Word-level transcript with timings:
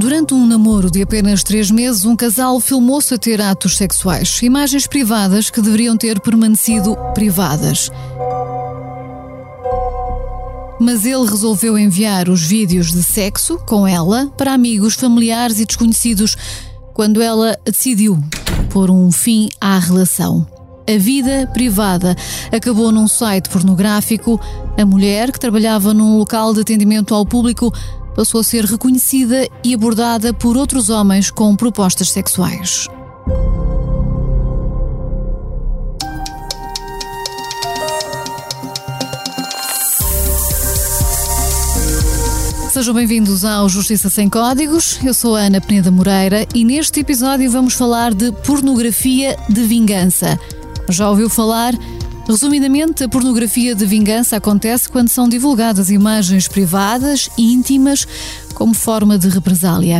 Durante 0.00 0.32
um 0.32 0.46
namoro 0.46 0.90
de 0.90 1.02
apenas 1.02 1.44
três 1.44 1.70
meses, 1.70 2.06
um 2.06 2.16
casal 2.16 2.58
filmou-se 2.58 3.12
a 3.12 3.18
ter 3.18 3.38
atos 3.38 3.76
sexuais. 3.76 4.40
Imagens 4.40 4.86
privadas 4.86 5.50
que 5.50 5.60
deveriam 5.60 5.94
ter 5.94 6.18
permanecido 6.20 6.96
privadas. 7.12 7.90
Mas 10.80 11.04
ele 11.04 11.26
resolveu 11.28 11.76
enviar 11.76 12.30
os 12.30 12.40
vídeos 12.40 12.92
de 12.92 13.02
sexo 13.02 13.58
com 13.66 13.86
ela 13.86 14.32
para 14.38 14.54
amigos, 14.54 14.94
familiares 14.94 15.60
e 15.60 15.66
desconhecidos 15.66 16.34
quando 16.94 17.20
ela 17.20 17.54
decidiu 17.62 18.18
pôr 18.70 18.90
um 18.90 19.12
fim 19.12 19.50
à 19.60 19.78
relação. 19.78 20.46
A 20.88 20.98
vida 20.98 21.48
privada 21.52 22.16
acabou 22.50 22.90
num 22.90 23.06
site 23.06 23.50
pornográfico. 23.50 24.40
A 24.78 24.84
mulher, 24.86 25.30
que 25.30 25.38
trabalhava 25.38 25.92
num 25.92 26.16
local 26.16 26.54
de 26.54 26.62
atendimento 26.62 27.14
ao 27.14 27.26
público, 27.26 27.70
passou 28.14 28.40
a 28.40 28.44
ser 28.44 28.64
reconhecida 28.64 29.48
e 29.64 29.74
abordada 29.74 30.32
por 30.32 30.56
outros 30.56 30.90
homens 30.90 31.30
com 31.30 31.54
propostas 31.56 32.10
sexuais. 32.10 32.88
Sejam 42.72 42.94
bem-vindos 42.94 43.44
ao 43.44 43.68
Justiça 43.68 44.08
Sem 44.08 44.28
Códigos. 44.30 44.98
Eu 45.04 45.12
sou 45.12 45.36
a 45.36 45.40
Ana 45.40 45.60
Peneda 45.60 45.90
Moreira 45.90 46.46
e 46.54 46.64
neste 46.64 47.00
episódio 47.00 47.50
vamos 47.50 47.74
falar 47.74 48.14
de 48.14 48.32
pornografia 48.32 49.36
de 49.48 49.62
vingança. 49.64 50.38
Já 50.88 51.10
ouviu 51.10 51.28
falar? 51.28 51.74
Resumidamente, 52.30 53.02
a 53.02 53.08
pornografia 53.08 53.74
de 53.74 53.84
vingança 53.84 54.36
acontece 54.36 54.88
quando 54.88 55.08
são 55.08 55.28
divulgadas 55.28 55.90
imagens 55.90 56.46
privadas 56.46 57.28
e 57.36 57.52
íntimas 57.52 58.06
como 58.54 58.72
forma 58.72 59.18
de 59.18 59.28
represália. 59.28 59.98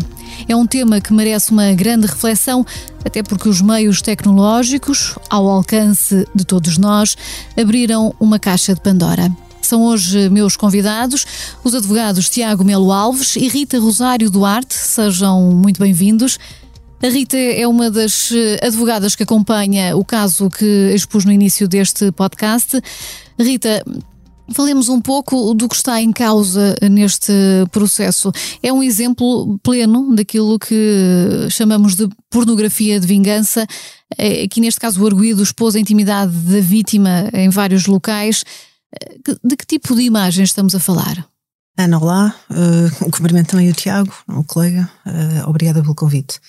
É 0.48 0.54
um 0.54 0.64
tema 0.64 1.00
que 1.00 1.12
merece 1.12 1.50
uma 1.50 1.72
grande 1.72 2.06
reflexão, 2.06 2.64
até 3.04 3.20
porque 3.20 3.48
os 3.48 3.60
meios 3.60 4.00
tecnológicos, 4.00 5.18
ao 5.28 5.48
alcance 5.48 6.24
de 6.32 6.44
todos 6.44 6.78
nós, 6.78 7.16
abriram 7.60 8.14
uma 8.20 8.38
caixa 8.38 8.76
de 8.76 8.80
Pandora. 8.80 9.28
São 9.60 9.82
hoje 9.82 10.30
meus 10.30 10.56
convidados, 10.56 11.26
os 11.64 11.74
advogados 11.74 12.28
Tiago 12.28 12.62
Melo 12.62 12.92
Alves 12.92 13.34
e 13.34 13.48
Rita 13.48 13.80
Rosário 13.80 14.30
Duarte. 14.30 14.74
Sejam 14.74 15.50
muito 15.50 15.80
bem-vindos. 15.80 16.38
A 17.02 17.08
Rita 17.08 17.36
é 17.36 17.66
uma 17.66 17.90
das 17.90 18.30
eh, 18.30 18.58
advogadas 18.62 19.16
que 19.16 19.22
acompanha 19.22 19.96
o 19.96 20.04
caso 20.04 20.50
que 20.50 20.92
expus 20.94 21.24
no 21.24 21.32
início 21.32 21.66
deste 21.66 22.12
podcast. 22.12 22.78
Rita, 23.38 23.82
Falemos 24.52 24.88
um 24.88 25.00
pouco 25.00 25.54
do 25.54 25.68
que 25.68 25.76
está 25.76 26.02
em 26.02 26.12
causa 26.12 26.74
neste 26.90 27.32
processo. 27.70 28.32
É 28.60 28.72
um 28.72 28.82
exemplo 28.82 29.56
pleno 29.62 30.14
daquilo 30.14 30.58
que 30.58 31.46
chamamos 31.50 31.94
de 31.94 32.08
pornografia 32.28 32.98
de 32.98 33.06
vingança. 33.06 33.64
Eh, 34.18 34.42
aqui, 34.42 34.60
neste 34.60 34.80
caso, 34.80 35.02
o 35.02 35.06
arguído 35.06 35.42
expôs 35.42 35.76
a 35.76 35.78
intimidade 35.78 36.32
da 36.32 36.60
vítima 36.60 37.30
em 37.32 37.48
vários 37.48 37.86
locais. 37.86 38.44
Eh, 38.92 39.36
de 39.44 39.56
que 39.56 39.64
tipo 39.64 39.94
de 39.94 40.02
imagens 40.02 40.48
estamos 40.48 40.74
a 40.74 40.80
falar? 40.80 41.24
Ana, 41.78 41.98
olá. 41.98 42.34
Uh, 42.50 43.10
cumprimento 43.10 43.50
também 43.50 43.70
o 43.70 43.72
Tiago, 43.72 44.12
o 44.28 44.42
colega. 44.42 44.90
Uh, 45.06 45.48
obrigada 45.48 45.80
pelo 45.80 45.94
convite. 45.94 46.40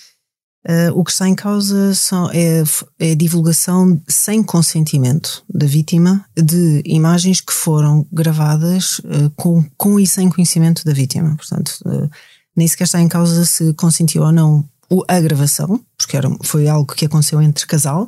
Uh, 0.68 0.96
o 0.96 1.02
que 1.02 1.10
está 1.10 1.28
em 1.28 1.34
causa 1.34 1.92
são, 1.92 2.30
é, 2.30 2.62
é, 3.00 3.10
a 3.10 3.14
divulgação 3.16 4.00
sem 4.06 4.44
consentimento 4.44 5.42
da 5.52 5.66
vítima 5.66 6.24
de 6.36 6.80
imagens 6.84 7.40
que 7.40 7.52
foram 7.52 8.06
gravadas 8.12 9.00
uh, 9.00 9.28
com, 9.34 9.64
com 9.76 9.98
e 9.98 10.06
sem 10.06 10.30
conhecimento 10.30 10.84
da 10.84 10.92
vítima. 10.92 11.34
Portanto, 11.36 11.80
uh, 11.84 12.08
nem 12.56 12.68
sequer 12.68 12.84
está 12.84 13.00
em 13.00 13.08
causa 13.08 13.44
se 13.44 13.74
consentiu 13.74 14.22
ou 14.22 14.30
não 14.30 14.64
a 15.08 15.20
gravação, 15.20 15.80
porque 15.96 16.16
era, 16.16 16.30
foi 16.42 16.68
algo 16.68 16.94
que 16.94 17.06
aconteceu 17.06 17.40
entre 17.42 17.66
casal 17.66 18.06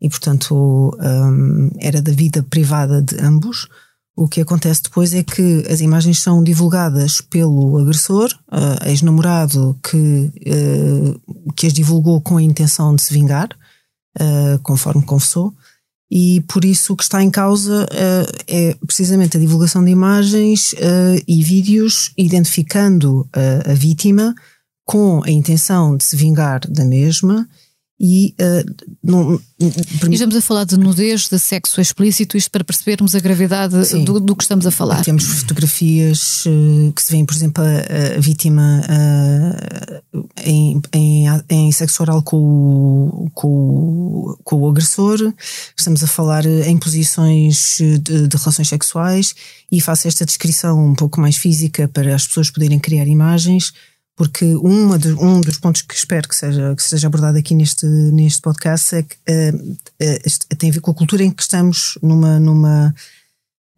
e, 0.00 0.08
portanto, 0.08 0.96
um, 1.00 1.70
era 1.78 2.02
da 2.02 2.12
vida 2.12 2.42
privada 2.42 3.00
de 3.00 3.18
ambos. 3.20 3.68
O 4.16 4.28
que 4.28 4.40
acontece 4.40 4.84
depois 4.84 5.12
é 5.12 5.24
que 5.24 5.64
as 5.68 5.80
imagens 5.80 6.20
são 6.20 6.42
divulgadas 6.42 7.20
pelo 7.20 7.78
agressor, 7.78 8.30
uh, 8.48 8.88
ex-namorado 8.88 9.76
que, 9.82 10.30
uh, 10.46 11.52
que 11.56 11.66
as 11.66 11.72
divulgou 11.72 12.20
com 12.20 12.36
a 12.36 12.42
intenção 12.42 12.94
de 12.94 13.02
se 13.02 13.12
vingar, 13.12 13.48
uh, 14.20 14.58
conforme 14.62 15.02
confessou, 15.02 15.52
e 16.08 16.42
por 16.42 16.64
isso 16.64 16.92
o 16.92 16.96
que 16.96 17.02
está 17.02 17.24
em 17.24 17.30
causa 17.30 17.88
é 18.46 18.76
precisamente 18.86 19.36
a 19.36 19.40
divulgação 19.40 19.82
de 19.82 19.90
imagens 19.90 20.74
e 21.26 21.42
vídeos 21.42 22.12
identificando 22.16 23.26
a 23.32 23.72
vítima 23.72 24.32
com 24.84 25.24
a 25.24 25.30
intenção 25.30 25.96
de 25.96 26.04
se 26.04 26.14
vingar 26.14 26.60
da 26.70 26.84
mesma 26.84 27.48
e, 28.06 28.34
uh, 28.38 28.74
não, 29.02 29.40
e 29.58 30.12
estamos 30.12 30.36
a 30.36 30.42
falar 30.42 30.64
de 30.64 30.76
nudez, 30.76 31.26
de 31.26 31.38
sexo 31.38 31.80
explícito, 31.80 32.36
isto 32.36 32.50
para 32.50 32.62
percebermos 32.62 33.14
a 33.14 33.18
gravidade 33.18 33.74
do, 34.04 34.20
do, 34.20 34.36
que 34.36 34.44
estamos 34.44 34.66
a 34.66 34.70
falar. 34.70 35.02
Temos 35.02 35.24
fotografias 35.24 36.44
uh, 36.44 36.92
que 36.92 37.02
se 37.02 37.10
vêem, 37.10 37.24
por 37.24 37.34
exemplo, 37.34 37.64
a, 37.64 38.18
a 38.18 38.20
vítima 38.20 38.82
uh, 40.12 40.22
em, 40.44 40.82
em, 40.92 41.24
em, 41.48 41.72
sexo 41.72 42.02
oral 42.02 42.22
com 42.22 42.36
o, 42.36 43.30
com, 43.32 44.36
com 44.44 44.56
o 44.56 44.68
agressor, 44.68 45.32
estamos 45.74 46.04
a 46.04 46.06
falar 46.06 46.44
em 46.44 46.76
posições 46.76 47.78
de, 47.78 48.28
de 48.28 48.36
relações 48.36 48.68
sexuais 48.68 49.34
e 49.72 49.80
faço 49.80 50.06
esta 50.06 50.26
descrição 50.26 50.78
um 50.78 50.94
pouco 50.94 51.18
mais 51.18 51.36
física 51.36 51.88
para 51.88 52.14
as 52.14 52.26
pessoas 52.26 52.50
poderem 52.50 52.78
criar 52.78 53.06
imagens 53.06 53.72
porque 54.16 54.54
uma 54.54 54.98
de, 54.98 55.12
um 55.12 55.40
dos 55.40 55.58
pontos 55.58 55.82
que 55.82 55.94
espero 55.94 56.28
que 56.28 56.36
seja, 56.36 56.74
que 56.76 56.82
seja 56.82 57.06
abordado 57.06 57.36
aqui 57.36 57.54
neste, 57.54 57.86
neste 57.86 58.40
podcast 58.40 58.94
é 58.94 59.02
que 59.02 59.16
uh, 59.16 59.72
uh, 59.72 60.56
tem 60.56 60.70
a 60.70 60.72
ver 60.72 60.80
com 60.80 60.90
a 60.90 60.94
cultura 60.94 61.24
em 61.24 61.30
que 61.30 61.42
estamos 61.42 61.98
numa, 62.00 62.38
numa 62.38 62.94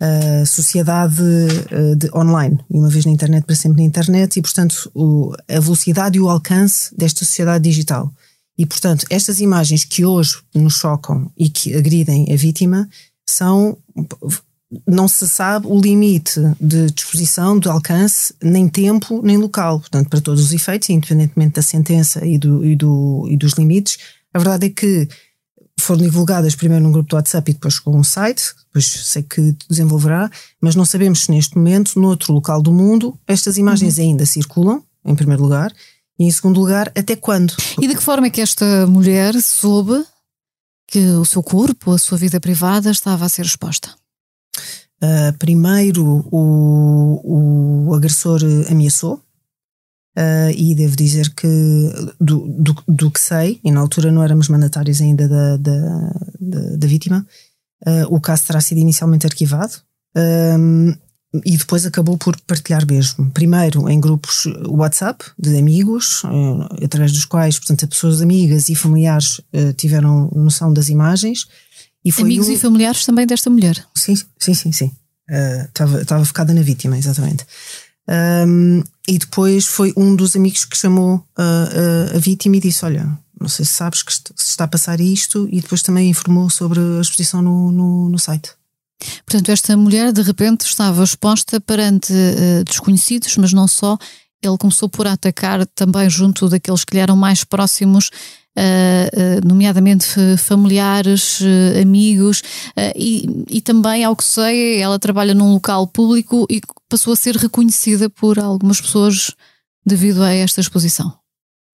uh, 0.03 0.47
sociedade 0.47 1.17
de 1.97 2.11
online, 2.15 2.59
e 2.71 2.79
uma 2.79 2.91
vez 2.91 3.07
na 3.07 3.13
internet 3.13 3.45
para 3.45 3.57
sempre 3.57 3.79
na 3.79 3.87
internet, 3.87 4.39
e 4.39 4.43
portanto 4.43 4.91
o, 4.95 5.33
a 5.49 5.61
velocidade 5.61 6.19
e 6.19 6.21
o 6.21 6.29
alcance 6.29 6.95
desta 6.97 7.25
sociedade 7.25 7.65
digital. 7.65 8.13
E 8.59 8.65
portanto, 8.65 9.07
estas 9.11 9.41
imagens 9.41 9.85
que 9.85 10.05
hoje 10.05 10.39
nos 10.55 10.75
chocam 10.75 11.31
e 11.37 11.51
que 11.51 11.75
agridem 11.75 12.33
a 12.33 12.37
vítima 12.37 12.89
são 13.29 13.77
não 14.87 15.09
se 15.09 15.29
sabe 15.29 15.67
o 15.67 15.81
limite 15.81 16.41
de 16.61 16.91
disposição, 16.91 17.59
de 17.59 17.69
alcance, 17.69 18.35
nem 18.43 18.69
tempo, 18.69 19.21
nem 19.23 19.37
local. 19.37 19.81
Portanto, 19.81 20.09
para 20.09 20.21
todos 20.21 20.43
os 20.43 20.53
efeitos, 20.53 20.91
independentemente 20.91 21.55
da 21.55 21.63
sentença 21.63 22.25
e, 22.27 22.39
do, 22.39 22.65
e, 22.65 22.75
do, 22.77 23.27
e 23.29 23.37
dos 23.37 23.53
limites, 23.53 23.99
a 24.33 24.39
verdade 24.39 24.67
é 24.67 24.71
que 24.71 25.09
foram 25.79 26.03
divulgadas 26.03 26.55
primeiro 26.55 26.83
num 26.83 26.93
grupo 26.93 27.11
do 27.11 27.17
WhatsApp 27.17 27.51
e 27.51 27.55
depois 27.55 27.79
com 27.79 27.97
um 27.97 28.05
site, 28.05 28.55
depois 28.67 28.87
sei 28.87 29.23
que 29.23 29.55
desenvolverá, 29.69 30.31
mas 30.61 30.75
não 30.75 30.85
sabemos 30.85 31.25
se 31.25 31.31
neste 31.31 31.57
momento, 31.57 32.01
noutro 32.01 32.33
local 32.33 32.63
do 32.63 32.73
mundo, 32.73 33.19
estas 33.27 33.59
imagens 33.59 33.99
uhum. 33.99 34.05
ainda 34.05 34.27
circulam, 34.27 34.83
em 35.05 35.15
primeiro 35.15 35.43
lugar, 35.43 35.73
e 36.19 36.25
em 36.25 36.31
segundo 36.31 36.61
lugar, 36.61 36.91
até 36.97 37.15
quando? 37.15 37.55
E 37.81 37.87
de 37.87 37.95
que 37.95 38.03
forma 38.03 38.27
é 38.27 38.31
que 38.31 38.41
esta 38.41 38.87
mulher 38.87 39.35
soube 39.43 40.03
que 40.89 40.99
o 40.99 41.25
seu 41.25 41.43
corpo, 41.43 41.93
a 41.93 41.99
sua 41.99 42.17
vida 42.17 42.41
privada 42.41 42.91
estava 42.91 43.27
a 43.27 43.29
ser 43.29 43.45
exposta? 43.45 43.95
Uh, 45.03 45.37
primeiro, 45.39 46.27
o, 46.33 47.89
o 47.89 47.95
agressor 47.95 48.41
ameaçou, 48.71 49.21
uh, 50.17 50.51
e 50.57 50.75
devo 50.75 50.97
dizer 50.97 51.35
que, 51.35 51.47
do, 52.19 52.49
do, 52.49 52.75
do, 52.89 53.11
que 53.11 53.21
sei, 53.21 53.61
e 53.63 53.71
na 53.71 53.81
altura 53.81 54.11
não 54.11 54.23
éramos 54.23 54.49
mandatários 54.49 55.03
ainda 55.03 55.29
da, 55.29 55.57
da, 55.59 56.13
da, 56.41 56.77
da 56.77 56.87
vítima, 56.87 57.27
uh, 57.87 58.15
o 58.15 58.21
caso 58.21 58.47
terá 58.47 58.61
sido 58.61 58.79
inicialmente 58.79 59.27
arquivado. 59.27 59.75
e 61.45 61.57
depois 61.59 61.85
acabou 61.85 62.17
por 62.17 62.41
partilhar 62.47 62.87
mesmo. 62.87 63.31
Primeiro 63.33 63.91
em 63.91 64.01
grupos 64.01 64.47
WhatsApp 64.69 65.23
de 65.39 65.59
amigos, 65.59 66.23
através 66.83 67.13
dos 67.13 67.27
quais, 67.27 67.59
portanto, 67.59 67.85
as 67.85 67.91
pessoas 67.91 68.23
amigas 68.23 68.71
e 68.71 68.75
familiares 68.75 69.43
tiveram 69.77 70.31
noção 70.35 70.73
das 70.73 70.89
imagens 70.89 71.47
e 72.07 72.23
Amigos 72.23 72.49
um... 72.49 72.53
e 72.53 72.59
familiares 72.59 73.05
também 73.05 73.27
desta 73.27 73.51
mulher. 73.51 73.85
Sim, 73.95 74.15
sim, 74.39 74.55
sim, 74.55 74.73
sim. 74.73 74.93
Estava 75.69 76.23
uh, 76.23 76.25
focada 76.25 76.55
na 76.55 76.63
vítima, 76.63 76.97
exatamente. 76.97 77.45
Um, 78.09 78.85
e 79.09 79.19
depois 79.19 79.67
foi 79.67 79.93
um 79.97 80.15
dos 80.15 80.37
amigos 80.37 80.65
que 80.65 80.77
chamou 80.77 81.17
uh, 81.17 81.21
uh, 81.21 82.17
a 82.17 82.19
vítima 82.19 82.57
e 82.57 82.61
disse: 82.61 82.85
Olha, 82.85 83.19
não 83.41 83.49
sei 83.49 83.65
se 83.65 83.73
sabes 83.73 84.03
que 84.03 84.13
se 84.13 84.23
está 84.37 84.65
a 84.65 84.69
passar 84.69 85.01
isto, 85.01 85.49
e 85.51 85.61
depois 85.61 85.83
também 85.83 86.11
informou 86.11 86.49
sobre 86.49 86.79
a 86.79 87.01
exposição 87.01 87.43
no, 87.43 87.73
no, 87.73 88.09
no 88.09 88.19
site. 88.19 88.53
Portanto, 89.27 89.51
esta 89.51 89.77
mulher 89.77 90.13
de 90.13 90.23
repente 90.23 90.63
estava 90.63 91.03
exposta 91.03 91.61
perante 91.61 92.13
uh, 92.13 92.65
desconhecidos, 92.65 93.37
mas 93.37 93.53
não 93.53 93.67
só. 93.67 93.99
Ele 94.43 94.57
começou 94.59 94.89
por 94.89 95.07
atacar 95.07 95.67
também 95.69 96.09
junto 96.09 96.49
daqueles 96.49 96.85
que 96.85 96.95
lhe 96.95 97.01
eram 97.01 97.17
mais 97.17 97.43
próximos 97.43 98.11
uh, 98.57 99.47
nomeadamente 99.47 100.37
familiares, 100.39 101.41
uh, 101.41 101.83
amigos, 101.83 102.43
e, 102.95 103.29
e 103.49 103.61
também, 103.61 104.05
ao 104.05 104.15
que 104.15 104.25
sei, 104.25 104.81
ela 104.81 104.99
trabalha 104.99 105.35
num 105.35 105.53
local 105.53 105.87
público 105.87 106.47
e 106.51 106.61
passou 106.89 107.13
a 107.13 107.17
ser 107.17 107.37
reconhecida 107.37 108.09
por 108.09 108.39
algumas 108.39 108.81
pessoas 108.81 109.33
devido 109.85 110.23
a 110.23 110.33
esta 110.33 110.61
exposição. 110.61 111.13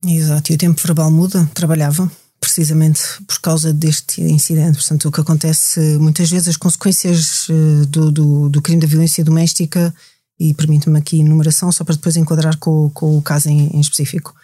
Exato, 0.04 0.52
e 0.52 0.56
o 0.56 0.58
tempo 0.58 0.80
verbal 0.82 1.10
muda, 1.10 1.48
trabalhava 1.54 2.10
precisamente 2.42 3.00
por 3.26 3.40
causa 3.40 3.72
deste 3.72 4.20
incidente. 4.20 4.76
Portanto, 4.76 5.08
o 5.08 5.12
que 5.12 5.20
acontece 5.20 5.80
muitas 5.98 6.28
vezes, 6.28 6.48
as 6.48 6.56
consequências 6.56 7.46
eh, 7.48 7.86
do, 7.86 8.10
do, 8.10 8.48
do 8.48 8.60
crime 8.60 8.80
da 8.80 8.86
violência 8.88 9.24
doméstica, 9.24 9.94
e 10.38 10.54
permite-me 10.54 10.98
aqui 10.98 11.20
enumeração, 11.20 11.70
só 11.70 11.84
para 11.84 11.94
depois 11.94 12.16
enquadrar 12.16 12.56
com, 12.58 12.90
com 12.90 13.16
o 13.16 13.22
caso 13.22 13.48
em, 13.48 13.68
em 13.76 13.80
específico. 13.80 14.34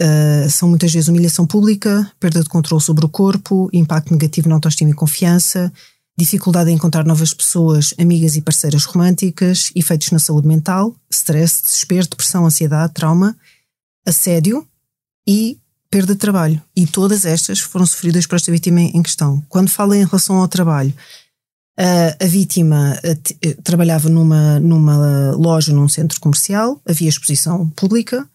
Uh, 0.00 0.50
são 0.50 0.68
muitas 0.68 0.92
vezes 0.92 1.08
humilhação 1.08 1.46
pública, 1.46 2.10
perda 2.18 2.42
de 2.42 2.48
controle 2.48 2.82
sobre 2.82 3.04
o 3.04 3.08
corpo, 3.08 3.68
impacto 3.72 4.12
negativo 4.12 4.48
na 4.48 4.56
autoestima 4.56 4.90
e 4.90 4.94
confiança, 4.94 5.72
dificuldade 6.16 6.70
em 6.70 6.74
encontrar 6.74 7.04
novas 7.04 7.32
pessoas, 7.32 7.94
amigas 7.98 8.36
e 8.36 8.42
parceiras 8.42 8.84
românticas, 8.84 9.70
efeitos 9.74 10.10
na 10.10 10.18
saúde 10.18 10.46
mental, 10.48 10.94
stress, 11.10 11.62
desespero, 11.62 12.08
depressão, 12.08 12.46
ansiedade, 12.46 12.92
trauma, 12.92 13.36
assédio 14.06 14.66
e 15.26 15.58
perda 15.90 16.14
de 16.14 16.18
trabalho. 16.18 16.60
E 16.74 16.86
todas 16.86 17.24
estas 17.24 17.60
foram 17.60 17.86
sofridas 17.86 18.26
por 18.26 18.36
esta 18.36 18.50
vítima 18.50 18.80
em 18.80 19.02
questão. 19.02 19.42
Quando 19.48 19.70
falo 19.70 19.94
em 19.94 20.04
relação 20.04 20.36
ao 20.36 20.48
trabalho, 20.48 20.92
a 21.78 22.26
vítima 22.26 22.98
trabalhava 23.64 24.08
numa, 24.08 24.60
numa 24.60 25.32
loja, 25.32 25.72
num 25.72 25.88
centro 25.88 26.20
comercial, 26.20 26.80
havia 26.86 27.08
exposição 27.08 27.68
pública 27.70 28.28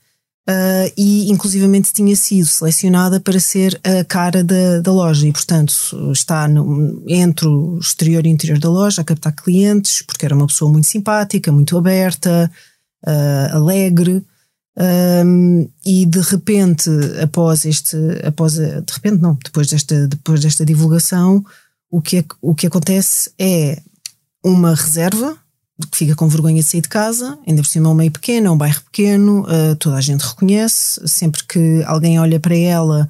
uh, 0.48 0.92
e, 0.98 1.30
inclusivamente, 1.30 1.94
tinha 1.94 2.16
sido 2.16 2.48
selecionada 2.48 3.20
para 3.20 3.40
ser 3.40 3.80
a 3.84 4.04
cara 4.04 4.44
da, 4.44 4.80
da 4.82 4.92
loja 4.92 5.28
e, 5.28 5.32
portanto, 5.32 5.74
está 6.12 6.48
no, 6.48 7.04
entre 7.08 7.48
o 7.48 7.78
exterior 7.80 8.26
e 8.26 8.30
o 8.30 8.32
interior 8.32 8.60
da 8.60 8.70
loja 8.70 9.02
a 9.02 9.06
captar 9.06 9.34
clientes, 9.34 10.02
porque 10.02 10.26
era 10.26 10.36
uma 10.36 10.48
pessoa 10.48 10.72
muito 10.72 10.88
simpática, 10.88 11.52
muito 11.52 11.78
aberta, 11.78 12.50
uh, 13.06 13.56
alegre. 13.56 14.24
Um, 14.80 15.68
e 15.84 16.06
de 16.06 16.20
repente, 16.20 16.88
após 17.22 17.66
este, 17.66 17.98
após, 18.24 18.54
de 18.54 18.94
repente 18.94 19.20
não, 19.20 19.36
depois 19.44 19.68
desta, 19.68 20.08
depois 20.08 20.40
desta 20.40 20.64
divulgação, 20.64 21.44
o 21.90 22.02
que, 22.02 22.18
é, 22.18 22.26
o 22.42 22.54
que 22.54 22.68
acontece 22.68 23.32
é 23.40 23.82
uma 24.44 24.76
reserva 24.76 25.38
que 25.92 25.98
fica 25.98 26.16
com 26.16 26.28
vergonha 26.28 26.62
de 26.62 26.68
sair 26.68 26.82
de 26.82 26.90
casa, 26.90 27.38
ainda 27.46 27.62
por 27.62 27.68
cima 27.68 27.88
é 27.88 27.92
um 27.92 27.96
meio 27.96 28.12
pequeno, 28.12 28.48
é 28.48 28.52
um 28.52 28.58
bairro 28.58 28.82
pequeno, 28.84 29.42
uh, 29.44 29.76
toda 29.76 29.96
a 29.96 30.02
gente 30.02 30.22
reconhece, 30.22 31.00
sempre 31.08 31.44
que 31.44 31.84
alguém 31.86 32.20
olha 32.20 32.40
para 32.40 32.56
ela, 32.56 33.08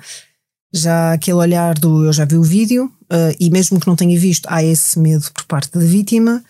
já 0.74 1.14
aquele 1.14 1.38
olhar 1.38 1.76
do 1.76 2.06
eu 2.06 2.12
já 2.12 2.26
vi 2.26 2.36
o 2.36 2.44
vídeo, 2.44 2.92
uh, 3.04 3.36
e 3.40 3.50
mesmo 3.50 3.80
que 3.80 3.88
não 3.88 3.96
tenha 3.96 4.20
visto, 4.20 4.48
há 4.50 4.62
esse 4.62 5.00
medo 5.00 5.32
por 5.32 5.46
parte 5.46 5.72
da 5.72 5.86
vítima, 5.86 6.44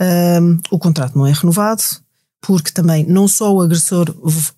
uh, 0.00 0.60
o 0.72 0.78
contrato 0.78 1.16
não 1.16 1.26
é 1.26 1.32
renovado, 1.32 1.82
porque 2.40 2.72
também 2.72 3.04
não 3.06 3.28
só 3.28 3.54
o 3.54 3.60
agressor 3.60 4.06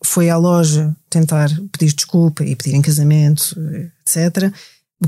foi 0.02 0.30
à 0.30 0.36
loja 0.38 0.96
tentar 1.10 1.50
pedir 1.72 1.92
desculpa 1.92 2.42
e 2.42 2.56
pedir 2.56 2.74
em 2.74 2.80
casamento, 2.80 3.54
etc., 4.00 4.50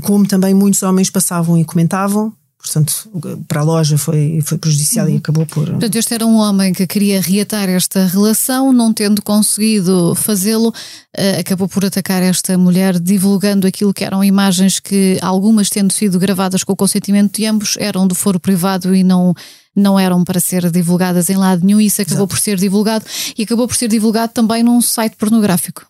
como 0.01 0.27
também 0.27 0.53
muitos 0.53 0.83
homens 0.83 1.09
passavam 1.09 1.57
e 1.57 1.65
comentavam. 1.65 2.33
Portanto, 2.65 3.07
para 3.47 3.61
a 3.61 3.63
loja 3.63 3.95
foi, 3.95 4.41
foi 4.43 4.57
prejudicial 4.57 5.05
uhum. 5.05 5.13
e 5.13 5.17
acabou 5.17 5.45
por. 5.45 5.69
Portanto, 5.69 5.95
este 5.95 6.15
era 6.15 6.25
um 6.25 6.37
homem 6.37 6.73
que 6.73 6.87
queria 6.87 7.21
reatar 7.21 7.69
esta 7.69 8.07
relação, 8.07 8.73
não 8.73 8.91
tendo 8.91 9.21
conseguido 9.21 10.15
fazê-lo, 10.15 10.69
uh, 10.69 11.39
acabou 11.39 11.69
por 11.69 11.85
atacar 11.85 12.23
esta 12.23 12.57
mulher, 12.57 12.99
divulgando 12.99 13.67
aquilo 13.67 13.93
que 13.93 14.03
eram 14.03 14.23
imagens 14.23 14.79
que, 14.79 15.19
algumas 15.21 15.69
tendo 15.69 15.93
sido 15.93 16.17
gravadas 16.17 16.63
com 16.63 16.73
o 16.73 16.75
consentimento 16.75 17.37
de 17.37 17.45
ambos, 17.45 17.77
eram 17.77 18.07
do 18.07 18.15
foro 18.15 18.39
privado 18.39 18.95
e 18.95 19.03
não 19.03 19.33
não 19.75 19.99
eram 19.99 20.23
para 20.23 20.39
ser 20.39 20.71
divulgadas 20.71 21.29
em 21.29 21.35
lado 21.35 21.65
nenhum, 21.65 21.81
isso 21.81 22.01
acabou 22.01 22.19
Exato. 22.19 22.29
por 22.29 22.39
ser 22.39 22.57
divulgado 22.57 23.03
e 23.37 23.43
acabou 23.43 23.67
por 23.67 23.75
ser 23.75 23.89
divulgado 23.89 24.31
também 24.31 24.63
num 24.63 24.79
site 24.79 25.17
pornográfico. 25.17 25.85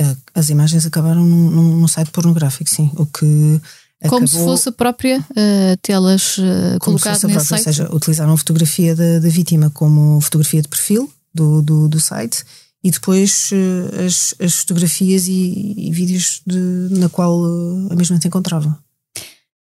Eh, 0.00 0.16
as 0.34 0.48
imagens 0.48 0.86
acabaram 0.86 1.24
num, 1.24 1.76
num 1.76 1.88
site 1.88 2.10
pornográfico, 2.10 2.70
sim. 2.70 2.90
O 2.96 3.04
que 3.04 3.60
como 4.06 4.24
acabou... 4.24 4.28
se 4.28 4.36
fosse 4.36 4.68
a 4.68 4.72
própria 4.72 5.18
uh, 5.18 5.76
telas 5.82 6.38
uh, 6.38 6.78
colocada 6.80 7.14
nesse 7.14 7.26
própria, 7.26 7.40
site. 7.44 7.66
Ou 7.66 7.72
seja, 7.72 7.94
utilizaram 7.94 8.32
a 8.32 8.36
fotografia 8.36 8.94
da, 8.94 9.18
da 9.18 9.28
vítima 9.28 9.70
como 9.70 10.20
fotografia 10.20 10.62
de 10.62 10.68
perfil 10.68 11.12
do, 11.34 11.60
do, 11.62 11.88
do 11.88 11.98
site 11.98 12.44
e 12.82 12.92
depois 12.92 13.50
uh, 13.50 14.06
as, 14.06 14.34
as 14.38 14.54
fotografias 14.60 15.26
e, 15.26 15.74
e 15.76 15.90
vídeos 15.90 16.42
de, 16.46 16.58
na 16.90 17.08
qual 17.08 17.44
a 17.90 17.96
mesma 17.96 18.20
se 18.20 18.28
encontrava. 18.28 18.78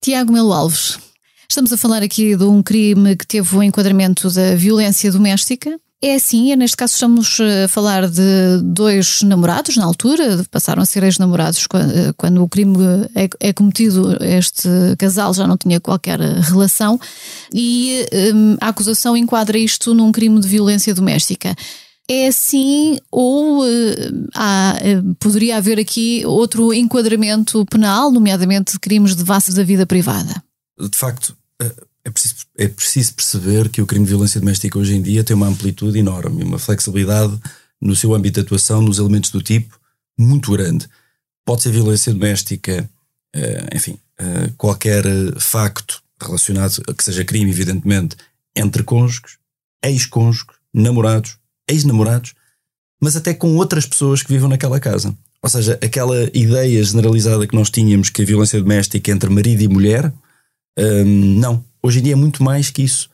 Tiago 0.01 0.31
Melo 0.31 0.53
Alves, 0.53 0.97
estamos 1.49 1.73
a 1.73 1.77
falar 1.77 2.01
aqui 2.01 2.37
de 2.37 2.45
um 2.45 2.63
crime 2.63 3.17
que 3.17 3.27
teve 3.27 3.53
o 3.53 3.61
enquadramento 3.61 4.31
da 4.31 4.55
violência 4.55 5.11
doméstica. 5.11 5.77
É 6.03 6.15
assim, 6.15 6.55
neste 6.55 6.75
caso 6.75 6.93
estamos 6.93 7.37
a 7.39 7.67
falar 7.67 8.09
de 8.09 8.59
dois 8.63 9.21
namorados 9.21 9.77
na 9.77 9.85
altura, 9.85 10.43
passaram 10.49 10.81
a 10.81 10.85
ser 10.85 11.03
ex-namorados 11.03 11.67
quando, 11.67 12.13
quando, 12.17 12.43
o 12.43 12.49
crime 12.49 12.75
é, 13.13 13.29
é, 13.39 13.53
cometido, 13.53 14.17
este 14.23 14.67
casal 14.97 15.31
já 15.31 15.45
não 15.45 15.55
tinha 15.55 15.79
qualquer 15.79 16.19
relação 16.19 16.99
e 17.53 18.03
um, 18.33 18.57
a 18.59 18.69
acusação 18.69 19.15
enquadra 19.15 19.59
isto 19.59 19.93
num 19.93 20.11
crime 20.11 20.39
de 20.39 20.47
violência 20.47 20.91
doméstica. 20.95 21.55
É 22.09 22.27
assim 22.27 22.97
ou 23.11 23.63
há, 24.33 24.73
poderia 25.19 25.57
haver 25.57 25.79
aqui 25.79 26.23
outro 26.25 26.73
enquadramento 26.73 27.63
penal, 27.67 28.09
nomeadamente 28.09 28.79
crimes 28.79 29.15
de 29.15 29.23
vasos 29.23 29.53
da 29.53 29.63
vida 29.63 29.85
privada? 29.85 30.43
De 30.79 30.97
facto, 30.97 31.37
é 32.03 32.09
preciso, 32.09 32.35
é 32.57 32.67
preciso 32.67 33.13
perceber 33.13 33.69
que 33.69 33.81
o 33.81 33.85
crime 33.85 34.05
de 34.05 34.11
violência 34.11 34.39
doméstica 34.39 34.77
hoje 34.77 34.95
em 34.95 35.01
dia 35.01 35.23
tem 35.23 35.35
uma 35.35 35.47
amplitude 35.47 35.97
enorme, 35.97 36.43
uma 36.43 36.59
flexibilidade 36.59 37.39
no 37.79 37.95
seu 37.95 38.13
âmbito 38.13 38.39
de 38.39 38.45
atuação, 38.45 38.81
nos 38.81 38.99
elementos 38.99 39.31
do 39.31 39.41
tipo, 39.41 39.79
muito 40.17 40.51
grande. 40.51 40.87
Pode 41.45 41.63
ser 41.63 41.71
violência 41.71 42.13
doméstica, 42.13 42.89
eh, 43.33 43.69
enfim, 43.75 43.97
eh, 44.19 44.51
qualquer 44.57 45.03
facto 45.39 46.01
relacionado, 46.21 46.81
que 46.95 47.03
seja 47.03 47.25
crime, 47.25 47.49
evidentemente, 47.49 48.15
entre 48.55 48.83
cônjuges, 48.83 49.37
ex-cônjuges, 49.83 50.45
namorados, 50.73 51.37
ex-namorados, 51.67 52.33
mas 53.01 53.15
até 53.15 53.33
com 53.33 53.55
outras 53.55 53.85
pessoas 53.85 54.21
que 54.21 54.31
vivam 54.31 54.49
naquela 54.49 54.79
casa. 54.79 55.15
Ou 55.41 55.49
seja, 55.49 55.79
aquela 55.81 56.29
ideia 56.35 56.83
generalizada 56.83 57.47
que 57.47 57.55
nós 57.55 57.71
tínhamos 57.71 58.09
que 58.09 58.21
a 58.21 58.25
violência 58.25 58.59
doméstica 58.59 59.11
entre 59.11 59.29
marido 59.29 59.61
e 59.61 59.67
mulher, 59.67 60.13
hum, 60.77 61.39
não. 61.39 61.65
Hoje 61.83 61.99
em 61.99 62.03
dia 62.03 62.13
é 62.13 62.15
muito 62.15 62.43
mais 62.43 62.69
que 62.69 62.83
isso. 62.83 63.09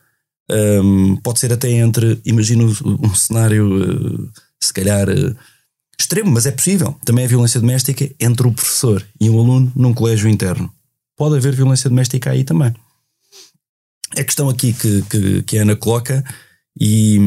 Um, 0.50 1.16
pode 1.16 1.40
ser 1.40 1.52
até 1.52 1.70
entre, 1.70 2.20
imagino 2.24 2.74
um 2.84 3.14
cenário, 3.14 4.22
uh, 4.22 4.30
se 4.60 4.72
calhar, 4.72 5.08
uh, 5.08 5.36
extremo, 5.98 6.30
mas 6.30 6.46
é 6.46 6.52
possível. 6.52 6.96
Também 7.04 7.24
é 7.24 7.28
violência 7.28 7.60
doméstica 7.60 8.08
entre 8.18 8.46
o 8.46 8.52
professor 8.52 9.04
e 9.20 9.28
um 9.28 9.38
aluno 9.38 9.72
num 9.74 9.92
colégio 9.92 10.28
interno. 10.28 10.72
Pode 11.16 11.36
haver 11.36 11.54
violência 11.54 11.90
doméstica 11.90 12.30
aí 12.30 12.44
também. 12.44 12.74
A 14.16 14.24
questão 14.24 14.48
aqui 14.48 14.72
que, 14.72 15.02
que, 15.02 15.42
que 15.42 15.58
a 15.58 15.62
Ana 15.62 15.76
coloca, 15.76 16.24
e, 16.80 17.18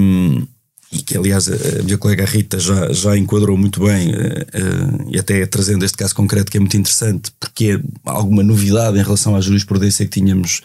e 0.92 1.02
que 1.04 1.16
aliás 1.16 1.48
a 1.48 1.84
minha 1.84 1.98
colega 1.98 2.26
Rita 2.26 2.58
já, 2.60 2.92
já 2.92 3.16
enquadrou 3.16 3.56
muito 3.56 3.82
bem, 3.84 4.10
uh, 4.10 5.10
e 5.10 5.20
até 5.20 5.46
trazendo 5.46 5.86
este 5.86 5.98
caso 5.98 6.16
concreto 6.16 6.50
que 6.50 6.58
é 6.58 6.60
muito 6.60 6.78
interessante, 6.78 7.32
porque 7.40 7.74
é 7.74 8.10
alguma 8.10 8.44
novidade 8.44 8.98
em 8.98 9.04
relação 9.04 9.36
à 9.36 9.42
jurisprudência 9.42 10.06
que 10.06 10.20
tínhamos 10.20 10.62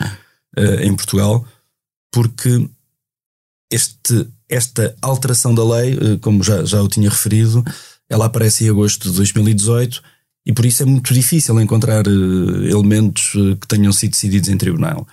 uh, 0.59 0.81
em 0.83 0.95
Portugal, 0.95 1.47
porque 2.13 2.69
este, 3.71 4.29
esta 4.49 4.97
alteração 5.03 5.55
da 5.55 5.65
lei, 5.65 5.95
uh, 5.95 6.19
como 6.21 6.43
já, 6.43 6.65
já 6.65 6.79
eu 6.79 6.89
tinha 6.89 7.11
referido, 7.11 7.65
ela 8.09 8.27
aparece 8.27 8.65
em 8.65 8.71
agosto 8.71 9.11
de 9.11 9.17
2018 9.17 10.03
e 10.47 10.53
por 10.53 10.65
isso 10.65 10.83
é 10.83 10.87
muito 10.87 11.13
difícil 11.13 11.61
encontrar 11.61 12.07
uh, 12.07 12.65
elementos 12.65 13.33
que 13.61 13.67
tenham 13.67 13.93
sido 13.93 14.13
decididos 14.13 14.49
em 14.49 14.57
tribunal. 14.57 15.07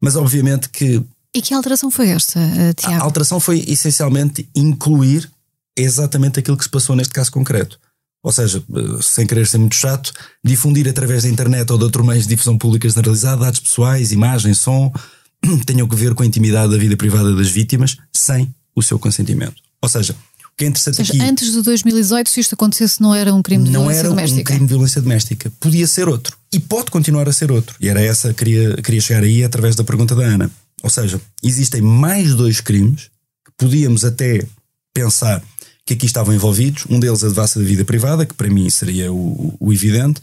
Mas 0.00 0.16
obviamente 0.16 0.68
que. 0.68 1.02
E 1.34 1.42
que 1.42 1.54
alteração 1.54 1.90
foi 1.90 2.10
esta, 2.10 2.38
Tiago? 2.76 3.02
A 3.02 3.04
alteração 3.04 3.40
foi 3.40 3.64
essencialmente 3.66 4.48
incluir 4.54 5.28
exatamente 5.76 6.38
aquilo 6.38 6.56
que 6.56 6.62
se 6.62 6.70
passou 6.70 6.94
neste 6.94 7.12
caso 7.12 7.32
concreto. 7.32 7.78
Ou 8.24 8.32
seja, 8.32 8.64
sem 9.02 9.26
querer 9.26 9.46
ser 9.46 9.58
muito 9.58 9.74
chato, 9.74 10.10
difundir 10.42 10.88
através 10.88 11.24
da 11.24 11.28
internet 11.28 11.70
ou 11.70 11.76
de 11.76 11.84
outro 11.84 12.02
meio 12.02 12.22
de 12.22 12.26
difusão 12.26 12.56
pública 12.56 12.88
generalizada 12.88 13.42
dados 13.42 13.60
pessoais, 13.60 14.12
imagens, 14.12 14.58
som, 14.58 14.90
tenham 15.66 15.86
que 15.86 15.94
ver 15.94 16.14
com 16.14 16.22
a 16.22 16.26
intimidade 16.26 16.72
da 16.72 16.78
vida 16.78 16.96
privada 16.96 17.34
das 17.36 17.48
vítimas 17.48 17.98
sem 18.10 18.52
o 18.74 18.82
seu 18.82 18.98
consentimento. 18.98 19.56
Ou 19.82 19.90
seja, 19.90 20.14
o 20.14 20.56
que 20.56 20.64
é 20.64 20.68
interessante 20.68 20.96
seja, 20.96 21.12
aqui. 21.12 21.20
Antes 21.20 21.52
de 21.52 21.60
2018, 21.60 22.30
se 22.30 22.40
isto 22.40 22.54
acontecesse, 22.54 23.02
não 23.02 23.14
era 23.14 23.34
um 23.34 23.42
crime 23.42 23.64
de 23.64 23.70
não 23.70 23.82
violência 23.82 24.04
doméstica. 24.04 24.32
Não 24.32 24.38
era 24.38 24.40
um 24.40 24.44
crime 24.44 24.66
de 24.66 24.72
violência 24.72 25.02
doméstica. 25.02 25.52
Podia 25.60 25.86
ser 25.86 26.08
outro. 26.08 26.34
E 26.50 26.58
pode 26.58 26.90
continuar 26.90 27.28
a 27.28 27.32
ser 27.32 27.52
outro. 27.52 27.76
E 27.78 27.90
era 27.90 28.00
essa 28.00 28.28
que 28.30 28.42
queria, 28.42 28.74
queria 28.76 29.02
chegar 29.02 29.22
aí 29.22 29.44
através 29.44 29.76
da 29.76 29.84
pergunta 29.84 30.14
da 30.14 30.24
Ana. 30.24 30.50
Ou 30.82 30.88
seja, 30.88 31.20
existem 31.42 31.82
mais 31.82 32.34
dois 32.34 32.62
crimes 32.62 33.10
que 33.44 33.52
podíamos 33.58 34.02
até 34.02 34.46
pensar 34.94 35.42
que 35.86 35.94
aqui 35.94 36.06
estavam 36.06 36.34
envolvidos. 36.34 36.84
Um 36.88 36.98
deles 36.98 37.22
a 37.22 37.28
devassa 37.28 37.58
da 37.58 37.64
vida 37.64 37.84
privada, 37.84 38.24
que 38.24 38.34
para 38.34 38.48
mim 38.48 38.68
seria 38.70 39.12
o, 39.12 39.54
o 39.60 39.72
evidente, 39.72 40.20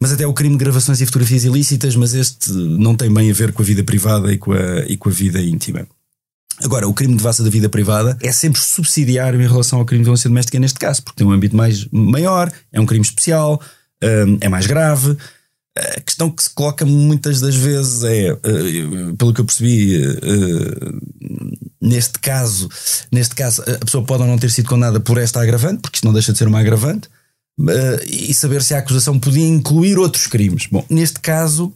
mas 0.00 0.12
até 0.12 0.26
o 0.26 0.34
crime 0.34 0.56
de 0.56 0.64
gravações 0.64 1.00
e 1.00 1.06
fotografias 1.06 1.44
ilícitas, 1.44 1.96
mas 1.96 2.14
este 2.14 2.52
não 2.52 2.94
tem 2.94 3.12
bem 3.12 3.30
a 3.30 3.34
ver 3.34 3.52
com 3.52 3.62
a 3.62 3.64
vida 3.64 3.82
privada 3.82 4.32
e 4.32 4.38
com 4.38 4.52
a, 4.52 4.80
e 4.86 4.96
com 4.96 5.08
a 5.08 5.12
vida 5.12 5.40
íntima. 5.40 5.86
Agora, 6.62 6.88
o 6.88 6.94
crime 6.94 7.12
de 7.12 7.18
devassa 7.18 7.42
da 7.42 7.50
vida 7.50 7.68
privada 7.68 8.16
é 8.22 8.32
sempre 8.32 8.60
subsidiário 8.60 9.40
em 9.40 9.46
relação 9.46 9.78
ao 9.78 9.84
crime 9.84 10.00
de 10.00 10.06
violência 10.06 10.28
doméstica 10.28 10.58
neste 10.58 10.78
caso, 10.78 11.02
porque 11.02 11.18
tem 11.18 11.26
um 11.26 11.32
âmbito 11.32 11.54
mais 11.54 11.86
maior, 11.90 12.50
é 12.72 12.80
um 12.80 12.86
crime 12.86 13.04
especial, 13.04 13.60
hum, 14.02 14.38
é 14.40 14.48
mais 14.48 14.66
grave. 14.66 15.16
A 15.76 16.00
questão 16.00 16.30
que 16.30 16.42
se 16.42 16.50
coloca 16.50 16.86
muitas 16.86 17.40
das 17.40 17.54
vezes 17.54 18.02
é, 18.02 18.28
eh, 18.28 18.36
pelo 19.18 19.34
que 19.34 19.42
eu 19.42 19.44
percebi, 19.44 20.02
eh, 20.02 20.16
neste 21.80 22.18
caso, 22.18 22.68
neste 23.12 23.34
caso, 23.34 23.62
a 23.62 23.84
pessoa 23.84 24.04
pode 24.04 24.22
ou 24.22 24.28
não 24.28 24.38
ter 24.38 24.50
sido 24.50 24.68
condenada 24.68 25.00
por 25.00 25.18
esta 25.18 25.40
agravante, 25.40 25.82
porque 25.82 25.96
isto 25.96 26.06
não 26.06 26.14
deixa 26.14 26.32
de 26.32 26.38
ser 26.38 26.48
uma 26.48 26.60
agravante, 26.60 27.10
eh, 27.68 28.04
e 28.06 28.34
saber 28.34 28.62
se 28.62 28.74
a 28.74 28.78
acusação 28.78 29.18
podia 29.18 29.46
incluir 29.46 29.98
outros 29.98 30.26
crimes. 30.26 30.66
Bom, 30.66 30.84
neste 30.88 31.20
caso, 31.20 31.72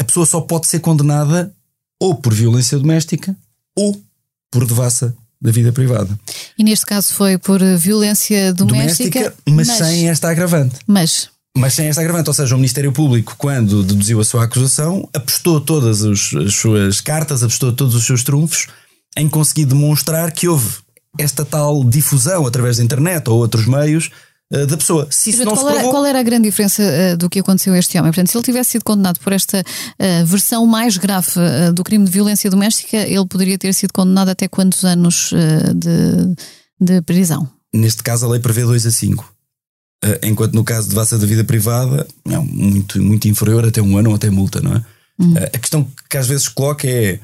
a 0.00 0.04
pessoa 0.04 0.24
só 0.24 0.40
pode 0.40 0.68
ser 0.68 0.78
condenada 0.78 1.52
ou 2.00 2.14
por 2.14 2.32
violência 2.32 2.78
doméstica 2.78 3.36
ou 3.76 4.00
por 4.50 4.66
devassa 4.66 5.14
da 5.40 5.50
vida 5.50 5.72
privada. 5.72 6.18
E 6.58 6.62
neste 6.62 6.86
caso 6.86 7.14
foi 7.14 7.38
por 7.38 7.60
violência 7.78 8.52
doméstica, 8.52 9.20
doméstica 9.20 9.34
mas, 9.48 9.68
mas, 9.68 9.78
sem 9.78 10.08
esta 10.08 10.30
agravante. 10.30 10.76
Mas 10.86 11.30
mas 11.56 11.74
sem 11.74 11.86
esta 11.88 12.00
agravante, 12.00 12.30
ou 12.30 12.34
seja, 12.34 12.54
o 12.54 12.58
Ministério 12.58 12.92
Público, 12.92 13.34
quando 13.36 13.82
deduziu 13.82 14.20
a 14.20 14.24
sua 14.24 14.44
acusação, 14.44 15.08
apostou 15.12 15.60
todas 15.60 16.02
os, 16.02 16.34
as 16.34 16.54
suas 16.54 17.00
cartas, 17.00 17.42
apostou 17.42 17.72
todos 17.72 17.94
os 17.94 18.04
seus 18.04 18.22
trunfos 18.22 18.68
em 19.16 19.28
conseguir 19.28 19.64
demonstrar 19.64 20.30
que 20.30 20.46
houve 20.46 20.78
esta 21.18 21.44
tal 21.44 21.82
difusão 21.84 22.46
através 22.46 22.76
da 22.76 22.84
internet 22.84 23.28
ou 23.28 23.38
outros 23.38 23.66
meios 23.66 24.10
uh, 24.54 24.66
da 24.66 24.76
pessoa. 24.76 25.08
Se 25.10 25.30
isso 25.30 25.44
não 25.44 25.52
qual, 25.52 25.56
se 25.56 25.64
provou... 25.64 25.80
era, 25.80 25.90
qual 25.90 26.06
era 26.06 26.20
a 26.20 26.22
grande 26.22 26.48
diferença 26.48 26.82
uh, 26.82 27.16
do 27.16 27.28
que 27.28 27.40
aconteceu 27.40 27.74
a 27.74 27.78
este 27.78 27.98
homem? 27.98 28.12
Portanto, 28.12 28.30
se 28.30 28.36
ele 28.36 28.44
tivesse 28.44 28.70
sido 28.70 28.84
condenado 28.84 29.18
por 29.18 29.32
esta 29.32 29.60
uh, 29.60 30.26
versão 30.26 30.64
mais 30.66 30.96
grave 30.96 31.32
do 31.74 31.82
crime 31.82 32.04
de 32.04 32.10
violência 32.12 32.48
doméstica, 32.48 32.96
ele 32.96 33.26
poderia 33.26 33.58
ter 33.58 33.74
sido 33.74 33.92
condenado 33.92 34.28
até 34.28 34.46
quantos 34.46 34.84
anos 34.84 35.32
de, 35.74 36.34
de 36.80 37.02
prisão? 37.02 37.48
Neste 37.74 38.02
caso, 38.02 38.26
a 38.26 38.28
lei 38.28 38.40
prevê 38.40 38.62
2 38.62 38.86
a 38.86 38.90
5. 38.90 39.29
Enquanto 40.22 40.54
no 40.54 40.64
caso 40.64 40.88
de 40.88 40.94
vassa 40.94 41.18
da 41.18 41.26
vida 41.26 41.44
privada, 41.44 42.06
é 42.26 42.38
muito, 42.38 43.02
muito 43.02 43.28
inferior, 43.28 43.66
até 43.66 43.82
um 43.82 43.98
ano 43.98 44.10
ou 44.10 44.16
até 44.16 44.30
multa, 44.30 44.60
não 44.60 44.72
é? 44.72 44.84
Hum. 45.18 45.34
A 45.36 45.58
questão 45.58 45.86
que 46.08 46.16
às 46.16 46.26
vezes 46.26 46.48
coloca 46.48 46.88
é 46.88 47.20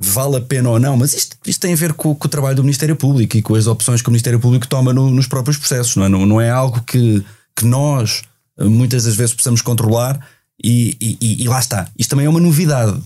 vale 0.00 0.36
a 0.36 0.40
pena 0.40 0.70
ou 0.70 0.80
não, 0.80 0.96
mas 0.96 1.14
isto, 1.14 1.36
isto 1.46 1.60
tem 1.60 1.72
a 1.72 1.76
ver 1.76 1.92
com, 1.92 2.14
com, 2.14 2.26
o 2.26 2.30
trabalho 2.30 2.56
do 2.56 2.62
Ministério 2.62 2.96
Público 2.96 3.36
e 3.36 3.42
com 3.42 3.54
as 3.54 3.66
opções 3.66 4.02
que 4.02 4.08
o 4.08 4.10
Ministério 4.10 4.40
Público 4.40 4.66
toma 4.66 4.92
no, 4.92 5.10
nos 5.10 5.26
próprios 5.26 5.56
processos, 5.56 5.96
não 5.96 6.04
é? 6.04 6.08
Não, 6.08 6.26
não 6.26 6.40
é 6.40 6.50
algo 6.50 6.80
que, 6.82 7.24
que 7.56 7.64
nós 7.64 8.22
eh, 8.58 8.64
muitas 8.64 9.04
das 9.04 9.14
vezes 9.14 9.34
possamos 9.34 9.62
controlar 9.62 10.18
e, 10.62 10.96
e, 11.00 11.42
e 11.42 11.48
lá 11.48 11.58
está. 11.58 11.88
Isto 11.98 12.10
também 12.10 12.26
é 12.26 12.28
uma 12.28 12.40
novidade. 12.40 13.00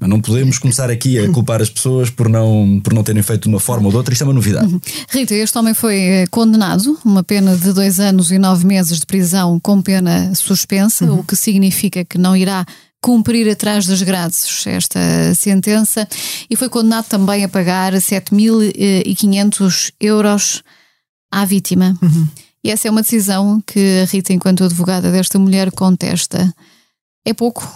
Não 0.00 0.20
podemos 0.20 0.58
começar 0.58 0.90
aqui 0.90 1.18
a 1.18 1.28
culpar 1.30 1.60
as 1.60 1.68
pessoas 1.68 2.08
por 2.08 2.28
não, 2.28 2.80
por 2.82 2.94
não 2.94 3.02
terem 3.02 3.22
feito 3.22 3.42
de 3.42 3.48
uma 3.48 3.58
forma 3.58 3.86
ou 3.86 3.90
de 3.90 3.96
outra, 3.96 4.12
isto 4.12 4.22
é 4.22 4.26
uma 4.26 4.32
novidade. 4.32 4.72
Uhum. 4.72 4.80
Rita, 5.10 5.34
este 5.34 5.58
homem 5.58 5.74
foi 5.74 6.00
eh, 6.00 6.26
condenado, 6.30 6.96
uma 7.04 7.24
pena 7.24 7.56
de 7.56 7.72
dois 7.72 7.98
anos 7.98 8.30
e 8.30 8.38
nove 8.38 8.66
meses 8.66 9.00
de 9.00 9.06
prisão 9.06 9.58
com 9.58 9.82
pena 9.82 10.32
suspensa, 10.34 11.04
uhum. 11.04 11.20
o 11.20 11.24
que 11.24 11.34
significa 11.34 12.04
que 12.04 12.16
não 12.16 12.36
irá 12.36 12.64
cumprir 13.00 13.48
atrás 13.50 13.86
das 13.86 14.02
grades 14.02 14.66
esta 14.66 14.98
sentença 15.34 16.06
e 16.50 16.56
foi 16.56 16.68
condenado 16.68 17.06
também 17.06 17.44
a 17.44 17.48
pagar 17.48 17.92
7.500 17.92 19.92
euros 20.00 20.62
à 21.30 21.44
vítima. 21.44 21.96
Uhum. 22.02 22.26
E 22.62 22.70
essa 22.70 22.88
é 22.88 22.90
uma 22.90 23.02
decisão 23.02 23.62
que 23.66 24.00
a 24.02 24.04
Rita, 24.04 24.32
enquanto 24.32 24.64
advogada 24.64 25.12
desta 25.12 25.38
mulher, 25.38 25.70
contesta. 25.70 26.52
É 27.24 27.32
pouco? 27.32 27.68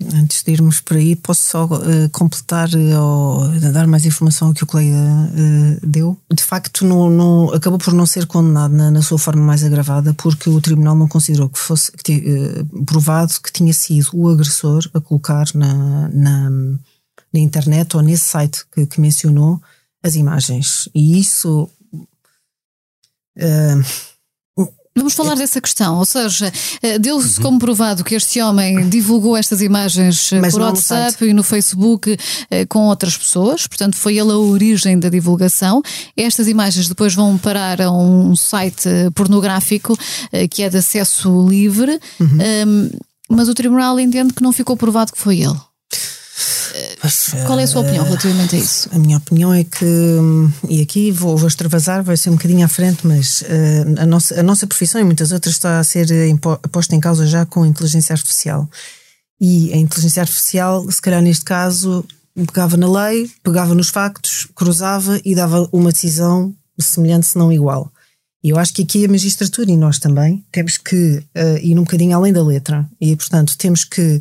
Antes 0.00 0.44
de 0.44 0.52
irmos 0.52 0.80
por 0.80 0.96
aí, 0.96 1.16
posso 1.16 1.42
só 1.42 1.64
uh, 1.64 2.08
completar 2.12 2.68
uh, 2.68 3.02
ou 3.02 3.48
dar 3.72 3.84
mais 3.88 4.06
informação 4.06 4.48
ao 4.48 4.54
que 4.54 4.62
o 4.62 4.66
colega 4.66 4.94
uh, 4.94 5.86
deu. 5.86 6.16
De 6.32 6.42
facto, 6.42 6.84
não, 6.84 7.10
não, 7.10 7.52
acabou 7.52 7.80
por 7.80 7.92
não 7.92 8.06
ser 8.06 8.24
condenado 8.26 8.72
na, 8.72 8.92
na, 8.92 9.02
sua 9.02 9.18
forma 9.18 9.42
mais 9.42 9.64
agravada, 9.64 10.14
porque 10.14 10.48
o 10.48 10.60
tribunal 10.60 10.94
não 10.94 11.08
considerou 11.08 11.48
que 11.48 11.58
fosse 11.58 11.90
que, 11.90 12.22
provado 12.86 13.32
que 13.42 13.52
tinha 13.52 13.72
sido 13.72 14.10
o 14.12 14.28
agressor 14.28 14.88
a 14.94 15.00
colocar 15.00 15.46
na, 15.52 16.08
na, 16.10 16.48
na 16.48 17.40
internet 17.40 17.96
ou 17.96 18.02
nesse 18.02 18.28
site 18.28 18.64
que, 18.72 18.86
que 18.86 19.00
mencionou 19.00 19.60
as 20.00 20.14
imagens. 20.14 20.88
E 20.94 21.18
isso. 21.18 21.68
Vamos 24.96 25.14
falar 25.14 25.36
dessa 25.36 25.60
questão, 25.60 25.98
ou 25.98 26.04
seja, 26.04 26.52
eh, 26.82 26.98
deu-se 26.98 27.40
como 27.40 27.58
provado 27.58 28.02
que 28.02 28.14
este 28.14 28.40
homem 28.40 28.88
divulgou 28.88 29.36
estas 29.36 29.62
imagens 29.62 30.32
eh, 30.32 30.40
Mas 30.40 30.52
por 30.52 30.62
WhatsApp 30.62 31.24
e 31.24 31.32
no 31.32 31.42
Facebook 31.42 32.16
eh, 32.50 32.66
com 32.66 32.86
outras 32.86 33.16
pessoas, 33.16 33.66
portanto 33.66 33.96
foi 33.96 34.18
ele 34.18 34.32
a 34.32 34.36
origem 34.36 34.98
da 34.98 35.08
divulgação. 35.08 35.82
Estas 36.16 36.48
imagens 36.48 36.88
depois 36.88 37.14
vão 37.14 37.38
parar 37.38 37.80
a 37.80 37.90
um 37.90 38.34
site 38.34 38.88
pornográfico 39.14 39.96
que 40.50 40.62
é 40.62 40.68
de 40.68 40.78
acesso 40.78 41.48
livre, 41.48 42.00
uhum. 42.20 42.90
mas 43.30 43.48
o 43.48 43.54
tribunal 43.54 43.98
entende 44.00 44.32
que 44.32 44.42
não 44.42 44.52
ficou 44.52 44.76
provado 44.76 45.12
que 45.12 45.18
foi 45.18 45.40
ele. 45.40 45.56
Mas, 47.02 47.34
Qual 47.46 47.58
é 47.58 47.64
a 47.64 47.66
sua 47.66 47.82
opinião 47.82 48.04
relativamente 48.04 48.54
a 48.54 48.58
isso? 48.58 48.88
A 48.92 48.98
minha 48.98 49.16
opinião 49.16 49.52
é 49.52 49.64
que, 49.64 49.84
e 50.68 50.80
aqui 50.80 51.10
vou, 51.10 51.36
vou 51.36 51.48
extravasar, 51.48 52.02
vai 52.02 52.16
ser 52.16 52.30
um 52.30 52.34
bocadinho 52.34 52.64
à 52.64 52.68
frente, 52.68 53.06
mas 53.06 53.42
uh, 53.42 54.00
a, 54.02 54.06
nossa, 54.06 54.38
a 54.38 54.42
nossa 54.42 54.66
profissão 54.66 55.00
e 55.00 55.04
muitas 55.04 55.32
outras 55.32 55.54
está 55.54 55.80
a 55.80 55.84
ser 55.84 56.06
posta 56.70 56.94
em 56.94 57.00
causa 57.00 57.26
já 57.26 57.44
com 57.44 57.64
a 57.64 57.68
inteligência 57.68 58.12
artificial. 58.12 58.68
E 59.40 59.72
a 59.72 59.76
inteligência 59.76 60.20
artificial, 60.20 60.88
se 60.90 61.02
calhar 61.02 61.22
neste 61.22 61.44
caso, 61.44 62.04
pegava 62.46 62.76
na 62.76 62.90
lei, 62.90 63.30
pegava 63.42 63.74
nos 63.74 63.88
factos, 63.88 64.46
cruzava 64.54 65.20
e 65.24 65.34
dava 65.34 65.68
uma 65.72 65.92
decisão 65.92 66.54
semelhante, 66.78 67.26
se 67.26 67.38
não 67.38 67.52
igual. 67.52 67.90
E 68.42 68.50
eu 68.50 68.58
acho 68.58 68.72
que 68.72 68.82
aqui 68.82 69.04
a 69.04 69.08
magistratura 69.08 69.70
e 69.70 69.76
nós 69.76 69.98
também 69.98 70.44
temos 70.52 70.78
que 70.78 71.16
uh, 71.18 71.58
ir 71.60 71.76
um 71.76 71.82
bocadinho 71.82 72.16
além 72.16 72.32
da 72.32 72.42
letra. 72.42 72.88
E, 73.00 73.16
portanto, 73.16 73.56
temos 73.58 73.84
que 73.84 74.20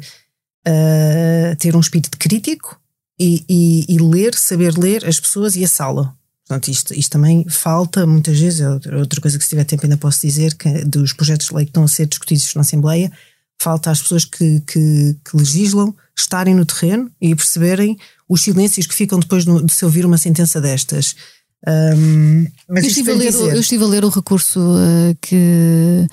uh, 0.67 1.55
ter 1.57 1.75
um 1.75 1.79
espírito 1.79 2.17
crítico 2.17 2.79
e, 3.19 3.43
e, 3.49 3.85
e, 3.89 3.97
ler, 3.99 4.35
saber 4.35 4.77
ler 4.77 5.05
as 5.05 5.19
pessoas 5.19 5.55
e 5.55 5.63
a 5.63 5.67
sala. 5.67 6.13
Portanto, 6.47 6.69
isto, 6.69 6.93
isto 6.93 7.11
também 7.11 7.45
falta 7.49 8.05
muitas 8.05 8.39
vezes. 8.39 8.61
Outra 8.61 9.19
coisa 9.19 9.37
que, 9.37 9.43
se 9.43 9.49
tiver 9.49 9.65
tempo, 9.65 9.85
ainda 9.85 9.97
posso 9.97 10.21
dizer 10.21 10.55
que 10.55 10.85
dos 10.85 11.13
projetos 11.13 11.47
de 11.47 11.55
lei 11.55 11.65
que 11.65 11.71
estão 11.71 11.83
a 11.83 11.87
ser 11.87 12.05
discutidos 12.05 12.53
na 12.55 12.61
Assembleia, 12.61 13.11
falta 13.59 13.91
às 13.91 14.01
pessoas 14.01 14.23
que, 14.23 14.61
que, 14.61 15.15
que 15.25 15.35
legislam 15.35 15.93
estarem 16.15 16.55
no 16.55 16.65
terreno 16.65 17.11
e 17.19 17.35
perceberem 17.35 17.97
os 18.29 18.41
silêncios 18.41 18.87
que 18.87 18.93
ficam 18.93 19.19
depois 19.19 19.45
de 19.45 19.73
se 19.73 19.85
ouvir 19.85 20.05
uma 20.05 20.17
sentença 20.17 20.61
destas. 20.61 21.15
Um, 21.67 22.45
mas 22.69 22.83
eu, 22.83 22.89
estive 22.89 23.13
ler, 23.13 23.33
eu, 23.33 23.59
estive 23.59 23.83
a 23.83 23.87
ler, 23.87 24.05
o 24.05 24.09
recurso 24.09 24.59
uh, 24.59 25.17
que 25.21 26.07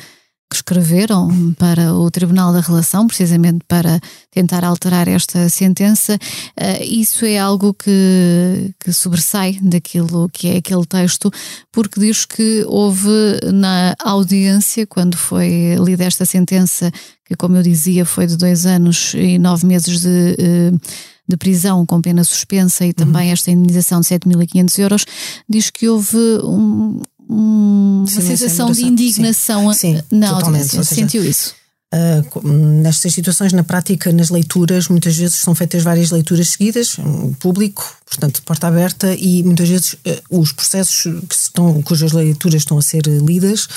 que 0.50 0.56
escreveram 0.56 1.54
para 1.58 1.94
o 1.94 2.10
Tribunal 2.10 2.52
da 2.52 2.60
Relação, 2.60 3.06
precisamente 3.06 3.64
para 3.66 4.00
tentar 4.30 4.64
alterar 4.64 5.08
esta 5.08 5.48
sentença, 5.48 6.14
uh, 6.14 6.82
isso 6.82 7.24
é 7.24 7.38
algo 7.38 7.74
que, 7.74 8.72
que 8.78 8.92
sobressai 8.92 9.58
daquilo 9.60 10.28
que 10.28 10.48
é 10.48 10.56
aquele 10.58 10.86
texto, 10.86 11.30
porque 11.72 11.98
diz 12.00 12.24
que 12.24 12.64
houve 12.66 13.40
na 13.52 13.94
audiência, 13.98 14.86
quando 14.86 15.16
foi 15.16 15.76
lida 15.78 16.04
esta 16.04 16.24
sentença, 16.24 16.92
que 17.24 17.34
como 17.34 17.56
eu 17.56 17.62
dizia 17.62 18.04
foi 18.04 18.26
de 18.26 18.36
dois 18.36 18.66
anos 18.66 19.14
e 19.14 19.38
nove 19.38 19.66
meses 19.66 20.00
de. 20.00 20.36
Uh, 20.38 20.80
de 21.26 21.36
prisão 21.36 21.86
com 21.86 22.00
pena 22.00 22.22
suspensa 22.22 22.84
e 22.84 22.92
também 22.92 23.28
uhum. 23.28 23.32
esta 23.32 23.50
indenização 23.50 24.00
de 24.00 24.06
7.500 24.08 24.78
euros, 24.78 25.06
diz 25.48 25.70
que 25.70 25.88
houve 25.88 26.16
um, 26.42 27.00
uma 27.28 28.06
sensação 28.06 28.70
de 28.70 28.84
indignação 28.84 29.72
sim, 29.72 29.96
sim, 29.96 30.02
na 30.10 30.30
audiência. 30.30 30.82
Sentiu 30.84 31.24
isso? 31.24 31.54
Uh, 31.94 32.48
nestas 32.48 33.14
situações, 33.14 33.52
na 33.52 33.62
prática, 33.62 34.12
nas 34.12 34.28
leituras, 34.28 34.88
muitas 34.88 35.16
vezes 35.16 35.36
são 35.36 35.54
feitas 35.54 35.84
várias 35.84 36.10
leituras 36.10 36.48
seguidas, 36.48 36.96
público, 37.38 37.84
portanto, 38.04 38.42
porta 38.42 38.66
aberta, 38.66 39.14
e 39.14 39.44
muitas 39.44 39.68
vezes 39.68 39.92
uh, 39.92 40.40
os 40.40 40.50
processos 40.50 41.02
que 41.28 41.34
estão, 41.34 41.80
cujas 41.82 42.10
leituras 42.10 42.62
estão 42.62 42.78
a 42.78 42.82
ser 42.82 43.06
lidas, 43.06 43.68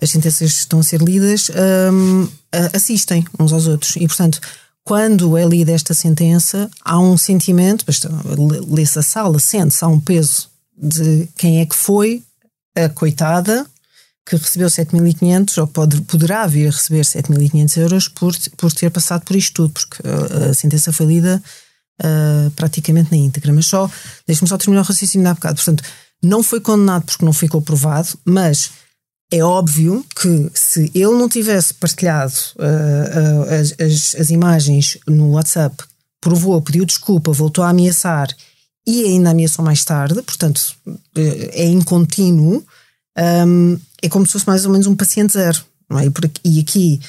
as 0.00 0.10
sentenças 0.10 0.50
estão 0.52 0.80
a 0.80 0.82
ser 0.82 1.02
lidas, 1.02 1.50
uh, 1.50 2.32
assistem 2.72 3.24
uns 3.38 3.52
aos 3.52 3.66
outros. 3.66 3.96
E, 3.96 4.06
portanto, 4.06 4.40
quando 4.82 5.36
é 5.36 5.44
lida 5.44 5.72
esta 5.72 5.92
sentença, 5.92 6.70
há 6.82 6.98
um 6.98 7.18
sentimento, 7.18 7.84
lê-se 8.68 8.98
a 8.98 9.02
sala, 9.02 9.38
sente-se, 9.38 9.84
há 9.84 9.88
um 9.88 10.00
peso 10.00 10.48
de 10.80 11.28
quem 11.36 11.60
é 11.60 11.66
que 11.66 11.76
foi 11.76 12.22
a 12.76 12.88
coitada 12.88 13.66
que 14.26 14.36
recebeu 14.36 14.68
7.500 14.68 15.58
ou 15.58 15.66
pode, 15.68 16.00
poderá 16.02 16.46
vir 16.46 16.66
a 16.66 16.70
receber 16.70 17.02
7.500 17.02 17.76
euros 17.76 18.08
por, 18.08 18.36
por 18.56 18.72
ter 18.72 18.90
passado 18.90 19.24
por 19.24 19.36
isto 19.36 19.54
tudo, 19.54 19.72
porque 19.72 20.02
a, 20.06 20.50
a 20.50 20.54
sentença 20.54 20.92
foi 20.92 21.06
lida 21.06 21.40
uh, 22.02 22.50
praticamente 22.50 23.12
na 23.12 23.16
íntegra. 23.16 23.52
Mas 23.52 23.66
só, 23.66 23.88
deixe-me 24.26 24.48
só 24.48 24.58
terminar 24.58 24.82
o 24.82 24.84
raciocínio 24.84 25.24
da 25.24 25.34
bocado. 25.34 25.56
Portanto, 25.56 25.84
não 26.22 26.42
foi 26.42 26.60
condenado 26.60 27.04
porque 27.04 27.24
não 27.24 27.32
ficou 27.32 27.62
provado, 27.62 28.18
mas 28.24 28.72
é 29.30 29.42
óbvio 29.42 30.04
que 30.20 30.50
se 30.54 30.90
ele 30.94 31.12
não 31.12 31.28
tivesse 31.28 31.74
partilhado 31.74 32.34
uh, 32.56 32.62
uh, 32.62 33.54
as, 33.54 33.74
as, 33.80 34.20
as, 34.20 34.30
imagens 34.30 34.98
no 35.06 35.32
WhatsApp, 35.32 35.76
provou, 36.20 36.60
pediu 36.62 36.84
desculpa, 36.84 37.32
voltou 37.32 37.62
a 37.62 37.70
ameaçar 37.70 38.28
e 38.86 39.04
ainda 39.04 39.30
ameaçou 39.30 39.64
mais 39.64 39.84
tarde, 39.84 40.22
portanto 40.22 40.76
é 41.16 41.64
em 41.64 41.80
contínuo, 41.82 42.64
um, 43.46 43.78
é 44.02 44.08
como 44.08 44.26
se 44.26 44.32
fosse 44.32 44.46
mais 44.46 44.64
ou 44.64 44.72
menos 44.72 44.86
um 44.86 44.94
paciente 44.94 45.32
zero. 45.32 45.60
Não 45.88 45.98
é? 45.98 46.04
E 46.44 46.60
aqui 46.60 47.00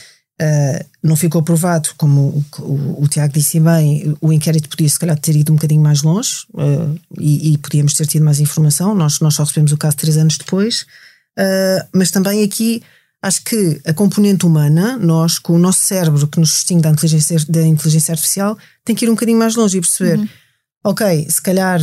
uh, 0.42 0.86
não 1.04 1.16
ficou 1.16 1.42
provado, 1.42 1.90
como 1.98 2.46
o, 2.60 2.62
o, 2.62 3.04
o, 3.04 3.08
Tiago 3.08 3.34
disse 3.34 3.60
bem, 3.60 4.16
o 4.22 4.32
inquérito 4.32 4.70
podia 4.70 4.88
se 4.88 5.00
calhar 5.00 5.18
ter 5.18 5.36
ido 5.36 5.52
um 5.52 5.56
bocadinho 5.56 5.82
mais 5.82 6.02
longe 6.04 6.46
uh, 6.54 7.00
e, 7.20 7.54
e, 7.54 7.58
podíamos 7.58 7.94
ter 7.94 8.06
tido 8.06 8.24
mais 8.24 8.40
informação. 8.40 8.94
Nós, 8.96 9.20
nós 9.20 9.36
só 9.36 9.44
recebemos 9.44 9.72
o 9.72 9.78
caso 9.78 9.98
três 9.98 10.18
anos 10.18 10.38
depois, 10.38 10.86
uh, 11.38 11.88
mas 11.94 12.12
também 12.12 12.44
aqui 12.44 12.84
acho 13.22 13.44
que 13.44 13.82
a 13.84 13.94
componente 13.94 14.46
humana, 14.46 14.96
nós, 14.98 15.40
com 15.40 15.54
o 15.54 15.58
nosso 15.58 15.80
cérebro 15.80 16.28
que 16.28 16.40
nos 16.40 16.50
distingue 16.50 16.84
da 16.84 16.90
inteligência, 16.90 17.38
da 17.50 17.62
inteligência 17.64 18.12
artificial, 18.12 18.58
tem 18.86 18.96
que 18.96 19.06
ir 19.06 19.10
um 19.10 19.16
bocadinho 19.16 19.40
mais 19.40 19.56
longe 19.56 19.78
e 19.78 19.82
perceber, 19.82 20.20
uhum. 20.20 20.28
Ok, 20.90 21.28
se 21.30 21.42
calhar 21.42 21.80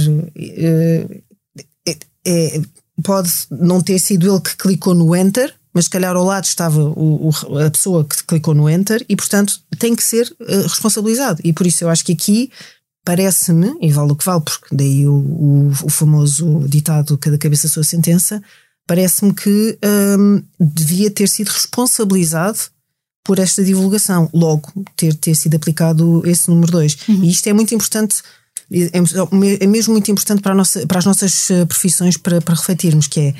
é, 2.26 2.60
pode 3.02 3.30
não 3.50 3.80
ter 3.80 3.98
sido 3.98 4.30
ele 4.30 4.40
que 4.40 4.56
clicou 4.56 4.94
no 4.94 5.14
Enter, 5.14 5.54
mas 5.72 5.86
se 5.86 5.90
calhar 5.90 6.14
ao 6.14 6.24
lado 6.24 6.44
estava 6.44 6.80
o, 6.80 7.28
o, 7.28 7.58
a 7.58 7.70
pessoa 7.70 8.04
que 8.04 8.22
clicou 8.24 8.54
no 8.54 8.70
Enter 8.70 9.04
e, 9.08 9.16
portanto, 9.16 9.60
tem 9.78 9.96
que 9.96 10.04
ser 10.04 10.32
uh, 10.40 10.62
responsabilizado. 10.62 11.40
E 11.42 11.52
por 11.52 11.66
isso 11.66 11.82
eu 11.82 11.88
acho 11.88 12.04
que 12.04 12.12
aqui 12.12 12.50
parece-me, 13.04 13.76
e 13.82 13.90
vale 13.92 14.12
o 14.12 14.16
que 14.16 14.24
vale, 14.24 14.40
porque 14.40 14.74
daí 14.74 15.06
o, 15.06 15.14
o, 15.14 15.68
o 15.68 15.90
famoso 15.90 16.60
ditado 16.68 17.18
cada 17.18 17.36
cabeça 17.36 17.66
a 17.66 17.70
sua 17.70 17.84
sentença, 17.84 18.42
parece-me 18.86 19.34
que 19.34 19.78
um, 20.18 20.42
devia 20.58 21.10
ter 21.10 21.28
sido 21.28 21.48
responsabilizado 21.48 22.58
por 23.22 23.38
esta 23.38 23.64
divulgação, 23.64 24.30
logo 24.32 24.70
ter, 24.96 25.14
ter 25.14 25.34
sido 25.34 25.56
aplicado 25.56 26.22
esse 26.26 26.48
número 26.48 26.72
2. 26.72 27.08
Uhum. 27.08 27.24
E 27.24 27.30
isto 27.30 27.46
é 27.46 27.52
muito 27.52 27.74
importante, 27.74 28.22
é, 28.72 28.90
é, 29.60 29.66
mesmo 29.66 29.92
muito 29.92 30.10
importante 30.10 30.42
para, 30.42 30.54
nossa, 30.54 30.86
para 30.86 30.98
as 30.98 31.04
nossas 31.04 31.50
eh, 31.50 31.64
profissões 31.64 32.16
para, 32.16 32.40
para 32.40 32.54
refletirmos, 32.54 33.06
que 33.06 33.20
é 33.20 33.34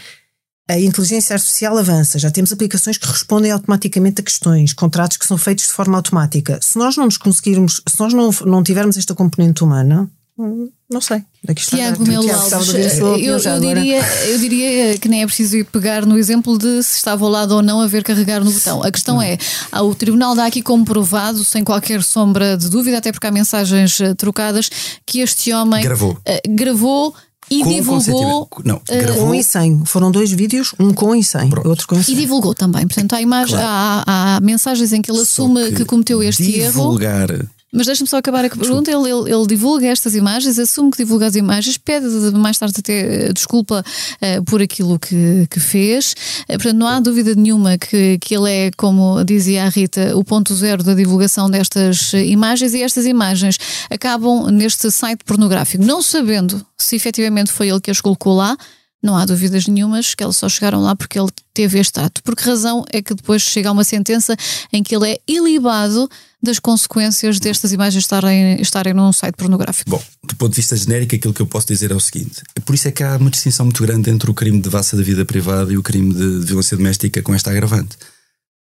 a 0.69 0.81
inteligência 0.81 1.35
artificial 1.35 1.77
avança, 1.77 2.19
já 2.19 2.31
temos 2.31 2.53
aplicações 2.53 2.97
que 2.97 3.07
respondem 3.07 3.51
automaticamente 3.51 4.21
a 4.21 4.25
questões, 4.25 4.73
contratos 4.73 5.19
que 5.19 5.27
são 5.27 5.37
feitos 5.37 5.67
de 5.67 5.73
forma 5.73 5.97
automática. 5.97 6.59
Se 6.63 6.79
nós 6.79 6.97
não 6.97 7.05
nos 7.05 7.19
conseguirmos, 7.19 7.83
se 7.87 8.01
nós 8.01 8.15
não, 8.15 8.31
não 8.47 8.63
tivermos 8.63 8.97
esta 8.97 9.15
componente 9.15 9.63
humana, 9.63 10.11
não 10.37 11.01
sei. 11.01 11.23
Daqui 11.45 11.63
está 11.63 11.77
Tiago 11.77 12.05
Melo 12.05 12.29
Alves, 12.29 12.99
eu, 12.99 13.17
eu, 13.19 13.61
diria, 13.61 14.01
eu 14.27 14.39
diria 14.39 14.99
que 14.99 15.09
nem 15.09 15.23
é 15.23 15.27
preciso 15.27 15.57
ir 15.59 15.65
pegar 15.65 16.05
no 16.05 16.19
exemplo 16.19 16.59
de 16.59 16.83
se 16.83 16.97
estava 16.97 17.25
ao 17.25 17.31
lado 17.31 17.53
ou 17.53 17.63
não 17.63 17.81
a 17.81 17.87
ver 17.87 18.03
carregar 18.03 18.43
no 18.43 18.51
botão. 18.51 18.83
A 18.83 18.91
questão 18.91 19.23
é, 19.23 19.39
o 19.73 19.95
Tribunal 19.95 20.35
dá 20.35 20.47
aqui 20.47 20.61
como 20.61 20.85
provado, 20.85 21.45
sem 21.45 21.63
qualquer 21.63 22.03
sombra 22.03 22.57
de 22.57 22.69
dúvida, 22.69 22.99
até 22.99 23.13
porque 23.13 23.27
há 23.29 23.31
mensagens 23.31 24.01
eh, 24.01 24.15
trocadas, 24.15 24.69
que 25.07 25.21
este 25.21 25.53
homem 25.53 25.83
gravou, 25.83 26.13
uh, 26.13 26.19
gravou 26.49 27.15
e 27.49 27.63
com 27.63 27.69
divulgou. 27.69 28.49
Não, 28.65 28.77
uh, 28.77 28.83
gravou. 28.89 29.29
Um 29.29 29.35
e 29.35 29.45
100. 29.45 29.85
Foram 29.85 30.11
dois 30.11 30.33
vídeos, 30.33 30.75
um 30.81 30.93
com 30.93 31.15
e 31.15 31.23
100, 31.23 31.51
Pronto. 31.51 31.69
outro 31.69 31.87
com 31.87 31.97
e 31.97 32.03
100. 32.03 32.15
E 32.15 32.19
divulgou 32.19 32.55
também. 32.55 32.87
Portanto, 32.87 33.13
há, 33.15 33.21
imagem, 33.21 33.57
claro. 33.57 34.05
há, 34.07 34.37
há, 34.37 34.41
mensagens 34.41 34.93
em 34.93 35.01
que 35.01 35.11
ele 35.11 35.21
assume 35.21 35.67
que, 35.67 35.77
que 35.77 35.85
cometeu 35.85 36.23
este 36.23 36.43
divulgar 36.43 37.31
erro. 37.31 37.49
Mas 37.75 37.87
deixa-me 37.87 38.09
só 38.09 38.19
acabar 38.19 38.45
a 38.45 38.49
pergunta. 38.49 38.89
Ele, 38.91 39.11
ele, 39.11 39.33
ele, 39.33 39.47
divulga 39.49 39.89
estas 39.89 40.15
imagens, 40.15 40.59
assume 40.59 40.93
que 40.93 40.99
divulga 40.99 41.27
as 41.27 41.35
imagens, 41.35 41.77
pede 41.77 42.07
mais 42.33 42.57
tarde 42.57 42.77
até 42.79 42.93
eh, 43.27 43.33
desculpa 43.33 43.85
uh, 43.85 44.45
por 44.45 44.63
aquilo 44.63 44.97
que, 44.99 45.47
que 45.51 45.59
fez. 45.59 46.15
Uh, 46.43 46.53
portanto, 46.53 46.77
não 46.77 46.87
há 46.87 47.01
dúvida 47.01 47.35
nenhuma 47.35 47.77
que, 47.77 48.17
que 48.19 48.37
ele 48.37 48.51
é, 48.51 48.71
como 48.77 49.25
dizia 49.25 49.65
a 49.65 49.69
Rita, 49.69 50.17
o 50.17 50.23
ponto 50.23 50.55
zero 50.55 50.85
da 50.85 50.95
divulgação 50.95 51.51
destas 51.51 52.13
imagens 52.13 52.75
e 52.75 52.83
estas 52.83 53.07
imagens 53.07 53.59
acabam 53.91 54.47
neste 54.53 54.89
site 54.93 55.25
pornográfico. 55.25 55.85
Não 55.85 56.01
sabendo 56.01 56.65
se 56.79 56.95
efetivamente 56.95 57.51
foi 57.51 57.69
ele 57.69 57.81
que 57.81 57.91
as 57.91 58.01
colocou 58.01 58.37
lá, 58.37 58.57
não 59.05 59.19
há 59.19 59.27
dúvidas 59.27 59.67
nenhumas 59.67 60.15
que 60.15 60.25
elas 60.25 60.39
só 60.39 60.49
chegaram 60.49 60.81
lá 60.81 60.97
porque 60.97 61.19
ele 61.19 61.29
teve 61.53 61.79
este 61.79 62.01
ato. 62.01 62.23
Por 62.23 62.35
que 62.35 62.43
razão 62.43 62.87
é 62.91 63.03
que 63.03 63.15
depois 63.15 63.43
chega 63.43 63.69
a 63.69 63.73
uma 63.73 63.85
sentença 63.85 64.35
em 64.73 64.83
que 64.83 64.97
ele 64.97 65.13
é 65.13 65.21
ilibado 65.29 66.09
das 66.43 66.59
consequências 66.59 67.39
destas 67.39 67.71
imagens 67.71 68.03
estarem, 68.03 68.59
estarem 68.63 68.95
num 68.95 69.13
site 69.13 69.35
pornográfico? 69.37 69.91
Bom, 69.91 70.03
do 70.25 70.35
ponto 70.37 70.53
de 70.53 70.57
vista 70.57 70.75
genérico, 70.75 71.15
aquilo 71.15 71.35
que 71.35 71.43
eu 71.43 71.47
posso 71.47 71.67
dizer 71.67 71.91
é 71.91 71.95
o 71.95 72.01
seguinte: 72.01 72.43
por 72.65 72.75
isso 72.75 72.89
é 72.89 72.91
que 72.91 73.05
há 73.05 73.19
uma 73.19 73.31
distinção 73.31 73.67
muito 73.67 73.83
grande 73.83 74.09
entre 74.09 74.31
o 74.31 74.35
crime 74.35 74.57
de 74.57 74.65
devassa 74.65 74.97
da 74.97 75.03
vida 75.03 75.23
privada 75.27 75.71
e 75.71 75.77
o 75.77 75.83
crime 75.83 76.15
de 76.15 76.47
violência 76.47 76.75
doméstica 76.75 77.21
com 77.21 77.35
esta 77.35 77.51
agravante. 77.51 77.99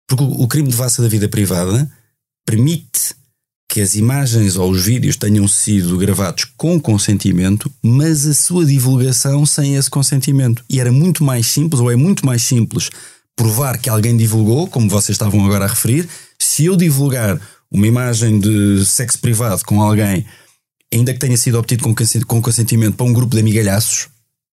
Porque 0.09 0.25
o 0.25 0.49
crime 0.49 0.67
de 0.67 0.73
devassa 0.73 1.03
da 1.03 1.09
vida 1.09 1.29
privada 1.29 1.89
permite 2.45 3.15
que 3.73 3.81
as 3.81 3.95
imagens 3.95 4.57
ou 4.57 4.71
os 4.71 4.85
vídeos 4.85 5.17
tenham 5.17 5.49
sido 5.49 5.97
gravados 5.97 6.45
com 6.59 6.79
consentimento, 6.79 7.73
mas 7.83 8.27
a 8.27 8.35
sua 8.35 8.67
divulgação 8.67 9.47
sem 9.47 9.77
esse 9.77 9.89
consentimento. 9.89 10.63
E 10.69 10.79
era 10.79 10.93
muito 10.93 11.25
mais 11.25 11.47
simples, 11.47 11.81
ou 11.81 11.91
é 11.91 11.97
muito 11.97 12.27
mais 12.27 12.43
simples, 12.43 12.91
provar 13.35 13.79
que 13.79 13.89
alguém 13.89 14.15
divulgou, 14.15 14.67
como 14.67 14.91
vocês 14.91 15.15
estavam 15.15 15.43
agora 15.43 15.65
a 15.65 15.69
referir. 15.69 16.07
Se 16.39 16.67
eu 16.67 16.77
divulgar 16.77 17.41
uma 17.71 17.87
imagem 17.87 18.39
de 18.39 18.85
sexo 18.85 19.19
privado 19.19 19.65
com 19.65 19.81
alguém, 19.81 20.27
ainda 20.93 21.15
que 21.15 21.19
tenha 21.19 21.39
sido 21.39 21.59
obtido 21.59 21.83
com 22.27 22.43
consentimento 22.43 22.97
para 22.97 23.07
um 23.07 23.13
grupo 23.15 23.35
de 23.35 23.41
amigalhaços, 23.41 24.09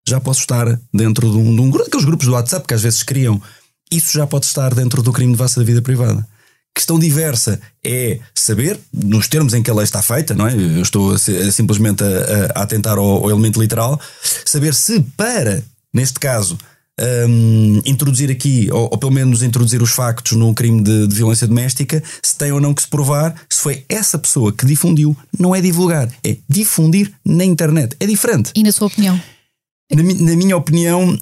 já 0.07 0.21
posso 0.21 0.39
estar 0.39 0.79
dentro 0.93 1.29
de 1.29 1.37
um, 1.37 1.53
de 1.53 1.61
um 1.61 1.69
daqueles 1.69 2.05
grupos 2.05 2.25
do 2.25 2.31
WhatsApp 2.31 2.65
que 2.65 2.73
às 2.73 2.83
vezes 2.83 3.03
criam. 3.03 3.41
Isso 3.91 4.13
já 4.13 4.25
pode 4.25 4.45
estar 4.45 4.73
dentro 4.73 5.03
do 5.03 5.11
crime 5.11 5.33
de 5.33 5.37
vassa 5.37 5.59
da 5.59 5.65
vida 5.65 5.81
privada. 5.81 6.25
Questão 6.79 6.97
diversa 6.97 7.59
é 7.83 8.19
saber, 8.33 8.79
nos 8.93 9.27
termos 9.27 9.53
em 9.53 9.61
que 9.61 9.69
a 9.69 9.73
lei 9.73 9.83
está 9.83 10.01
feita, 10.01 10.33
não 10.33 10.47
é? 10.47 10.53
Eu 10.53 10.81
estou 10.81 11.11
a, 11.11 11.15
a, 11.15 11.51
simplesmente 11.51 12.01
a, 12.01 12.57
a 12.57 12.63
atentar 12.63 12.97
ao, 12.97 13.05
ao, 13.05 13.29
elemento 13.29 13.61
literal, 13.61 13.99
saber 14.45 14.73
se 14.73 15.01
para, 15.17 15.61
neste 15.93 16.17
caso, 16.21 16.57
um, 17.27 17.81
introduzir 17.85 18.31
aqui, 18.31 18.69
ou, 18.71 18.83
ou, 18.93 18.97
pelo 18.97 19.11
menos 19.11 19.43
introduzir 19.43 19.81
os 19.81 19.91
factos 19.91 20.37
num 20.37 20.53
crime 20.53 20.81
de, 20.81 21.05
de, 21.05 21.13
violência 21.13 21.45
doméstica, 21.45 22.01
se 22.23 22.37
tem 22.37 22.53
ou 22.53 22.61
não 22.61 22.73
que 22.73 22.81
se 22.81 22.87
provar 22.87 23.35
se 23.49 23.59
foi 23.59 23.83
essa 23.89 24.17
pessoa 24.17 24.53
que 24.53 24.65
difundiu. 24.65 25.13
Não 25.37 25.53
é 25.53 25.59
divulgar, 25.59 26.09
é 26.23 26.37
difundir 26.47 27.11
na 27.25 27.43
internet. 27.43 27.93
É 27.99 28.05
diferente. 28.05 28.53
E 28.55 28.63
na 28.63 28.71
sua 28.71 28.87
opinião? 28.87 29.21
Na, 29.93 30.01
na 30.01 30.35
minha 30.37 30.55
opinião, 30.55 31.19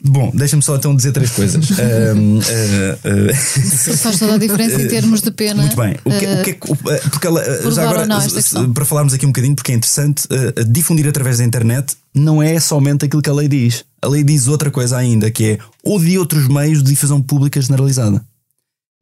Bom, 0.00 0.30
deixa-me 0.34 0.62
só 0.62 0.76
então 0.76 0.94
dizer 0.94 1.12
três 1.12 1.30
coisas. 1.30 1.70
um, 1.70 2.38
uh, 2.38 2.40
uh, 2.40 3.96
faz 3.96 4.18
toda 4.18 4.34
a 4.34 4.38
diferença 4.38 4.80
em 4.80 4.86
termos 4.86 5.22
de 5.22 5.30
pena. 5.30 5.62
Muito 5.62 5.76
bem. 5.76 5.96
O 6.04 6.10
que, 6.10 6.26
o 6.26 6.42
que, 6.42 6.72
o, 6.72 6.76
porque 7.10 7.26
ela, 7.26 7.42
já 7.72 7.82
agora, 7.84 8.06
não, 8.06 8.72
para 8.74 8.84
falarmos 8.84 9.14
aqui 9.14 9.24
um 9.24 9.30
bocadinho, 9.30 9.56
porque 9.56 9.72
é 9.72 9.74
interessante, 9.74 10.26
uh, 10.26 10.64
difundir 10.64 11.08
através 11.08 11.38
da 11.38 11.44
internet 11.44 11.96
não 12.14 12.42
é 12.42 12.60
somente 12.60 13.06
aquilo 13.06 13.22
que 13.22 13.30
a 13.30 13.32
lei 13.32 13.48
diz. 13.48 13.84
A 14.02 14.08
lei 14.08 14.22
diz 14.22 14.46
outra 14.46 14.70
coisa 14.70 14.96
ainda, 14.96 15.30
que 15.30 15.52
é 15.52 15.58
ou 15.82 15.98
de 15.98 16.18
outros 16.18 16.46
meios 16.48 16.82
de 16.82 16.90
difusão 16.90 17.22
pública 17.22 17.60
generalizada. 17.60 18.22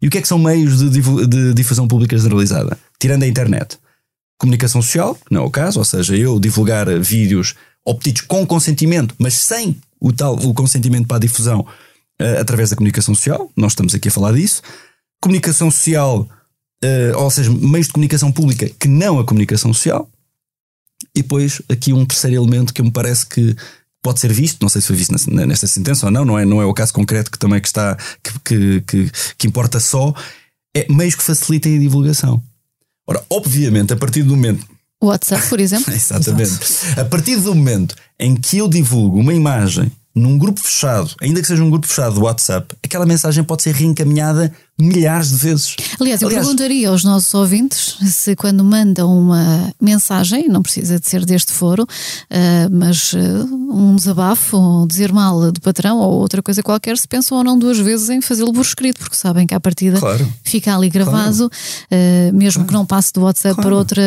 E 0.00 0.06
o 0.06 0.10
que 0.10 0.18
é 0.18 0.22
que 0.22 0.28
são 0.28 0.38
meios 0.38 0.78
de, 0.78 1.00
de 1.26 1.54
difusão 1.54 1.88
pública 1.88 2.16
generalizada? 2.16 2.78
Tirando 2.98 3.24
a 3.24 3.26
internet. 3.26 3.76
Comunicação 4.38 4.80
social, 4.80 5.14
que 5.14 5.32
não 5.32 5.42
é 5.42 5.44
o 5.44 5.50
caso, 5.50 5.78
ou 5.78 5.84
seja, 5.84 6.14
eu 6.14 6.38
divulgar 6.38 6.86
vídeos 7.00 7.54
obtidos 7.84 8.22
com 8.22 8.46
consentimento, 8.46 9.14
mas 9.18 9.34
sem 9.34 9.76
o 10.00 10.12
tal 10.12 10.34
o 10.34 10.54
consentimento 10.54 11.06
para 11.06 11.16
a 11.16 11.20
difusão 11.20 11.60
uh, 11.60 12.40
através 12.40 12.70
da 12.70 12.76
comunicação 12.76 13.14
social. 13.14 13.50
Nós 13.56 13.72
estamos 13.72 13.94
aqui 13.94 14.08
a 14.08 14.12
falar 14.12 14.32
disso. 14.32 14.62
Comunicação 15.20 15.70
social, 15.70 16.28
uh, 16.84 17.18
ou 17.18 17.30
seja, 17.30 17.50
meios 17.50 17.86
de 17.86 17.92
comunicação 17.92 18.30
pública 18.30 18.68
que 18.78 18.88
não 18.88 19.18
a 19.18 19.24
comunicação 19.24 19.72
social. 19.72 20.08
E 21.14 21.22
depois 21.22 21.62
aqui 21.68 21.92
um 21.92 22.04
terceiro 22.04 22.36
elemento 22.36 22.72
que 22.72 22.82
me 22.82 22.90
parece 22.90 23.26
que 23.26 23.56
pode 24.02 24.20
ser 24.20 24.32
visto, 24.32 24.62
não 24.62 24.68
sei 24.68 24.80
se 24.80 24.86
foi 24.86 24.96
visto 24.96 25.12
nesta 25.30 25.66
sentença 25.66 26.06
ou 26.06 26.12
não, 26.12 26.24
não 26.24 26.38
é, 26.38 26.44
não 26.44 26.62
é 26.62 26.64
o 26.64 26.72
caso 26.72 26.92
concreto 26.92 27.30
que 27.30 27.38
também 27.38 27.60
que 27.60 27.66
está 27.66 27.96
que, 28.22 28.38
que, 28.44 28.80
que, 28.82 29.10
que 29.36 29.46
importa 29.48 29.80
só, 29.80 30.14
é 30.74 30.86
meios 30.92 31.16
que 31.16 31.24
facilitem 31.24 31.76
a 31.76 31.80
divulgação. 31.80 32.40
Ora, 33.06 33.24
obviamente, 33.28 33.92
a 33.92 33.96
partir 33.96 34.22
do 34.22 34.36
momento 34.36 34.64
o 35.00 35.06
WhatsApp, 35.06 35.48
por 35.48 35.60
exemplo. 35.60 35.92
Exatamente. 35.94 36.42
Exato. 36.42 37.00
A 37.00 37.04
partir 37.04 37.36
do 37.36 37.54
momento 37.54 37.94
em 38.18 38.34
que 38.34 38.58
eu 38.58 38.68
divulgo 38.68 39.18
uma 39.18 39.34
imagem 39.34 39.90
num 40.14 40.38
grupo 40.38 40.60
fechado, 40.60 41.14
ainda 41.20 41.40
que 41.42 41.46
seja 41.46 41.62
um 41.62 41.68
grupo 41.68 41.86
fechado 41.86 42.14
do 42.14 42.22
WhatsApp, 42.22 42.74
aquela 42.82 43.04
mensagem 43.04 43.44
pode 43.44 43.62
ser 43.62 43.74
reencaminhada 43.74 44.50
milhares 44.78 45.30
de 45.30 45.36
vezes. 45.36 45.74
Aliás, 45.98 46.20
eu 46.20 46.28
Aliás, 46.28 46.46
perguntaria 46.46 46.88
aos 46.90 47.02
nossos 47.02 47.32
ouvintes 47.32 47.96
se 48.04 48.36
quando 48.36 48.62
mandam 48.62 49.18
uma 49.18 49.72
mensagem, 49.80 50.48
não 50.48 50.62
precisa 50.62 51.00
de 51.00 51.08
ser 51.08 51.24
deste 51.24 51.52
foro, 51.52 51.84
uh, 51.84 52.70
mas 52.70 53.12
uh, 53.14 53.18
um 53.72 53.96
desabafo, 53.96 54.58
um 54.58 54.86
dizer 54.86 55.12
mal 55.12 55.50
do 55.50 55.60
patrão 55.60 55.98
ou 55.98 56.20
outra 56.20 56.42
coisa 56.42 56.62
qualquer, 56.62 56.98
se 56.98 57.08
pensam 57.08 57.38
ou 57.38 57.44
não 57.44 57.58
duas 57.58 57.78
vezes 57.78 58.10
em 58.10 58.20
fazê-lo 58.20 58.52
por 58.52 58.60
escrito, 58.60 58.98
porque 59.00 59.16
sabem 59.16 59.46
que 59.46 59.54
à 59.54 59.60
partida 59.60 59.98
claro, 59.98 60.30
fica 60.44 60.76
ali 60.76 60.90
gravado, 60.90 61.48
claro, 61.48 61.50
uh, 61.50 62.36
mesmo 62.36 62.64
claro, 62.64 62.68
que 62.68 62.74
não 62.74 62.84
passe 62.84 63.12
do 63.14 63.22
WhatsApp 63.22 63.60
para 63.60 63.74
outra 63.74 64.02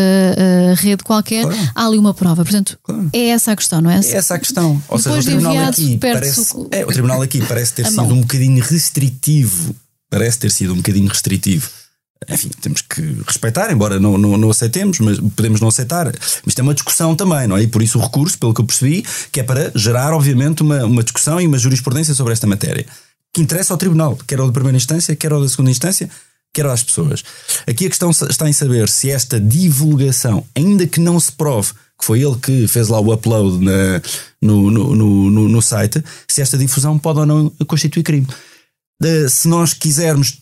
rede 0.75 1.03
qualquer, 1.03 1.45
há 1.73 1.85
ali 1.85 1.97
uma 1.97 2.13
prova. 2.13 2.43
Portanto, 2.43 2.77
é 3.11 3.29
essa 3.29 3.51
a 3.51 3.55
questão, 3.55 3.81
não 3.81 3.89
é? 3.89 3.99
É 3.99 4.15
essa 4.15 4.35
a 4.35 4.39
questão. 4.39 4.81
Ou 4.87 4.97
Depois 4.97 5.01
seja, 5.01 5.19
o 5.19 5.23
tribunal 5.23 5.67
aqui 5.67 5.97
parece, 5.97 6.55
o... 6.55 6.67
É, 6.71 6.85
o 6.85 6.87
tribunal 6.87 7.21
aqui 7.21 7.41
parece 7.45 7.73
ter 7.73 7.87
sido 7.87 8.13
um 8.13 8.21
bocadinho 8.21 8.63
restritivo 8.63 9.75
parece 10.09 10.39
ter 10.39 10.51
sido 10.51 10.73
um 10.73 10.77
bocadinho 10.77 11.07
restritivo 11.07 11.69
enfim, 12.27 12.49
temos 12.61 12.81
que 12.81 13.01
respeitar, 13.25 13.71
embora 13.71 13.99
não, 13.99 14.17
não, 14.17 14.37
não, 14.37 14.49
aceitemos, 14.49 14.99
mas 14.99 15.19
podemos 15.19 15.61
não 15.61 15.69
aceitar. 15.69 16.05
Mas 16.05 16.47
isto 16.47 16.59
é 16.59 16.61
uma 16.61 16.73
discussão 16.73 17.15
também, 17.15 17.47
não 17.47 17.55
é? 17.55 17.63
E 17.63 17.67
por 17.67 17.81
isso 17.81 17.97
o 17.97 18.01
recurso, 18.01 18.37
pelo 18.37 18.53
que 18.53 18.61
eu 18.61 18.65
percebi, 18.65 19.05
que 19.31 19.39
é 19.39 19.43
para 19.43 19.71
gerar, 19.73 20.13
obviamente, 20.13 20.61
uma, 20.61 20.83
uma 20.85 21.03
discussão 21.03 21.39
e 21.39 21.47
uma 21.47 21.57
jurisprudência 21.57 22.13
sobre 22.13 22.33
esta 22.33 22.45
matéria. 22.45 22.85
Que 23.33 23.41
interessa 23.41 23.73
ao 23.73 23.77
Tribunal, 23.77 24.17
quer 24.27 24.39
ao 24.39 24.47
da 24.47 24.53
primeira 24.53 24.75
instância, 24.75 25.15
quer 25.15 25.31
ao 25.31 25.41
da 25.41 25.47
segunda 25.47 25.71
instância, 25.71 26.09
quer 26.53 26.65
às 26.65 26.83
pessoas. 26.83 27.23
Aqui 27.65 27.85
a 27.85 27.89
questão 27.89 28.09
está 28.09 28.49
em 28.49 28.53
saber 28.53 28.89
se 28.89 29.09
esta 29.09 29.39
divulgação, 29.39 30.45
ainda 30.55 30.85
que 30.85 30.99
não 30.99 31.19
se 31.19 31.31
prove 31.31 31.71
que 31.99 32.05
foi 32.05 32.21
ele 32.21 32.37
que 32.37 32.65
fez 32.65 32.87
lá 32.87 32.97
o 32.97 33.13
upload 33.13 33.63
na, 33.63 34.01
no, 34.41 34.71
no, 34.71 34.95
no, 34.95 35.49
no, 35.49 35.61
site, 35.61 36.01
se 36.25 36.41
esta 36.41 36.57
difusão 36.57 36.97
pode 36.97 37.19
ou 37.19 37.25
não 37.25 37.49
constituir 37.67 38.03
crime. 38.03 38.25
Uh, 39.01 39.29
se 39.29 39.47
nós 39.47 39.73
quisermos, 39.73 40.39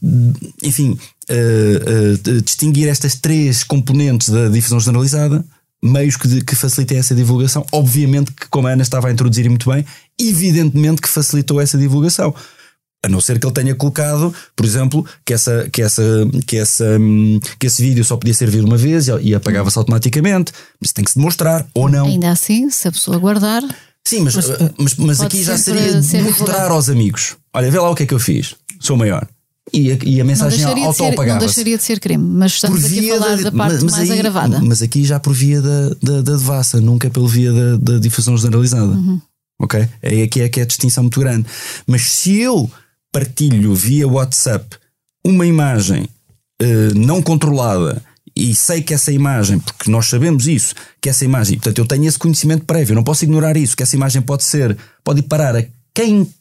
enfim, 0.63 0.97
uh, 1.29 2.37
uh, 2.37 2.41
distinguir 2.41 2.87
estas 2.87 3.15
três 3.15 3.63
componentes 3.63 4.29
da 4.29 4.49
difusão 4.49 4.79
generalizada, 4.79 5.45
meios 5.83 6.17
que, 6.17 6.43
que 6.43 6.55
facilitem 6.55 6.97
essa 6.97 7.13
divulgação, 7.13 7.65
obviamente 7.71 8.31
que, 8.31 8.47
como 8.49 8.67
a 8.67 8.71
Ana 8.71 8.81
estava 8.81 9.09
a 9.09 9.11
introduzir 9.11 9.47
muito 9.47 9.69
bem, 9.69 9.85
evidentemente 10.19 11.01
que 11.01 11.07
facilitou 11.07 11.61
essa 11.61 11.77
divulgação. 11.77 12.33
A 13.05 13.07
não 13.07 13.21
ser 13.21 13.39
que 13.39 13.45
ele 13.45 13.53
tenha 13.53 13.75
colocado, 13.75 14.33
por 14.55 14.65
exemplo, 14.65 15.05
que, 15.23 15.31
essa, 15.31 15.69
que, 15.71 15.83
essa, 15.83 16.03
que, 16.47 16.57
essa, 16.57 16.97
que 17.59 17.67
esse 17.67 17.81
vídeo 17.81 18.03
só 18.03 18.17
podia 18.17 18.33
ser 18.33 18.49
visto 18.49 18.65
uma 18.65 18.75
vez 18.75 19.05
e 19.21 19.35
apagava-se 19.35 19.77
automaticamente. 19.77 20.51
Isso 20.81 20.95
tem 20.95 21.05
que 21.05 21.11
se 21.11 21.17
demonstrar, 21.17 21.65
ou 21.75 21.87
não. 21.87 22.07
Ainda 22.07 22.31
assim, 22.31 22.71
se 22.71 22.87
a 22.87 22.91
pessoa 22.91 23.19
guardar. 23.19 23.61
Sim, 24.07 24.21
mas, 24.21 24.35
mas, 24.35 24.47
mas, 24.77 24.95
mas 24.95 25.21
aqui 25.21 25.43
já 25.43 25.57
seria 25.57 26.01
ser 26.01 26.23
mostrar 26.23 26.71
aos 26.71 26.87
amigos. 26.87 27.35
Olha, 27.53 27.69
vê 27.69 27.77
lá 27.77 27.89
o 27.89 27.95
que 27.95 28.03
é 28.03 28.05
que 28.05 28.13
eu 28.13 28.19
fiz. 28.19 28.55
Sou 28.79 28.95
maior. 28.95 29.27
E 29.73 29.91
a, 29.91 29.97
e 30.01 30.21
a 30.21 30.23
mensagem 30.23 30.63
auto-apagava. 30.63 31.39
Não 31.39 31.45
deixaria 31.45 31.77
de 31.77 31.83
ser 31.83 31.99
crime, 31.99 32.23
mas 32.23 32.53
estamos 32.53 32.85
aqui 32.85 33.11
a 33.11 33.19
falar 33.19 33.35
da, 33.35 33.43
da 33.43 33.51
parte 33.51 33.83
mas, 33.83 33.91
mais 33.91 34.09
aí, 34.09 34.17
agravada. 34.17 34.61
Mas 34.61 34.81
aqui 34.81 35.03
já 35.03 35.19
por 35.19 35.33
via 35.33 35.61
da, 35.61 35.89
da, 36.01 36.21
da 36.21 36.37
devassa, 36.37 36.79
nunca 36.79 37.09
pelo 37.09 37.27
via 37.27 37.51
da, 37.51 37.75
da 37.75 37.99
difusão 37.99 38.37
generalizada. 38.37 38.93
Uhum. 38.93 39.19
Ok? 39.59 39.85
É 40.01 40.23
aqui 40.23 40.41
é 40.41 40.47
que 40.47 40.61
é 40.61 40.63
a 40.63 40.65
distinção 40.65 41.03
muito 41.03 41.19
grande. 41.19 41.45
Mas 41.85 42.03
se 42.03 42.39
eu 42.39 42.71
partilho 43.11 43.75
via 43.75 44.07
WhatsApp 44.07 44.77
uma 45.21 45.45
imagem 45.45 46.07
uh, 46.61 46.95
não 46.95 47.21
controlada 47.21 48.01
e 48.37 48.55
sei 48.55 48.81
que 48.81 48.93
essa 48.93 49.11
imagem, 49.11 49.59
porque 49.59 49.89
nós 49.89 50.07
sabemos 50.07 50.47
isso, 50.47 50.75
que 51.01 51.09
essa 51.09 51.25
imagem, 51.25 51.57
portanto 51.57 51.79
eu 51.79 51.85
tenho 51.85 52.05
esse 52.05 52.19
conhecimento 52.19 52.65
prévio, 52.65 52.95
não 52.95 53.03
posso 53.03 53.23
ignorar 53.23 53.57
isso, 53.57 53.75
que 53.75 53.83
essa 53.83 53.95
imagem 53.95 54.21
pode 54.21 54.43
ser, 54.43 54.77
pode 55.03 55.19
ir 55.19 55.23
parar 55.23 55.55
a 55.55 55.65
quem, 55.93 56.31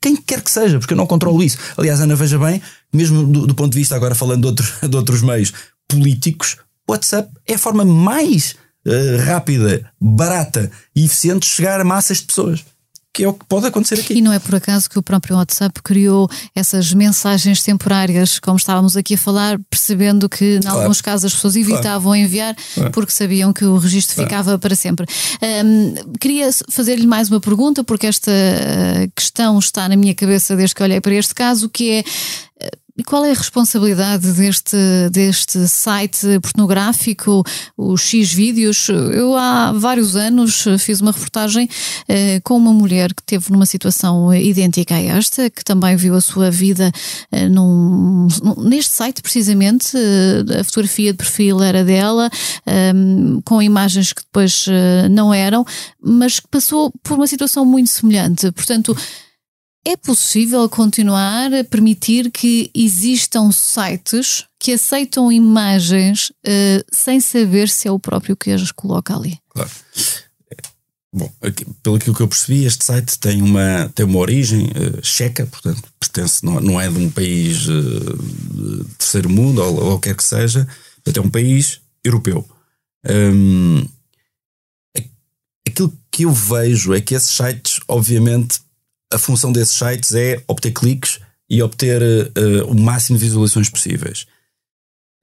quem 0.00 0.16
quer 0.16 0.42
que 0.42 0.50
seja, 0.50 0.78
porque 0.78 0.92
eu 0.92 0.96
não 0.96 1.06
controlo 1.06 1.42
isso. 1.42 1.58
Aliás, 1.76 2.00
Ana, 2.00 2.14
veja 2.14 2.38
bem, 2.38 2.60
mesmo 2.92 3.26
do, 3.26 3.46
do 3.46 3.54
ponto 3.54 3.72
de 3.72 3.78
vista 3.78 3.96
agora 3.96 4.14
falando 4.14 4.42
de, 4.42 4.46
outro, 4.48 4.66
de 4.88 4.96
outros 4.96 5.22
meios 5.22 5.52
políticos, 5.88 6.56
WhatsApp 6.88 7.30
é 7.46 7.54
a 7.54 7.58
forma 7.58 7.84
mais 7.84 8.56
uh, 8.86 9.24
rápida, 9.24 9.90
barata 10.00 10.70
e 10.94 11.04
eficiente 11.04 11.48
de 11.48 11.54
chegar 11.54 11.80
a 11.80 11.84
massas 11.84 12.18
de 12.18 12.24
pessoas 12.24 12.64
que 13.12 13.24
é 13.24 13.28
o 13.28 13.32
que 13.32 13.44
pode 13.46 13.66
acontecer 13.66 14.00
aqui. 14.00 14.14
E 14.14 14.22
não 14.22 14.32
é 14.32 14.38
por 14.38 14.54
acaso 14.54 14.88
que 14.88 14.98
o 14.98 15.02
próprio 15.02 15.36
WhatsApp 15.36 15.82
criou 15.82 16.30
essas 16.54 16.92
mensagens 16.92 17.62
temporárias, 17.62 18.38
como 18.38 18.56
estávamos 18.56 18.96
aqui 18.96 19.14
a 19.14 19.18
falar, 19.18 19.58
percebendo 19.68 20.28
que, 20.28 20.56
em 20.56 20.60
claro. 20.60 20.80
alguns 20.80 21.00
casos, 21.00 21.26
as 21.26 21.34
pessoas 21.34 21.56
evitavam 21.56 22.12
claro. 22.12 22.20
enviar 22.20 22.56
claro. 22.74 22.90
porque 22.92 23.12
sabiam 23.12 23.52
que 23.52 23.64
o 23.64 23.76
registro 23.76 24.22
ficava 24.22 24.58
para 24.58 24.76
sempre. 24.76 25.06
Um, 25.42 25.94
queria 26.20 26.48
fazer-lhe 26.70 27.06
mais 27.06 27.28
uma 27.28 27.40
pergunta, 27.40 27.82
porque 27.82 28.06
esta 28.06 28.30
uh, 28.30 29.10
questão 29.16 29.58
está 29.58 29.88
na 29.88 29.96
minha 29.96 30.14
cabeça 30.14 30.54
desde 30.54 30.74
que 30.74 30.82
olhei 30.82 31.00
para 31.00 31.14
este 31.14 31.34
caso, 31.34 31.68
que 31.68 31.90
é 31.90 32.04
e 32.98 33.04
qual 33.04 33.24
é 33.24 33.30
a 33.30 33.34
responsabilidade 33.34 34.32
deste, 34.32 34.76
deste 35.12 35.68
site 35.68 36.26
pornográfico, 36.40 37.44
o 37.76 37.96
X 37.96 38.32
Vídeos? 38.32 38.88
Eu 38.88 39.36
há 39.36 39.72
vários 39.72 40.16
anos 40.16 40.64
fiz 40.80 41.00
uma 41.00 41.12
reportagem 41.12 41.68
eh, 42.08 42.40
com 42.42 42.56
uma 42.56 42.72
mulher 42.72 43.14
que 43.14 43.22
teve 43.22 43.52
numa 43.52 43.66
situação 43.66 44.34
idêntica 44.34 44.96
a 44.96 45.00
esta, 45.00 45.48
que 45.48 45.62
também 45.62 45.94
viu 45.94 46.16
a 46.16 46.20
sua 46.20 46.50
vida 46.50 46.90
eh, 47.30 47.48
num, 47.48 48.26
neste 48.58 48.90
site, 48.90 49.22
precisamente. 49.22 49.96
Eh, 49.96 50.58
a 50.58 50.64
fotografia 50.64 51.12
de 51.12 51.18
perfil 51.18 51.62
era 51.62 51.84
dela, 51.84 52.28
ehm, 52.66 53.40
com 53.44 53.62
imagens 53.62 54.12
que 54.12 54.22
depois 54.22 54.66
eh, 54.68 55.08
não 55.08 55.32
eram, 55.32 55.64
mas 56.02 56.40
que 56.40 56.48
passou 56.48 56.92
por 57.04 57.16
uma 57.16 57.28
situação 57.28 57.64
muito 57.64 57.90
semelhante. 57.90 58.50
Portanto, 58.50 58.96
é 59.88 59.96
possível 59.96 60.68
continuar 60.68 61.52
a 61.54 61.64
permitir 61.64 62.30
que 62.30 62.70
existam 62.74 63.50
sites 63.50 64.44
que 64.60 64.72
aceitam 64.72 65.32
imagens 65.32 66.28
uh, 66.28 66.84
sem 66.92 67.18
saber 67.20 67.70
se 67.70 67.88
é 67.88 67.90
o 67.90 67.98
próprio 67.98 68.36
que 68.36 68.50
as 68.50 68.70
coloca 68.70 69.16
ali? 69.16 69.38
Claro. 69.48 69.70
Bom, 71.10 71.32
aqui, 71.40 71.64
pelo 71.82 71.98
que 71.98 72.10
eu 72.10 72.28
percebi, 72.28 72.66
este 72.66 72.84
site 72.84 73.18
tem 73.18 73.40
uma, 73.40 73.90
tem 73.94 74.04
uma 74.04 74.18
origem 74.18 74.66
uh, 74.66 75.02
checa, 75.02 75.46
portanto, 75.46 75.82
pertence, 75.98 76.44
não, 76.44 76.60
não 76.60 76.78
é 76.78 76.86
de 76.86 76.98
um 76.98 77.10
país 77.10 77.66
uh, 77.66 78.84
terceiro 78.98 79.30
mundo 79.30 79.62
ou, 79.62 79.92
ou 79.92 79.98
quer 79.98 80.14
que 80.14 80.22
seja, 80.22 80.68
é 81.06 81.20
um 81.20 81.30
país 81.30 81.80
europeu. 82.04 82.46
Um, 83.08 83.88
aquilo 85.66 85.98
que 86.10 86.26
eu 86.26 86.32
vejo 86.32 86.92
é 86.92 87.00
que 87.00 87.14
esses 87.14 87.30
sites, 87.30 87.80
obviamente, 87.88 88.60
a 89.12 89.18
função 89.18 89.52
desses 89.52 89.74
sites 89.74 90.14
é 90.14 90.42
obter 90.46 90.72
cliques 90.72 91.20
e 91.48 91.62
obter 91.62 92.02
uh, 92.02 92.66
o 92.66 92.78
máximo 92.78 93.18
de 93.18 93.24
visualizações 93.24 93.68
possíveis. 93.68 94.26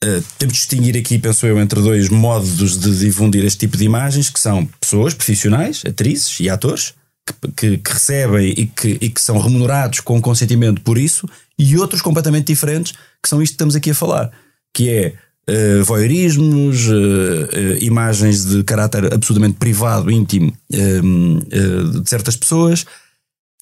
Uh, 0.03 0.21
temos 0.37 0.55
de 0.55 0.59
distinguir 0.59 0.97
aqui, 0.97 1.19
penso 1.19 1.45
eu, 1.45 1.59
entre 1.59 1.81
dois 1.81 2.09
modos 2.09 2.79
de 2.79 2.97
difundir 2.97 3.45
este 3.45 3.59
tipo 3.59 3.77
de 3.77 3.85
imagens, 3.85 4.29
que 4.29 4.39
são 4.39 4.65
pessoas 4.79 5.13
profissionais, 5.13 5.83
atrizes 5.85 6.39
e 6.39 6.49
atores, 6.49 6.93
que, 7.25 7.51
que, 7.51 7.77
que 7.77 7.91
recebem 7.91 8.49
e 8.49 8.65
que, 8.67 8.97
e 9.01 9.09
que 9.09 9.21
são 9.21 9.39
remunerados 9.39 9.99
com 9.99 10.21
consentimento 10.21 10.81
por 10.81 10.97
isso, 10.97 11.27
e 11.57 11.77
outros 11.77 12.01
completamente 12.01 12.47
diferentes, 12.47 12.93
que 13.21 13.29
são 13.29 13.41
isto 13.41 13.51
que 13.51 13.55
estamos 13.55 13.75
aqui 13.75 13.91
a 13.91 13.95
falar, 13.95 14.31
que 14.73 14.89
é 14.89 15.13
uh, 15.49 15.83
voyeurismos, 15.85 16.87
uh, 16.87 16.91
uh, 16.91 17.77
imagens 17.83 18.45
de 18.45 18.63
caráter 18.63 19.13
absolutamente 19.13 19.57
privado, 19.57 20.11
íntimo 20.11 20.53
de 20.69 22.09
certas 22.09 22.35
pessoas, 22.35 22.85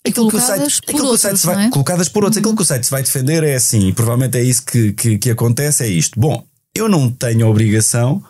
aquilo 0.06 0.30
que 0.30 0.36
o 0.36 0.40
site, 0.40 0.80
aquilo 0.88 1.08
outros, 1.08 1.22
que 1.22 1.28
o 1.28 1.38
site 1.38 1.46
vai, 1.46 1.66
é? 1.66 1.70
colocadas 1.70 2.10
por 2.10 2.24
outros, 2.24 2.38
uhum. 2.38 2.42
aquilo 2.42 2.56
que 2.56 2.62
o 2.62 2.66
site 2.66 2.84
se 2.84 2.92
vai 2.92 3.04
defender 3.04 3.44
é 3.44 3.56
assim, 3.56 3.88
e 3.88 3.94
provavelmente 3.94 4.38
é 4.38 4.44
isso 4.44 4.64
que, 4.66 4.94
que, 4.94 5.18
que 5.18 5.30
acontece, 5.32 5.84
é 5.84 5.88
isto. 5.88 6.20
Bom, 6.20 6.44
eu 6.76 6.90
não 6.90 7.10
tenho 7.10 7.46
a 7.46 7.50
obrigação 7.50 8.24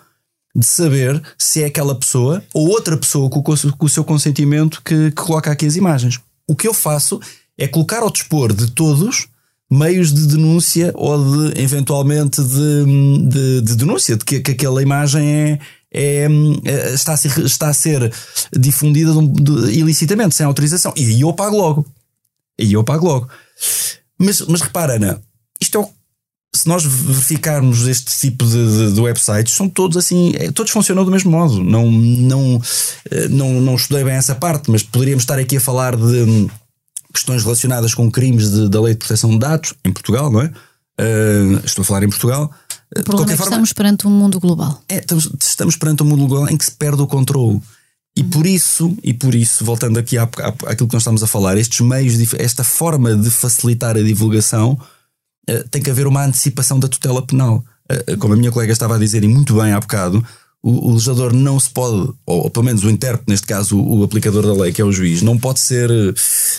de 0.55 0.65
saber 0.65 1.21
se 1.37 1.63
é 1.63 1.65
aquela 1.65 1.95
pessoa 1.95 2.43
ou 2.53 2.69
outra 2.69 2.95
pessoa 2.95 3.29
com, 3.29 3.43
o 3.51 3.89
seu 3.89 4.03
consentimento 4.03 4.81
que, 4.83 5.09
que, 5.11 5.21
coloca 5.23 5.51
aqui 5.51 5.65
as 5.65 5.75
imagens. 5.75 6.19
O 6.47 6.55
que 6.55 6.67
eu 6.67 6.73
faço 6.73 7.19
é 7.57 7.67
colocar 7.67 8.03
ao 8.03 8.11
dispor 8.11 8.53
de 8.53 8.69
todos 8.69 9.27
meios 9.71 10.13
de 10.13 10.27
denúncia 10.27 10.91
ou 10.93 11.49
de 11.51 11.59
eventualmente 11.59 12.43
de, 12.43 13.27
de, 13.27 13.61
de 13.61 13.75
denúncia 13.75 14.15
de 14.15 14.23
que, 14.23 14.39
que 14.39 14.51
aquela 14.51 14.83
imagem 14.83 15.27
é, 15.27 15.59
é, 15.93 16.27
está, 16.93 17.13
a 17.13 17.17
ser, 17.17 17.39
está 17.45 17.69
a 17.69 17.73
ser 17.73 18.11
difundida 18.57 19.11
ilicitamente, 19.71 20.35
sem 20.35 20.45
autorização. 20.45 20.93
E 20.95 21.05
aí 21.05 21.21
eu 21.21 21.33
pago 21.33 21.55
logo. 21.55 21.85
E 22.57 22.63
aí 22.63 22.73
eu 22.73 22.83
pago 22.83 23.05
logo. 23.05 23.29
Mas, 24.17 24.41
mas 24.41 24.61
repara, 24.61 24.95
Ana, 24.95 25.21
isto 25.61 25.77
é 25.77 25.81
o, 25.81 25.89
se 26.55 26.67
nós 26.67 26.85
verificarmos 26.85 27.87
este 27.87 28.19
tipo 28.19 28.45
de, 28.45 28.51
de, 28.51 28.93
de, 28.93 29.01
websites, 29.01 29.53
são 29.53 29.67
todos 29.67 29.97
assim, 29.97 30.33
é, 30.35 30.51
todos 30.51 30.71
funcionam 30.71 31.03
do 31.03 31.11
mesmo 31.11 31.31
modo. 31.31 31.63
Não, 31.63 31.89
não, 31.89 32.61
eh, 33.09 33.27
não, 33.27 33.59
não 33.59 33.75
estudei 33.75 34.03
bem 34.03 34.13
essa 34.13 34.35
parte, 34.35 34.69
mas 34.69 34.83
poderíamos 34.83 35.23
estar 35.23 35.39
aqui 35.39 35.57
a 35.57 35.61
falar 35.61 35.95
de 35.95 36.03
hum, 36.03 36.49
questões 37.11 37.43
relacionadas 37.43 37.95
com 37.95 38.09
crimes 38.11 38.51
de, 38.51 38.69
da 38.69 38.79
lei 38.81 38.93
de 38.93 38.99
proteção 38.99 39.31
de 39.31 39.39
dados 39.39 39.73
em 39.83 39.91
Portugal, 39.91 40.31
não 40.31 40.41
é? 40.41 40.51
Uh, 40.99 41.65
estou 41.65 41.81
a 41.81 41.85
falar 41.85 42.03
em 42.03 42.09
Portugal. 42.09 42.51
O 42.99 43.03
problema 43.03 43.31
é 43.31 43.33
que 43.33 43.37
forma, 43.37 43.51
estamos 43.51 43.73
perante 43.73 44.07
um 44.07 44.11
mundo 44.11 44.39
global. 44.39 44.81
É, 44.87 44.99
estamos, 44.99 45.29
estamos 45.41 45.75
perante 45.75 46.03
um 46.03 46.05
mundo 46.05 46.27
global 46.27 46.49
em 46.49 46.57
que 46.57 46.65
se 46.65 46.71
perde 46.71 47.01
o 47.01 47.07
controle. 47.07 47.61
E 48.15 48.21
uhum. 48.21 48.29
por 48.29 48.45
isso, 48.45 48.95
e 49.03 49.13
por 49.13 49.33
isso, 49.33 49.65
voltando 49.65 49.97
aqui 49.97 50.17
à, 50.17 50.23
à, 50.23 50.47
àquilo 50.71 50.87
que 50.87 50.93
nós 50.93 51.01
estamos 51.01 51.23
a 51.23 51.27
falar, 51.27 51.57
estes 51.57 51.79
meios, 51.81 52.33
esta 52.35 52.63
forma 52.63 53.15
de 53.15 53.29
facilitar 53.29 53.97
a 53.97 54.03
divulgação, 54.03 54.77
uh, 55.49 55.67
tem 55.69 55.81
que 55.81 55.89
haver 55.89 56.05
uma 56.05 56.23
antecipação 56.23 56.79
da 56.79 56.87
tutela 56.87 57.25
penal. 57.25 57.63
Uh, 57.91 58.17
como 58.17 58.35
a 58.35 58.37
minha 58.37 58.51
colega 58.51 58.71
estava 58.71 58.95
a 58.95 58.99
dizer, 58.99 59.23
e 59.23 59.27
muito 59.27 59.55
bem 59.55 59.71
há 59.71 59.79
bocado, 59.79 60.23
o, 60.61 60.89
o 60.89 60.91
legislador 60.93 61.33
não 61.33 61.59
se 61.59 61.71
pode, 61.71 62.13
ou, 62.25 62.43
ou, 62.43 62.49
pelo 62.51 62.65
menos 62.65 62.83
o 62.83 62.89
intérprete, 62.89 63.29
neste 63.29 63.47
caso 63.47 63.77
o, 63.77 63.99
o, 63.99 64.03
aplicador 64.03 64.45
da 64.45 64.53
lei, 64.53 64.71
que 64.71 64.81
é 64.81 64.85
o 64.85 64.91
juiz, 64.91 65.23
não 65.23 65.37
pode 65.37 65.59
ser, 65.59 65.89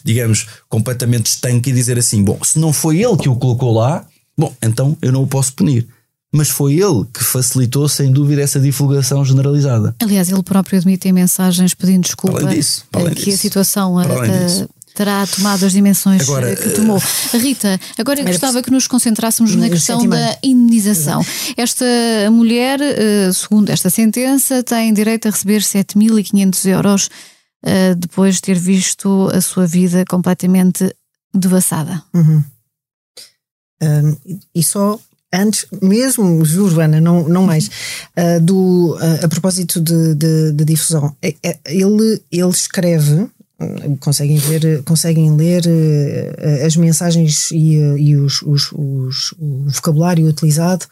digamos, 0.05 0.47
completamente 0.69 1.27
estanque 1.27 1.71
e 1.71 1.73
dizer 1.73 1.97
assim: 1.99 2.23
bom, 2.23 2.39
se 2.43 2.59
não 2.59 2.73
foi 2.73 3.01
ele 3.01 3.17
que 3.17 3.29
o 3.29 3.37
colocou 3.37 3.73
lá, 3.73 4.05
bom, 4.37 4.53
então 4.61 4.99
eu 5.01 5.13
não 5.13 5.23
o 5.23 5.27
posso 5.27 5.55
punir 5.55 5.89
mas 6.35 6.51
foi 6.51 6.75
ele 6.75 7.05
que 7.15 7.23
facilitou, 7.23 7.89
sem 7.89 8.11
dúvida, 8.11 8.43
essa 8.43 8.59
divulgação 8.59 9.25
generalizada. 9.25 9.95
Aliás, 10.03 10.29
ele 10.29 10.43
próprio 10.43 10.77
admite 10.77 11.09
em 11.09 11.13
mensagens 11.13 11.75
pedindo 11.75 12.03
desculpa 12.03 12.41
além 12.41 12.57
disso, 12.57 12.85
além 12.93 13.15
que 13.15 13.27
disso. 13.27 13.37
a 13.37 13.39
situação 13.39 13.97
a, 13.97 14.03
a, 14.03 14.07
terá 14.97 15.25
tomado 15.29 15.65
as 15.65 15.71
dimensões 15.71 16.23
agora, 16.23 16.57
que 16.57 16.71
tomou. 16.71 17.01
Rita, 17.33 17.79
agora 17.97 18.21
eu 18.21 18.27
gostava 18.27 18.61
que 18.65 18.71
nos 18.73 18.89
concentrássemos 18.89 19.55
na 19.55 19.69
questão 19.69 20.09
da 20.09 20.37
indenização. 20.43 21.25
Esta 21.57 21.85
mulher, 22.33 22.81
segundo 23.33 23.71
esta 23.71 23.89
sentença, 23.89 24.61
tem 24.65 24.93
direito 24.93 25.29
a 25.29 25.31
receber 25.31 25.61
7.500 25.61 26.67
euros 26.69 27.11
depois 27.97 28.35
de 28.35 28.43
ter 28.43 28.59
visto 28.59 29.31
a 29.33 29.41
sua 29.41 29.69
vida 29.69 30.05
completamente 30.09 30.93
devassada. 31.33 32.03
Uhum. 32.13 32.43
Um, 33.83 34.17
e 34.53 34.63
só 34.65 34.99
antes, 35.35 35.67
mesmo, 35.83 36.45
juro, 36.45 36.81
Ana, 36.81 37.01
não, 37.01 37.29
não 37.29 37.43
mais, 37.43 37.67
uh, 37.67 38.41
do, 38.41 38.95
uh, 38.95 39.25
a 39.25 39.29
propósito 39.29 39.81
de, 39.81 40.15
de, 40.15 40.53
de 40.53 40.65
difusão, 40.65 41.15
é, 41.21 41.35
é, 41.43 41.59
ele, 41.67 42.23
ele 42.31 42.51
escreve, 42.51 43.27
conseguem 44.01 44.37
ver, 44.37 44.83
conseguem 44.85 45.35
ler 45.37 45.65
uh, 45.67 46.67
as 46.67 46.77
mensagens 46.77 47.51
e, 47.51 47.75
e 47.77 48.17
os, 48.17 48.43
os, 48.43 48.73
os, 48.73 49.33
o 49.39 49.65
vocabulário 49.69 50.27
utilizado 50.27 50.87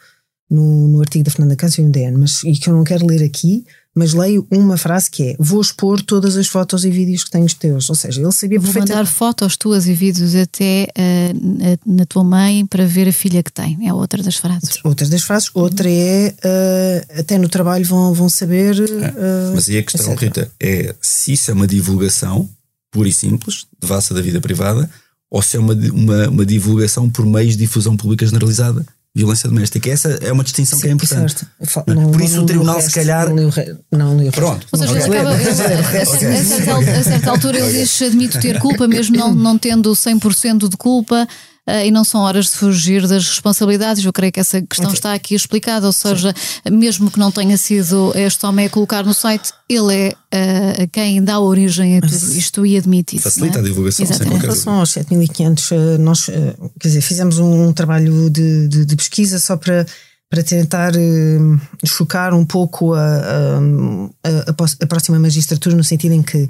no, 0.52 0.86
no 0.86 1.00
artigo 1.00 1.24
da 1.24 1.30
Fernanda 1.30 1.56
Câncio 1.56 1.80
e 1.80 1.84
no 1.86 1.90
DN, 1.90 2.18
mas 2.18 2.44
e 2.44 2.52
que 2.52 2.68
eu 2.68 2.74
não 2.74 2.84
quero 2.84 3.06
ler 3.06 3.24
aqui, 3.24 3.64
mas 3.94 4.12
leio 4.12 4.46
uma 4.50 4.76
frase 4.76 5.10
que 5.10 5.30
é: 5.30 5.36
Vou 5.38 5.60
expor 5.60 6.02
todas 6.02 6.36
as 6.36 6.46
fotos 6.46 6.84
e 6.84 6.90
vídeos 6.90 7.24
que 7.24 7.30
tenho 7.30 7.46
teus. 7.54 7.88
Ou 7.88 7.96
seja, 7.96 8.20
ele 8.20 8.30
sabia 8.32 8.60
Vou 8.60 8.72
mandar 8.72 9.06
fotos 9.06 9.56
tuas 9.56 9.86
e 9.86 9.94
vídeos 9.94 10.34
até 10.34 10.88
uh, 10.96 11.78
na 11.86 12.04
tua 12.04 12.22
mãe 12.22 12.66
para 12.66 12.84
ver 12.86 13.08
a 13.08 13.12
filha 13.12 13.42
que 13.42 13.50
tem. 13.50 13.78
É 13.86 13.94
outra 13.94 14.22
das 14.22 14.36
frases. 14.36 14.78
Outra 14.84 15.08
das 15.08 15.22
frases. 15.22 15.50
Outra 15.54 15.90
é: 15.90 16.34
uh, 16.44 17.20
Até 17.20 17.38
no 17.38 17.48
trabalho 17.48 17.84
vão, 17.86 18.12
vão 18.12 18.28
saber. 18.28 18.78
Uh, 18.78 19.54
mas 19.54 19.68
aí 19.70 19.78
a 19.78 19.82
questão, 19.82 20.12
etc. 20.12 20.22
Rita, 20.22 20.50
é 20.60 20.94
se 21.00 21.32
isso 21.32 21.50
é 21.50 21.54
uma 21.54 21.66
divulgação 21.66 22.48
pura 22.90 23.08
e 23.08 23.12
simples, 23.12 23.66
devassa 23.80 24.12
da 24.12 24.20
vida 24.20 24.38
privada, 24.38 24.88
ou 25.30 25.40
se 25.40 25.56
é 25.56 25.60
uma, 25.60 25.72
uma, 25.72 26.28
uma 26.28 26.46
divulgação 26.46 27.08
por 27.08 27.24
meios 27.24 27.56
de 27.56 27.64
difusão 27.64 27.96
pública 27.96 28.26
generalizada 28.26 28.84
violência 29.14 29.48
doméstica. 29.48 29.90
Essa 29.90 30.08
é 30.22 30.32
uma 30.32 30.42
distinção 30.42 30.78
Sim, 30.78 30.82
que 30.82 30.88
é 30.88 30.92
importante. 30.92 31.46
Não, 31.86 32.10
Por 32.10 32.20
isso 32.20 32.36
não, 32.36 32.42
o 32.44 32.46
tribunal, 32.46 32.80
se 32.80 32.90
calhar. 32.90 33.28
Não, 33.28 33.50
não, 33.90 34.30
Pronto. 34.30 34.66
Ou 34.72 34.78
seja, 34.78 34.92
okay. 34.92 35.18
acaba, 35.18 35.30
a, 35.30 37.04
certa, 37.04 37.30
altura 37.30 37.58
ele 37.58 37.72
diz: 37.72 38.02
admito 38.02 38.40
ter 38.40 38.58
culpa, 38.58 38.88
mesmo 38.88 39.16
não, 39.16 39.34
não 39.34 39.58
tendo 39.58 39.90
100% 39.92 40.68
de 40.68 40.76
culpa. 40.76 41.26
Uh, 41.68 41.86
e 41.86 41.92
não 41.92 42.02
são 42.02 42.22
horas 42.22 42.46
de 42.46 42.56
fugir 42.56 43.06
das 43.06 43.28
responsabilidades. 43.28 44.04
Eu 44.04 44.12
creio 44.12 44.32
que 44.32 44.40
essa 44.40 44.60
questão 44.60 44.86
okay. 44.86 44.98
está 44.98 45.14
aqui 45.14 45.34
explicada, 45.36 45.86
ou 45.86 45.92
seja, 45.92 46.34
Sim. 46.36 46.74
mesmo 46.74 47.08
que 47.08 47.20
não 47.20 47.30
tenha 47.30 47.56
sido 47.56 48.12
este 48.16 48.44
homem 48.44 48.66
a 48.66 48.70
colocar 48.70 49.04
no 49.04 49.14
site, 49.14 49.52
ele 49.68 49.94
é 49.94 50.08
uh, 50.08 50.88
quem 50.90 51.22
dá 51.22 51.38
origem 51.38 51.98
a 51.98 52.00
tudo 52.00 52.34
isto 52.34 52.66
e 52.66 52.76
admite 52.76 53.14
isso. 53.14 53.24
Facilita 53.24 53.58
é? 53.58 53.60
a 53.60 53.64
divulgação. 53.64 54.04
Exatamente. 54.04 54.36
Em 54.36 54.40
relação 54.40 54.72
aos 54.74 54.90
7.500, 54.90 55.98
nós 55.98 56.26
quer 56.26 56.88
dizer, 56.88 57.00
fizemos 57.00 57.38
um, 57.38 57.68
um 57.68 57.72
trabalho 57.72 58.28
de, 58.28 58.66
de, 58.66 58.84
de, 58.84 58.96
pesquisa 58.96 59.38
só 59.38 59.56
para. 59.56 59.86
Para 60.28 60.42
tentar 60.42 60.94
uh, 60.96 61.60
chocar 61.84 62.32
um 62.32 62.42
pouco 62.42 62.94
a, 62.94 63.02
a, 63.04 64.30
a, 64.48 64.64
a 64.80 64.86
próxima 64.86 65.18
magistratura, 65.18 65.76
no 65.76 65.84
sentido 65.84 66.14
em 66.14 66.22
que 66.22 66.46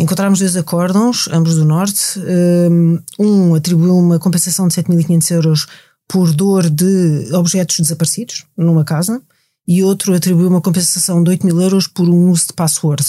Encontramos 0.00 0.38
dois 0.38 0.56
acórdãos, 0.56 1.28
ambos 1.30 1.56
do 1.56 1.64
Norte. 1.66 2.18
Hum, 2.18 2.98
um 3.18 3.54
atribuiu 3.54 3.98
uma 3.98 4.18
compensação 4.18 4.66
de 4.66 4.72
7.500 4.72 5.30
euros 5.32 5.66
por 6.08 6.32
dor 6.32 6.70
de 6.70 7.28
objetos 7.34 7.78
desaparecidos 7.78 8.46
numa 8.56 8.82
casa 8.82 9.20
e 9.68 9.84
outro 9.84 10.14
atribuiu 10.14 10.48
uma 10.48 10.62
compensação 10.62 11.22
de 11.22 11.28
8 11.28 11.44
mil 11.44 11.60
euros 11.60 11.86
por 11.86 12.08
um 12.08 12.30
uso 12.30 12.46
de 12.46 12.54
password 12.54 13.04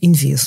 indevido. 0.00 0.42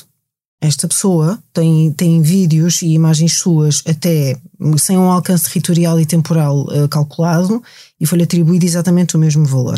Esta 0.61 0.87
pessoa 0.87 1.43
tem, 1.51 1.91
tem 1.91 2.21
vídeos 2.21 2.81
e 2.81 2.93
imagens 2.93 3.33
suas 3.33 3.83
até 3.85 4.39
sem 4.77 4.97
um 4.97 5.11
alcance 5.11 5.43
territorial 5.43 5.99
e 5.99 6.05
temporal 6.05 6.67
uh, 6.67 6.87
calculado 6.87 7.61
e 7.99 8.05
foi-lhe 8.05 8.23
atribuído 8.23 8.65
exatamente 8.65 9.17
o 9.17 9.19
mesmo 9.19 9.43
valor. 9.43 9.77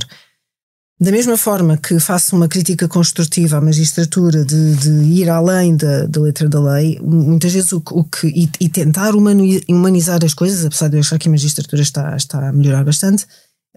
Da 1.04 1.12
mesma 1.12 1.36
forma 1.36 1.76
que 1.76 2.00
faço 2.00 2.34
uma 2.34 2.48
crítica 2.48 2.88
construtiva 2.88 3.58
à 3.58 3.62
magistratura 3.62 4.46
de, 4.46 4.74
de 4.76 4.90
ir 4.90 5.30
além 5.30 5.76
da, 5.76 6.06
da, 6.06 6.22
letra 6.22 6.48
da 6.48 6.62
lei, 6.62 6.98
muitas 7.04 7.52
vezes 7.52 7.74
o, 7.74 7.84
o 7.92 8.06
que. 8.06 8.28
E, 8.28 8.50
e, 8.58 8.70
tentar 8.70 9.14
humanizar 9.14 10.24
as 10.24 10.34
coisas, 10.34 10.64
apesar 10.64 10.88
de 10.88 10.96
eu 10.96 11.02
achar 11.02 11.20
que 11.20 11.28
a 11.28 11.32
magistratura 11.32 11.82
está, 11.82 12.16
está 12.16 12.48
a 12.48 12.54
melhorar 12.54 12.86
bastante, 12.86 13.28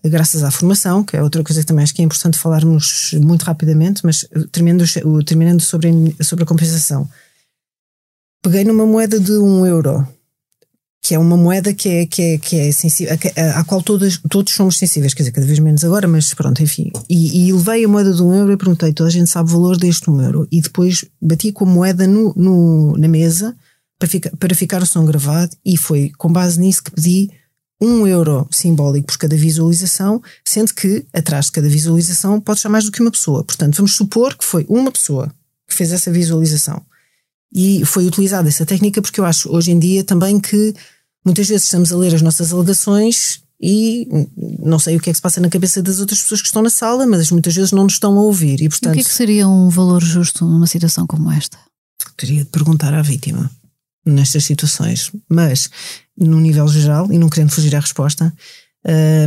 graças 0.05 0.45
à 0.45 0.53
formação, 0.53 1.03
que 1.03 1.17
é 1.17 1.23
outra 1.23 1.43
coisa 1.43 1.62
que 1.62 1.67
também 1.67 1.83
acho 1.83 1.95
que 1.97 2.01
é 2.01 2.05
importante 2.05 2.39
falarmos 2.39 3.11
muito 3.15 3.43
rapidamente, 3.43 4.03
mas 4.05 4.25
terminando, 4.53 4.85
terminando 5.25 5.61
sobre, 5.61 6.15
sobre 6.23 6.45
a 6.45 6.47
compensação. 6.47 7.09
Peguei 8.41 8.62
numa 8.62 8.87
moeda 8.87 9.19
de 9.19 9.33
um 9.33 9.67
euro 9.67 10.07
que 11.07 11.14
é 11.14 11.19
uma 11.21 11.37
moeda 11.37 11.73
que 11.73 11.88
é, 11.88 12.05
que 12.05 12.21
é, 12.21 12.38
que 12.38 12.59
é 12.59 12.73
sensível, 12.73 13.16
à 13.55 13.62
qual 13.62 13.81
todos, 13.81 14.21
todos 14.29 14.53
somos 14.53 14.77
sensíveis, 14.77 15.14
quer 15.14 15.23
dizer, 15.23 15.31
cada 15.31 15.47
vez 15.47 15.61
menos 15.61 15.85
agora, 15.85 16.09
mas 16.09 16.35
pronto, 16.35 16.61
enfim. 16.61 16.90
E, 17.09 17.47
e 17.47 17.53
levei 17.53 17.85
a 17.85 17.88
moeda 17.88 18.12
de 18.12 18.21
um 18.21 18.35
euro 18.35 18.53
e 18.53 18.57
perguntei, 18.57 18.92
toda 18.92 19.09
a 19.09 19.12
gente 19.12 19.31
sabe 19.31 19.49
o 19.49 19.53
valor 19.53 19.77
deste 19.77 20.11
um 20.11 20.21
euro. 20.21 20.49
E 20.51 20.61
depois 20.61 21.05
bati 21.23 21.53
com 21.53 21.64
a 21.64 21.69
moeda 21.69 22.09
no, 22.09 22.35
no, 22.35 22.97
na 22.97 23.07
mesa 23.07 23.57
para, 24.01 24.09
ficar, 24.09 24.31
para 24.37 24.53
ficar 24.53 24.83
o 24.83 24.87
som 24.87 25.07
gravado 25.07 25.57
e 25.64 25.77
foi 25.77 26.11
com 26.19 26.33
base 26.33 26.59
nisso 26.59 26.83
que 26.83 26.90
pedi 26.90 27.31
um 27.81 28.05
euro 28.05 28.45
simbólico 28.51 29.07
por 29.07 29.16
cada 29.16 29.37
visualização, 29.37 30.21
sendo 30.45 30.75
que 30.75 31.07
atrás 31.12 31.47
de 31.47 31.53
cada 31.53 31.69
visualização 31.69 32.40
pode 32.40 32.59
estar 32.59 32.69
mais 32.69 32.85
do 32.85 32.90
que 32.90 33.01
uma 33.01 33.12
pessoa. 33.12 33.45
Portanto, 33.45 33.77
vamos 33.77 33.95
supor 33.95 34.37
que 34.37 34.45
foi 34.45 34.66
uma 34.69 34.90
pessoa 34.90 35.33
que 35.69 35.75
fez 35.77 35.92
essa 35.92 36.11
visualização. 36.11 36.83
E 37.55 37.85
foi 37.85 38.07
utilizada 38.07 38.49
essa 38.49 38.66
técnica 38.66 39.01
porque 39.01 39.21
eu 39.21 39.25
acho 39.25 39.55
hoje 39.55 39.71
em 39.71 39.79
dia 39.79 40.03
também 40.03 40.40
que 40.40 40.75
muitas 41.27 41.49
vezes 41.49 41.65
estamos 41.65 41.93
a 41.93 41.97
ler 41.97 42.15
as 42.15 42.23
nossas 42.23 42.53
alegações 42.53 43.43
e 43.61 44.07
não 44.62 44.79
sei 44.79 44.97
o 44.97 45.01
que 45.01 45.11
é 45.11 45.12
que 45.12 45.17
se 45.17 45.23
passa 45.23 45.41
na 45.41 45.49
cabeça 45.49 45.83
das 45.83 45.99
outras 45.99 46.23
pessoas 46.23 46.41
que 46.41 46.47
estão 46.47 46.62
na 46.62 46.71
sala, 46.71 47.07
mas 47.07 47.31
muitas 47.31 47.55
vezes 47.55 47.73
não 47.73 47.83
nos 47.85 47.95
estão 47.95 48.17
a 48.17 48.23
ouvir. 48.23 48.62
E, 48.62 48.69
portanto, 48.69 48.93
o 48.93 48.95
que 48.95 49.01
é 49.01 49.05
que 49.05 49.11
seria 49.11 49.49
um 49.49 49.69
valor 49.69 50.03
justo 50.03 50.45
numa 50.47 50.67
situação 50.67 51.07
como 51.07 51.31
esta? 51.33 51.59
Teria 52.17 52.45
de 52.45 52.51
perguntar 52.51 52.95
à 52.95 53.03
vítima 53.03 53.51
nestas 54.05 54.45
situações, 54.45 55.11
mas 55.29 55.69
no 56.17 56.41
nível 56.41 56.69
geral, 56.69 57.11
e 57.11 57.19
não 57.19 57.29
querendo 57.29 57.51
fugir 57.51 57.75
à 57.75 57.81
resposta, 57.81 58.33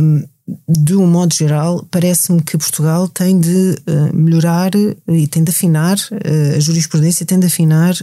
hum, 0.02 0.24
de 0.68 0.94
um 0.96 1.06
modo 1.06 1.34
geral, 1.34 1.86
parece-me 1.90 2.42
que 2.42 2.58
Portugal 2.58 3.08
tem 3.08 3.38
de 3.38 3.76
uh, 3.86 4.14
melhorar 4.16 4.70
e 5.08 5.26
tem 5.26 5.42
de 5.44 5.50
afinar, 5.50 5.96
uh, 5.96 6.56
a 6.56 6.60
jurisprudência 6.60 7.26
tem 7.26 7.38
de 7.38 7.46
afinar 7.46 7.94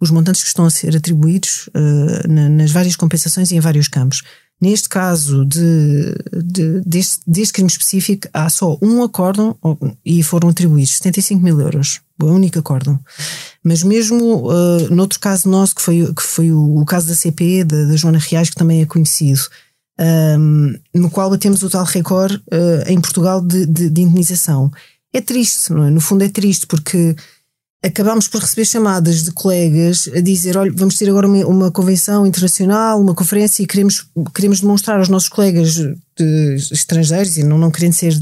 os 0.00 0.10
montantes 0.10 0.42
que 0.42 0.48
estão 0.48 0.64
a 0.64 0.70
ser 0.70 0.96
atribuídos 0.96 1.68
na, 2.28 2.48
nas 2.48 2.70
várias 2.70 2.96
compensações 2.96 3.50
e 3.50 3.56
em 3.56 3.60
vários 3.60 3.88
campos. 3.88 4.22
Neste 4.60 4.88
caso 4.88 5.44
de, 5.44 6.14
de, 6.32 6.80
deste, 6.80 7.20
deste 7.26 7.52
crime 7.52 7.68
específico, 7.68 8.26
há 8.32 8.48
só 8.48 8.78
um 8.80 9.02
acórdão 9.02 9.54
e 10.04 10.22
foram 10.22 10.48
atribuídos 10.48 10.94
75 10.94 11.42
mil 11.42 11.60
euros. 11.60 12.00
O 12.22 12.26
único 12.26 12.58
acórdão. 12.58 12.98
Mas 13.62 13.82
mesmo 13.82 14.50
uh, 14.50 14.94
noutro 14.94 15.20
caso 15.20 15.50
nosso, 15.50 15.74
que 15.74 15.82
foi, 15.82 16.10
que 16.14 16.22
foi 16.22 16.50
o, 16.50 16.78
o 16.78 16.86
caso 16.86 17.06
da 17.06 17.14
CP, 17.14 17.64
da, 17.64 17.84
da 17.84 17.96
Joana 17.96 18.18
Reais, 18.18 18.48
que 18.48 18.56
também 18.56 18.80
é 18.80 18.86
conhecido, 18.86 19.42
um, 19.98 20.74
no 20.94 21.10
qual 21.10 21.30
batemos 21.30 21.62
o 21.62 21.70
tal 21.70 21.84
recorde 21.84 22.36
uh, 22.36 22.88
em 22.88 23.00
Portugal 23.00 23.40
de, 23.40 23.66
de, 23.66 23.90
de, 23.90 24.02
indenização. 24.02 24.70
É 25.12 25.20
triste, 25.20 25.72
não 25.72 25.84
é? 25.84 25.90
No 25.90 26.00
fundo 26.00 26.24
é 26.24 26.28
triste 26.28 26.66
porque 26.66 27.16
acabámos 27.82 28.28
por 28.28 28.40
receber 28.40 28.66
chamadas 28.66 29.22
de 29.22 29.32
colegas 29.32 30.08
a 30.14 30.20
dizer: 30.20 30.56
olha, 30.56 30.72
vamos 30.74 30.96
ter 30.96 31.08
agora 31.08 31.26
uma, 31.26 31.46
uma 31.46 31.70
convenção 31.70 32.26
internacional, 32.26 33.00
uma 33.00 33.14
conferência 33.14 33.62
e 33.62 33.66
queremos, 33.66 34.06
queremos 34.34 34.60
demonstrar 34.60 34.98
aos 34.98 35.08
nossos 35.08 35.28
colegas 35.28 35.76
estrangeiros 36.70 37.36
e 37.36 37.42
não, 37.42 37.58
não 37.58 37.70
querendo 37.70 37.94
ser 37.94 38.12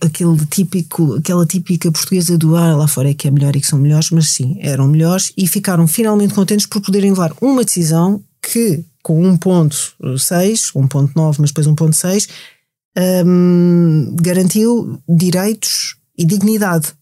aquele 0.00 0.44
típico, 0.46 1.14
aquela 1.14 1.46
típica 1.46 1.90
portuguesa 1.90 2.36
do 2.36 2.56
ar 2.56 2.72
ah, 2.72 2.76
lá 2.76 2.88
fora 2.88 3.10
é 3.10 3.14
que 3.14 3.28
é 3.28 3.30
melhor 3.30 3.54
e 3.54 3.60
que 3.60 3.66
são 3.66 3.78
melhores, 3.78 4.10
mas 4.10 4.30
sim, 4.30 4.56
eram 4.60 4.88
melhores 4.88 5.32
e 5.36 5.46
ficaram 5.46 5.86
finalmente 5.86 6.34
contentes 6.34 6.66
por 6.66 6.80
poderem 6.80 7.10
levar 7.10 7.32
uma 7.40 7.64
decisão 7.64 8.22
que 8.42 8.84
com 9.02 9.20
1.6, 9.36 10.72
1.9, 10.74 11.36
mas 11.38 11.50
depois 11.50 11.66
1.6, 11.66 12.28
um, 13.26 14.14
garantiu 14.20 15.00
direitos 15.08 15.96
e 16.16 16.24
dignidade. 16.24 16.92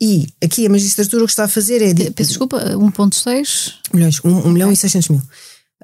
E 0.00 0.26
aqui 0.42 0.66
a 0.66 0.70
magistratura 0.70 1.22
o 1.22 1.26
que 1.26 1.32
está 1.32 1.44
a 1.44 1.48
fazer 1.48 1.80
é. 1.80 2.10
Peço 2.10 2.30
desculpa, 2.30 2.58
1,6 2.58 3.74
milhões, 3.94 4.20
1, 4.24 4.28
1 4.28 4.50
milhão 4.50 4.72
e 4.72 4.76
600 4.76 5.08
mil. 5.10 5.22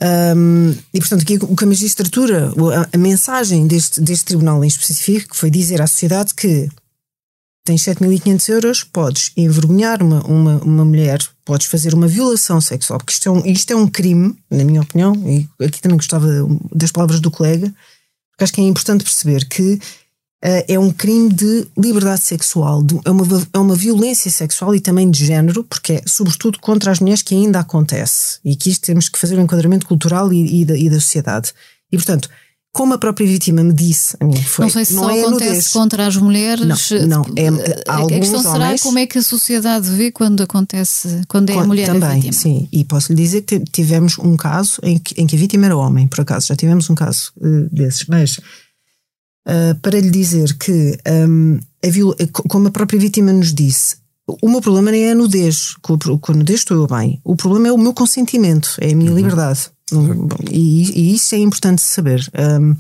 Um, 0.01 0.75
e 0.95 0.99
portanto, 1.01 1.23
aqui 1.23 1.38
o 1.41 1.57
que 1.57 1.64
a 1.64 1.67
magistratura, 1.67 2.53
a, 2.75 2.97
a, 2.97 2.99
mensagem 2.99 3.67
deste, 3.67 4.01
deste 4.01 4.27
tribunal 4.27 4.64
em 4.64 4.69
específico, 4.69 5.37
foi 5.37 5.51
dizer 5.51 5.81
à 5.83 5.87
sociedade 5.87 6.35
que 6.35 6.69
tens 7.68 7.83
7.500 7.83 8.48
euros, 8.48 8.83
podes 8.83 9.31
envergonhar 9.37 10.02
uma, 10.02 10.22
uma, 10.22 10.57
uma 10.62 10.85
mulher, 10.87 11.18
podes 11.44 11.66
fazer 11.66 11.92
uma 11.92 12.09
violação 12.09 12.62
sexual, 12.62 12.98
porque 12.98 13.12
isto 13.12 13.28
é, 13.28 13.31
um, 13.31 13.44
isto 13.44 13.70
é 13.70 13.76
um 13.76 13.87
crime, 13.87 14.35
na 14.50 14.64
minha 14.64 14.81
opinião, 14.81 15.14
e 15.26 15.46
aqui 15.62 15.78
também 15.78 15.98
gostava 15.98 16.26
das 16.74 16.90
palavras 16.90 17.20
do 17.20 17.31
colega, 17.31 17.70
porque 18.31 18.44
acho 18.44 18.52
que 18.54 18.62
é 18.62 18.64
importante 18.64 19.04
perceber 19.04 19.46
que 19.46 19.78
é 20.40 20.78
um 20.78 20.90
crime 20.90 21.31
de 21.31 21.66
liberdade 21.76 22.22
sexual, 22.22 22.81
é 23.04 23.11
uma, 23.11 23.24
é 23.52 23.59
uma 23.59 23.74
violência 23.74 24.31
sexual 24.31 24.74
e 24.74 24.81
também 24.81 25.11
de 25.11 25.26
género, 25.26 25.62
porque 25.64 25.94
é 25.94 26.02
sobretudo 26.07 26.61
contra 26.61 26.90
as 26.90 27.00
mulheres 27.00 27.22
que 27.22 27.35
ainda 27.35 27.59
acontece. 27.59 28.38
E 28.44 28.54
que 28.54 28.70
isto 28.70 28.87
temos 28.87 29.09
que 29.09 29.18
fazer 29.18 29.37
um 29.37 29.42
enquadramento 29.42 29.85
cultural 29.85 30.33
e, 30.33 30.62
e, 30.62 30.64
da, 30.64 30.76
e 30.76 30.88
da 30.88 31.00
sociedade. 31.00 31.52
E, 31.90 31.96
portanto, 31.96 32.31
como 32.79 32.95
a 32.95 32.99
própria 32.99 33.27
vítima 33.27 33.64
me 33.64 33.73
disse 33.73 34.17
a 34.21 34.25
mim, 34.25 34.41
foi, 34.41 34.67
não 34.67 34.71
sei 34.71 34.85
se 34.85 34.95
não 34.95 35.03
só 35.03 35.11
é 35.11 35.21
acontece 35.21 35.51
nudez. 35.51 35.69
contra 35.69 36.07
as 36.07 36.17
mulheres. 36.17 36.91
Não, 37.09 37.09
não 37.09 37.27
é, 37.35 37.49
a 37.88 38.07
questão 38.07 38.41
será 38.41 38.67
homens, 38.67 38.83
como 38.83 39.01
é 39.01 39.07
que 39.07 39.19
a 39.19 39.23
sociedade 39.23 39.91
vê 39.91 40.12
quando 40.12 40.45
acontece, 40.45 41.23
quando 41.27 41.51
é 41.51 41.59
a 41.59 41.64
mulher 41.64 41.87
também, 41.87 42.09
a 42.09 42.14
vítima. 42.14 42.33
Sim, 42.35 42.69
e 42.71 42.85
posso 42.85 43.12
lhe 43.12 43.21
dizer 43.21 43.43
que 43.43 43.59
tivemos 43.59 44.17
um 44.17 44.37
caso 44.37 44.79
em 44.85 44.97
que, 44.97 45.21
em 45.21 45.27
que 45.27 45.35
a 45.35 45.38
vítima 45.41 45.67
era 45.67 45.77
homem, 45.77 46.07
por 46.07 46.21
acaso, 46.21 46.47
já 46.47 46.55
tivemos 46.55 46.88
um 46.88 46.95
caso 46.95 47.33
uh, 47.38 47.69
desses, 47.75 48.07
mas 48.07 48.38
uh, 48.38 49.75
para 49.83 49.99
lhe 49.99 50.11
dizer 50.11 50.57
que, 50.57 50.97
um, 51.29 51.59
a 51.85 52.49
como 52.49 52.69
a 52.69 52.71
própria 52.71 53.01
vítima 53.01 53.33
nos 53.33 53.53
disse, 53.53 53.97
o 54.41 54.49
meu 54.49 54.61
problema 54.61 54.93
nem 54.93 55.03
é 55.03 55.11
a 55.11 55.14
nudez, 55.17 55.75
com 55.83 55.95
a 55.95 56.33
nudez 56.33 56.61
estou 56.61 56.77
eu 56.77 56.87
bem, 56.87 57.21
o 57.25 57.35
problema 57.35 57.67
é 57.67 57.73
o 57.73 57.79
meu 57.79 57.93
consentimento, 57.93 58.77
é 58.81 58.93
a 58.93 58.95
minha 58.95 59.11
uhum. 59.11 59.17
liberdade. 59.17 59.69
E, 60.51 60.90
e, 60.90 61.14
isso 61.14 61.35
é 61.35 61.38
importante 61.38 61.83
saber. 61.83 62.29
Um, 62.61 62.77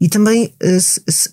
e 0.00 0.08
também, 0.08 0.52
uh, 0.62 0.80
se, 0.80 1.02
se, 1.08 1.32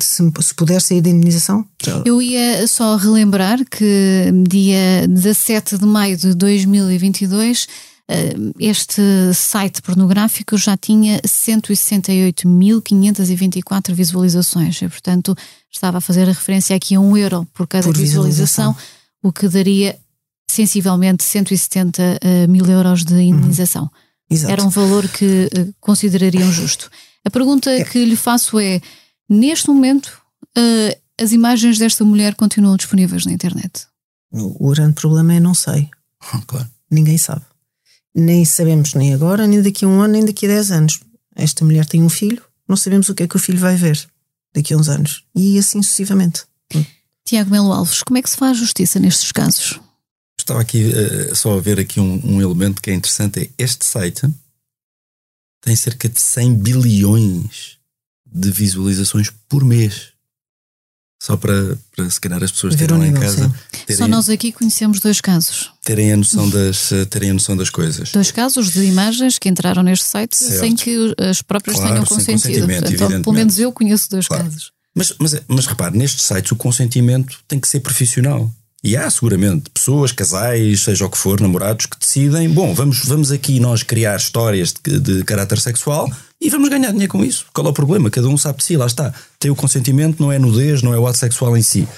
se, 0.00 0.32
se, 0.40 0.54
puder 0.54 0.80
sair 0.80 1.00
da 1.00 1.10
indemnização? 1.10 1.64
Eu 2.04 2.20
ia 2.20 2.66
só 2.66 2.96
relembrar 2.96 3.64
que 3.64 4.32
dia 4.48 5.06
17 5.08 5.78
de 5.78 5.86
maio 5.86 6.16
de 6.16 6.34
2022 6.34 7.68
este 8.58 9.00
site 9.34 9.80
pornográfico 9.80 10.58
já 10.58 10.76
tinha 10.76 11.20
168.524 11.22 13.94
visualizações 13.94 14.82
e, 14.82 14.88
portanto, 14.88 15.34
estava 15.70 15.98
a 15.98 16.00
fazer 16.00 16.24
a 16.24 16.32
referência 16.32 16.74
aqui 16.76 16.94
a 16.94 17.00
um 17.00 17.16
euro 17.16 17.46
por 17.54 17.66
cada 17.66 17.84
por 17.84 17.96
visualização, 17.96 18.72
visualização, 18.72 18.76
o 19.22 19.32
que 19.32 19.48
daria 19.48 19.98
sensivelmente 20.50 21.24
170 21.24 22.02
uh, 22.02 22.46
mil 22.50 22.66
euros 22.66 23.02
de 23.04 23.22
indenização. 23.22 23.84
Uhum. 23.84 24.03
Era 24.42 24.62
um 24.64 24.68
valor 24.68 25.08
que 25.08 25.46
uh, 25.46 25.74
considerariam 25.80 26.50
justo. 26.50 26.90
A 27.24 27.30
pergunta 27.30 27.70
é. 27.70 27.84
que 27.84 28.04
lhe 28.04 28.16
faço 28.16 28.58
é: 28.58 28.80
neste 29.28 29.68
momento, 29.68 30.20
uh, 30.56 31.00
as 31.20 31.32
imagens 31.32 31.78
desta 31.78 32.04
mulher 32.04 32.34
continuam 32.34 32.76
disponíveis 32.76 33.24
na 33.24 33.32
internet? 33.32 33.86
O 34.32 34.70
grande 34.70 34.94
problema 34.94 35.34
é 35.34 35.40
não 35.40 35.54
sei. 35.54 35.88
Claro. 36.46 36.68
Ninguém 36.90 37.18
sabe 37.18 37.44
nem 38.14 38.44
sabemos 38.44 38.94
nem 38.94 39.12
agora, 39.12 39.46
nem 39.46 39.60
daqui 39.60 39.84
a 39.84 39.88
um 39.88 40.00
ano, 40.00 40.12
nem 40.12 40.24
daqui 40.24 40.46
a 40.46 40.48
10 40.48 40.70
anos. 40.70 41.00
Esta 41.34 41.64
mulher 41.64 41.84
tem 41.84 42.02
um 42.02 42.08
filho, 42.08 42.42
não 42.68 42.76
sabemos 42.76 43.08
o 43.08 43.14
que 43.14 43.24
é 43.24 43.28
que 43.28 43.36
o 43.36 43.40
filho 43.40 43.58
vai 43.58 43.74
ver 43.74 44.06
daqui 44.54 44.72
a 44.72 44.76
uns 44.76 44.88
anos. 44.88 45.24
E 45.34 45.58
assim 45.58 45.82
sucessivamente. 45.82 46.44
Tiago 47.24 47.50
Melo 47.50 47.72
Alves, 47.72 48.02
como 48.02 48.18
é 48.18 48.22
que 48.22 48.30
se 48.30 48.36
faz 48.36 48.56
justiça 48.56 49.00
nestes 49.00 49.32
casos? 49.32 49.80
Estava 50.44 50.60
aqui 50.60 50.84
uh, 50.84 51.34
só 51.34 51.56
a 51.56 51.60
ver 51.60 51.80
aqui 51.80 51.98
um, 51.98 52.20
um, 52.22 52.42
elemento 52.42 52.82
que 52.82 52.90
é 52.90 52.94
interessante. 52.94 53.40
É 53.40 53.64
este 53.64 53.86
site 53.86 54.28
tem 55.62 55.74
cerca 55.74 56.06
de 56.06 56.20
100 56.20 56.56
bilhões 56.56 57.78
de 58.30 58.50
visualizações 58.50 59.32
por 59.48 59.64
mês. 59.64 60.12
Só 61.22 61.38
para, 61.38 61.78
para 61.96 62.10
se 62.10 62.20
calhar 62.20 62.44
as 62.44 62.52
pessoas 62.52 62.76
terem 62.76 62.98
lá 62.98 63.06
em 63.06 63.14
casa. 63.14 63.50
Terem, 63.86 63.96
Só 63.96 64.06
nós 64.06 64.28
aqui 64.28 64.52
conhecemos 64.52 65.00
dois 65.00 65.22
casos. 65.22 65.72
Terem 65.80 66.12
a 66.12 66.16
noção 66.18 66.50
das, 66.50 66.90
terem 67.08 67.30
a 67.30 67.32
noção 67.32 67.56
das 67.56 67.70
coisas. 67.70 68.12
Dois 68.12 68.30
casos 68.30 68.70
de 68.70 68.84
imagens 68.84 69.38
que 69.38 69.48
entraram 69.48 69.82
neste 69.82 70.04
site 70.04 70.36
certo. 70.36 70.60
sem 70.60 70.76
que 70.76 71.14
as 71.18 71.40
próprias 71.40 71.78
claro, 71.78 71.92
tenham 71.92 72.04
consentido. 72.04 72.70
Então, 72.70 73.22
pelo 73.22 73.34
menos 73.34 73.58
eu 73.58 73.72
conheço 73.72 74.10
dois 74.10 74.28
claro. 74.28 74.44
casos. 74.44 74.72
Mas, 74.94 75.14
mas, 75.18 75.40
mas 75.48 75.66
repare, 75.66 75.96
nestes 75.96 76.26
sites 76.26 76.52
o 76.52 76.56
consentimento 76.56 77.38
tem 77.48 77.58
que 77.58 77.66
ser 77.66 77.80
profissional. 77.80 78.54
E 78.84 78.98
há 78.98 79.08
seguramente 79.08 79.70
pessoas, 79.70 80.12
casais, 80.12 80.82
seja 80.82 81.06
o 81.06 81.10
que 81.10 81.16
for, 81.16 81.40
namorados, 81.40 81.86
que 81.86 81.98
decidem: 81.98 82.50
bom, 82.50 82.74
vamos, 82.74 83.02
vamos 83.06 83.32
aqui 83.32 83.58
nós 83.58 83.82
criar 83.82 84.14
histórias 84.16 84.74
de, 84.74 85.00
de 85.00 85.24
caráter 85.24 85.58
sexual 85.58 86.06
e 86.40 86.50
vamos 86.50 86.68
ganhar 86.68 86.90
dinheiro 86.90 87.10
com 87.10 87.24
isso. 87.24 87.46
Qual 87.54 87.66
é 87.66 87.70
o 87.70 87.72
problema? 87.72 88.10
Cada 88.10 88.28
um 88.28 88.36
sabe 88.36 88.58
de 88.58 88.64
si, 88.64 88.76
lá 88.76 88.86
está. 88.86 89.14
Tem 89.38 89.50
o 89.50 89.56
consentimento, 89.56 90.20
não 90.20 90.30
é 90.30 90.38
nudez, 90.38 90.82
não 90.82 90.92
é 90.92 90.98
o 90.98 91.06
ato 91.06 91.16
sexual 91.16 91.56
em 91.56 91.62
si. 91.62 91.88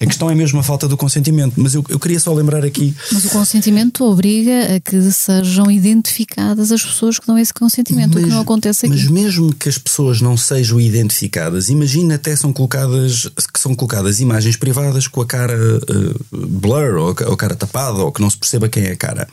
A 0.00 0.06
questão 0.06 0.28
é 0.30 0.34
mesmo 0.34 0.58
a 0.58 0.62
falta 0.62 0.88
do 0.88 0.96
consentimento. 0.96 1.54
Mas 1.56 1.74
eu, 1.74 1.84
eu 1.88 2.00
queria 2.00 2.18
só 2.18 2.32
lembrar 2.32 2.64
aqui. 2.64 2.94
Mas 3.12 3.24
o 3.26 3.30
consentimento 3.30 4.04
obriga 4.04 4.76
a 4.76 4.80
que 4.80 5.00
sejam 5.12 5.70
identificadas 5.70 6.72
as 6.72 6.82
pessoas 6.82 7.18
que 7.18 7.26
dão 7.26 7.38
esse 7.38 7.54
consentimento, 7.54 8.14
mas, 8.14 8.24
o 8.24 8.26
que 8.26 8.32
não 8.32 8.40
acontece 8.40 8.86
aqui. 8.86 8.94
Mas 8.96 9.08
mesmo 9.08 9.54
que 9.54 9.68
as 9.68 9.78
pessoas 9.78 10.20
não 10.20 10.36
sejam 10.36 10.80
identificadas, 10.80 11.68
imagina 11.68 12.16
até 12.16 12.34
são 12.34 12.52
colocadas, 12.52 13.30
que 13.52 13.60
são 13.60 13.74
colocadas 13.74 14.20
imagens 14.20 14.56
privadas 14.56 15.06
com 15.06 15.20
a 15.20 15.26
cara 15.26 15.56
uh, 15.56 16.46
blur 16.48 16.96
ou 16.96 17.10
a 17.10 17.36
cara 17.36 17.54
tapada 17.54 17.98
ou 17.98 18.10
que 18.10 18.20
não 18.20 18.30
se 18.30 18.36
perceba 18.36 18.68
quem 18.68 18.84
é 18.84 18.92
a 18.92 18.96
cara. 18.96 19.28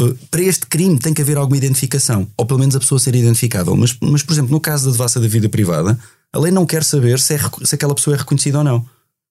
Uh, 0.00 0.16
para 0.30 0.42
este 0.42 0.66
crime 0.66 0.98
tem 0.98 1.12
que 1.12 1.20
haver 1.20 1.36
alguma 1.36 1.56
identificação, 1.56 2.26
ou 2.36 2.46
pelo 2.46 2.58
menos 2.58 2.74
a 2.74 2.80
pessoa 2.80 2.98
ser 2.98 3.14
identificável. 3.14 3.76
Mas, 3.76 3.96
mas 4.00 4.22
por 4.22 4.32
exemplo, 4.32 4.50
no 4.50 4.60
caso 4.60 4.86
da 4.86 4.92
devassa 4.92 5.20
da 5.20 5.28
vida 5.28 5.48
privada, 5.48 5.98
a 6.32 6.38
lei 6.38 6.50
não 6.50 6.64
quer 6.64 6.82
saber 6.82 7.18
se, 7.18 7.34
é, 7.34 7.40
se 7.64 7.74
aquela 7.74 7.94
pessoa 7.94 8.16
é 8.16 8.18
reconhecida 8.18 8.58
ou 8.58 8.64
não, 8.64 8.86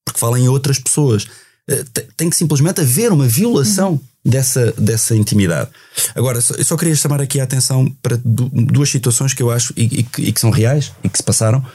porque 0.06 0.20
fala 0.20 0.40
em 0.40 0.48
outras 0.48 0.78
pessoas. 0.78 1.24
Uh, 1.24 1.84
tem 2.16 2.30
que 2.30 2.36
simplesmente 2.36 2.82
haver 2.82 3.12
uma 3.12 3.28
violação 3.28 4.00
dessa, 4.24 4.72
dessa 4.74 5.16
intimidade. 5.16 5.70
Agora, 6.16 6.40
eu 6.58 6.64
só 6.64 6.76
queria 6.76 6.96
chamar 6.96 7.22
aqui 7.22 7.40
a 7.40 7.44
atenção 7.44 7.90
para 8.02 8.20
duas 8.24 8.90
situações 8.90 9.34
que 9.34 9.42
eu 9.42 9.50
acho 9.50 9.74
e, 9.76 10.00
e, 10.00 10.04
que, 10.04 10.22
e 10.22 10.32
que 10.32 10.40
são 10.40 10.50
reais 10.50 10.92
e 11.04 11.10
que 11.10 11.18
se 11.18 11.24
passaram 11.24 11.66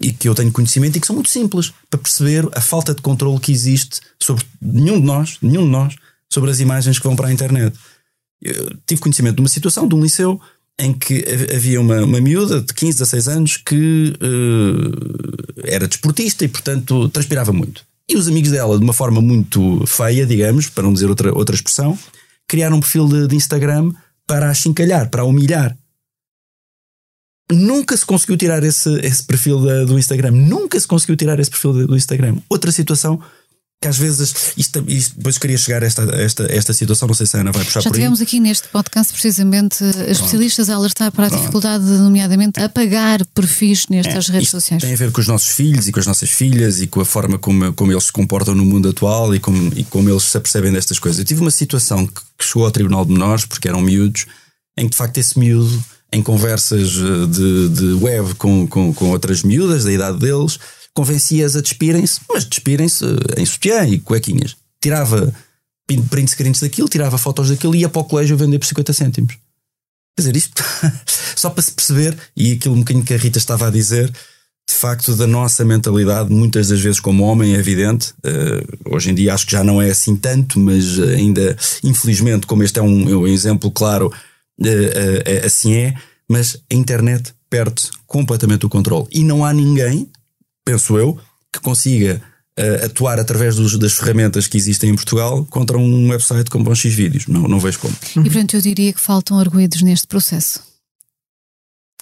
e 0.00 0.12
que 0.12 0.28
eu 0.28 0.34
tenho 0.34 0.52
conhecimento 0.52 0.96
e 0.96 1.00
que 1.00 1.06
são 1.06 1.14
muito 1.14 1.30
simples 1.30 1.72
para 1.88 1.98
perceber 1.98 2.48
a 2.52 2.60
falta 2.60 2.94
de 2.94 3.00
controle 3.00 3.40
que 3.40 3.52
existe 3.52 4.00
sobre 4.20 4.44
nenhum 4.60 5.00
de 5.00 5.06
nós, 5.06 5.38
nenhum 5.40 5.64
de 5.64 5.70
nós, 5.70 5.94
sobre 6.30 6.50
as 6.50 6.60
imagens 6.60 6.98
que 6.98 7.04
vão 7.04 7.16
para 7.16 7.28
a 7.28 7.32
internet. 7.32 7.76
Eu 8.42 8.76
tive 8.86 9.00
conhecimento 9.00 9.36
de 9.36 9.42
uma 9.42 9.48
situação 9.48 9.88
de 9.88 9.94
um 9.94 10.02
liceu 10.02 10.40
em 10.78 10.92
que 10.92 11.24
havia 11.54 11.80
uma, 11.80 12.04
uma 12.04 12.20
miúda 12.20 12.60
de 12.60 12.72
15, 12.74 12.98
16 12.98 13.28
anos 13.28 13.56
que 13.56 14.12
uh, 14.20 15.62
era 15.64 15.88
desportista 15.88 16.44
e, 16.44 16.48
portanto, 16.48 17.08
transpirava 17.08 17.52
muito. 17.52 17.84
E 18.08 18.14
os 18.14 18.28
amigos 18.28 18.50
dela, 18.50 18.78
de 18.78 18.84
uma 18.84 18.92
forma 18.92 19.20
muito 19.20 19.84
feia, 19.86 20.26
digamos, 20.26 20.68
para 20.68 20.84
não 20.84 20.92
dizer 20.92 21.06
outra, 21.06 21.34
outra 21.34 21.56
expressão, 21.56 21.98
criaram 22.46 22.76
um 22.76 22.80
perfil 22.80 23.08
de, 23.08 23.26
de 23.26 23.36
Instagram 23.36 23.92
para 24.26 24.50
a 24.50 24.54
chincalhar, 24.54 25.10
para 25.10 25.22
a 25.22 25.24
humilhar. 25.24 25.76
Nunca 27.50 27.96
se 27.96 28.04
conseguiu 28.04 28.36
tirar 28.36 28.62
esse, 28.64 28.90
esse 29.00 29.22
perfil 29.22 29.60
do 29.86 29.98
Instagram. 29.98 30.32
Nunca 30.32 30.78
se 30.78 30.86
conseguiu 30.86 31.16
tirar 31.16 31.38
esse 31.38 31.50
perfil 31.50 31.86
do 31.86 31.96
Instagram. 31.96 32.36
Outra 32.48 32.72
situação 32.72 33.20
que 33.80 33.88
às 33.88 33.98
vezes 33.98 34.54
isto, 34.56 34.84
isto, 34.88 35.16
depois 35.16 35.36
queria 35.36 35.58
chegar 35.58 35.82
a 35.82 35.86
esta, 35.86 36.02
esta, 36.14 36.50
esta 36.50 36.72
situação, 36.72 37.06
não 37.06 37.14
sei 37.14 37.26
se 37.26 37.36
a 37.36 37.40
Ana 37.40 37.52
vai 37.52 37.64
puxar 37.64 37.80
Já 37.80 37.90
por 37.90 37.96
aí. 37.96 38.00
Já 38.00 38.06
tivemos 38.06 38.20
aqui 38.22 38.40
neste 38.40 38.68
podcast 38.68 39.12
precisamente 39.12 39.84
especialistas 40.08 40.70
a 40.70 40.76
alertar 40.76 41.12
para 41.12 41.26
a 41.26 41.28
Pronto. 41.28 41.40
dificuldade, 41.40 41.84
nomeadamente, 41.84 42.58
a 42.58 42.68
pagar 42.68 43.24
perfis 43.26 43.86
nestas 43.88 44.28
é, 44.28 44.32
redes 44.32 44.50
sociais. 44.50 44.82
Tem 44.82 44.94
a 44.94 44.96
ver 44.96 45.12
com 45.12 45.20
os 45.20 45.28
nossos 45.28 45.50
filhos 45.50 45.86
e 45.86 45.92
com 45.92 46.00
as 46.00 46.06
nossas 46.06 46.30
filhas 46.30 46.80
e 46.80 46.86
com 46.86 47.00
a 47.00 47.04
forma 47.04 47.38
como, 47.38 47.72
como 47.74 47.92
eles 47.92 48.04
se 48.04 48.12
comportam 48.12 48.54
no 48.54 48.64
mundo 48.64 48.88
atual 48.88 49.34
e 49.34 49.40
como, 49.40 49.72
e 49.76 49.84
como 49.84 50.08
eles 50.08 50.22
se 50.22 50.36
apercebem 50.36 50.72
destas 50.72 50.98
coisas. 50.98 51.18
Eu 51.18 51.24
tive 51.26 51.42
uma 51.42 51.50
situação 51.50 52.06
que, 52.06 52.20
que 52.38 52.44
chegou 52.44 52.64
ao 52.64 52.70
Tribunal 52.70 53.04
de 53.04 53.12
Menores, 53.12 53.44
porque 53.44 53.68
eram 53.68 53.82
miúdos, 53.82 54.26
em 54.78 54.86
que 54.86 54.92
de 54.92 54.96
facto 54.96 55.18
esse 55.18 55.38
miúdo, 55.38 55.84
em 56.12 56.22
conversas 56.22 56.94
eh, 56.96 57.26
de, 57.26 57.68
de 57.68 57.92
web 57.94 58.34
com, 58.36 58.66
com, 58.66 58.94
com 58.94 59.10
outras 59.10 59.42
miúdas 59.42 59.84
da 59.84 59.92
idade 59.92 60.18
deles, 60.18 60.58
convencia-as 60.96 61.54
a 61.54 61.60
despirem-se, 61.60 62.20
mas 62.28 62.46
despirem-se 62.46 63.04
eh, 63.04 63.42
em 63.42 63.44
sutiã 63.44 63.86
e 63.86 64.00
cuequinhas. 64.00 64.56
Tirava 64.80 65.32
print 66.08 66.30
screens 66.30 66.58
daquilo, 66.58 66.88
tirava 66.88 67.18
fotos 67.18 67.50
daquilo 67.50 67.74
e 67.76 67.80
ia 67.80 67.88
para 67.88 68.00
o 68.00 68.04
colégio 68.04 68.36
vender 68.36 68.58
por 68.58 68.66
50 68.66 68.92
cêntimos. 68.94 69.34
Quer 70.16 70.22
dizer, 70.22 70.36
isto 70.36 70.64
só 71.36 71.50
para 71.50 71.62
se 71.62 71.70
perceber, 71.70 72.16
e 72.34 72.52
aquilo 72.52 72.74
um 72.74 72.78
bocadinho 72.78 73.04
que 73.04 73.12
a 73.12 73.18
Rita 73.18 73.36
estava 73.36 73.68
a 73.68 73.70
dizer, 73.70 74.10
de 74.10 74.74
facto, 74.74 75.14
da 75.14 75.26
nossa 75.26 75.66
mentalidade, 75.66 76.32
muitas 76.32 76.68
das 76.68 76.80
vezes 76.80 76.98
como 76.98 77.24
homem, 77.24 77.54
é 77.54 77.58
evidente. 77.58 78.14
Uh, 78.24 78.94
hoje 78.96 79.10
em 79.10 79.14
dia 79.14 79.34
acho 79.34 79.44
que 79.44 79.52
já 79.52 79.62
não 79.62 79.80
é 79.80 79.90
assim 79.90 80.16
tanto, 80.16 80.58
mas 80.58 80.98
ainda, 80.98 81.56
infelizmente, 81.84 82.46
como 82.46 82.62
este 82.62 82.78
é 82.78 82.82
um, 82.82 83.08
é 83.08 83.14
um 83.14 83.26
exemplo 83.28 83.70
claro, 83.70 84.06
uh, 84.08 84.64
uh, 84.64 85.46
assim 85.46 85.74
é. 85.74 85.94
Mas 86.28 86.58
a 86.72 86.74
internet 86.74 87.32
perde 87.48 87.90
completamente 88.06 88.66
o 88.66 88.68
controle. 88.68 89.06
E 89.12 89.22
não 89.22 89.44
há 89.44 89.52
ninguém, 89.52 90.10
penso 90.66 90.98
eu, 90.98 91.18
que 91.52 91.60
consiga 91.60 92.20
uh, 92.58 92.84
atuar 92.84 93.20
através 93.20 93.54
dos, 93.54 93.78
das 93.78 93.94
ferramentas 93.94 94.48
que 94.48 94.58
existem 94.58 94.90
em 94.90 94.96
Portugal 94.96 95.46
contra 95.46 95.78
um 95.78 96.10
website 96.10 96.50
como 96.50 96.74
X 96.74 96.92
Vídeos. 96.92 97.26
Não, 97.28 97.42
não 97.42 97.60
vejo 97.60 97.78
como. 97.78 97.94
E 98.16 98.24
portanto 98.24 98.54
eu 98.54 98.60
diria 98.60 98.92
que 98.92 99.00
faltam 99.00 99.38
arguídos 99.38 99.80
neste 99.80 100.08
processo. 100.08 100.60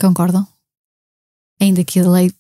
Concordam? 0.00 0.48
Ainda 1.60 1.84
que 1.84 2.00
a 2.00 2.10
lei 2.10 2.32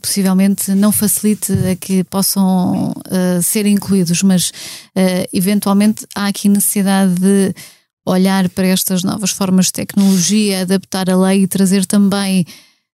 possivelmente 0.00 0.74
não 0.74 0.90
facilite 0.90 1.52
a 1.52 1.76
que 1.76 2.02
possam 2.04 2.92
uh, 2.92 3.42
ser 3.42 3.66
incluídos, 3.66 4.22
mas 4.22 4.48
uh, 4.48 5.28
eventualmente 5.32 6.06
há 6.14 6.28
aqui 6.28 6.48
necessidade 6.48 7.14
de 7.16 7.54
olhar 8.06 8.48
para 8.48 8.66
estas 8.66 9.02
novas 9.02 9.30
formas 9.30 9.66
de 9.66 9.72
tecnologia, 9.72 10.62
adaptar 10.62 11.10
a 11.10 11.16
lei 11.16 11.42
e 11.42 11.46
trazer 11.46 11.84
também 11.84 12.46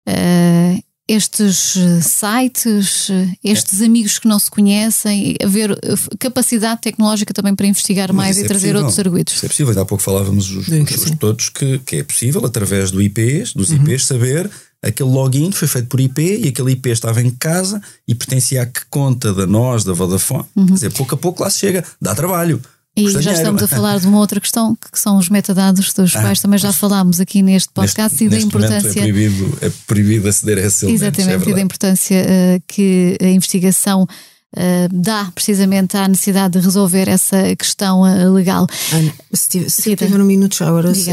uh, 0.09 0.83
estes 1.15 1.77
eh, 1.77 2.01
sites, 2.01 3.11
eh, 3.11 3.29
estes 3.45 3.83
é. 3.83 3.85
amigos 3.85 4.19
que 4.19 4.27
não 4.27 4.39
se 4.39 4.51
conhecem, 4.51 5.37
haver 5.43 5.79
capacidade 6.19 6.81
tecnológica 6.81 7.35
também 7.35 7.55
para 7.55 7.67
investigar 7.67 8.13
mais 8.13 8.39
e 8.39 8.45
é 8.45 8.45
trazer 8.45 8.69
possível. 8.69 8.81
outros 8.81 8.99
arguidos. 8.99 9.35
Isso 9.35 9.45
é 9.45 9.49
possível, 9.49 9.83
há 9.83 9.85
pouco 9.85 10.03
falávamos 10.03 10.51
os, 10.51 10.69
os, 10.69 10.91
os 10.91 11.11
todos 11.19 11.49
que, 11.51 11.79
que 11.81 11.97
é 11.97 12.03
possível, 12.03 12.45
através 12.47 12.91
do 12.91 13.03
IPs, 13.03 13.53
dos 13.53 13.71
IPs, 13.71 14.03
uhum. 14.03 14.07
saber 14.09 14.51
aquele 14.83 15.11
login 15.11 15.53
foi 15.53 15.69
feito 15.69 15.89
por 15.89 16.01
IP 16.01 16.41
e 16.45 16.49
aquele 16.49 16.73
IP 16.73 16.89
estava 16.91 17.23
em 17.23 17.31
casa 17.31 17.81
e 18.09 18.15
pertencia 18.15 18.63
a 18.63 18.67
que 18.67 18.81
conta 18.91 19.33
da 19.33 19.47
nós, 19.47 19.85
da 19.85 19.93
Vodafone. 19.93 20.45
Uhum. 20.57 20.67
Quer 20.67 20.75
dizer, 20.75 20.93
pouco 20.93 21.15
a 21.15 21.19
pouco 21.19 21.43
lá 21.43 21.51
se 21.51 21.61
chega, 21.61 21.85
dá 22.01 22.15
trabalho. 22.15 22.61
E 22.95 23.09
já 23.09 23.18
dinheiro. 23.20 23.38
estamos 23.38 23.62
a 23.62 23.68
falar 23.68 23.99
de 23.99 24.07
uma 24.07 24.18
outra 24.18 24.38
questão 24.38 24.76
que 24.76 24.99
são 24.99 25.16
os 25.16 25.30
metadados 25.30 25.95
dos 25.95 26.14
ah, 26.14 26.20
quais 26.20 26.40
também 26.40 26.59
já 26.59 26.72
falámos 26.74 27.20
aqui 27.20 27.40
neste 27.40 27.70
podcast 27.72 28.22
neste, 28.22 28.24
e 28.26 28.28
da 28.28 28.38
importância. 28.38 28.88
É 28.88 28.93
proibido, 28.93 29.59
é 29.62 29.72
proibido 29.86 30.28
aceder 30.28 30.59
a 30.59 30.66
esse 30.66 30.90
Exatamente, 30.90 31.49
é 31.49 31.51
e 31.51 31.55
da 31.55 31.61
importância 31.61 32.22
uh, 32.22 32.62
que 32.66 33.16
a 33.20 33.28
investigação 33.28 34.07
Uh, 34.55 34.86
dá 34.93 35.32
precisamente 35.34 35.97
à 35.97 36.07
necessidade 36.07 36.59
de 36.59 36.64
resolver 36.66 37.09
essa 37.09 37.57
questão 37.57 38.03
uh, 38.03 38.30
legal. 38.34 38.66
Ana, 38.93 39.11
se, 39.32 39.70
se 39.70 39.97
tiver 39.97 40.20
um 40.20 40.26
minuto 40.26 40.55
já 40.55 40.68
agora, 40.68 40.95
se, 40.95 41.11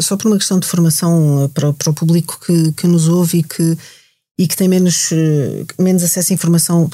só 0.00 0.16
por 0.16 0.28
uma 0.28 0.38
questão 0.38 0.58
de 0.58 0.66
formação 0.66 1.50
para, 1.52 1.70
para 1.74 1.90
o 1.90 1.92
público 1.92 2.40
que, 2.46 2.72
que 2.72 2.86
nos 2.86 3.06
ouve 3.06 3.40
e 3.40 3.42
que, 3.42 3.76
e 4.38 4.48
que 4.48 4.56
tem 4.56 4.68
menos, 4.68 5.10
menos 5.78 6.02
acesso 6.02 6.32
à 6.32 6.34
informação 6.34 6.88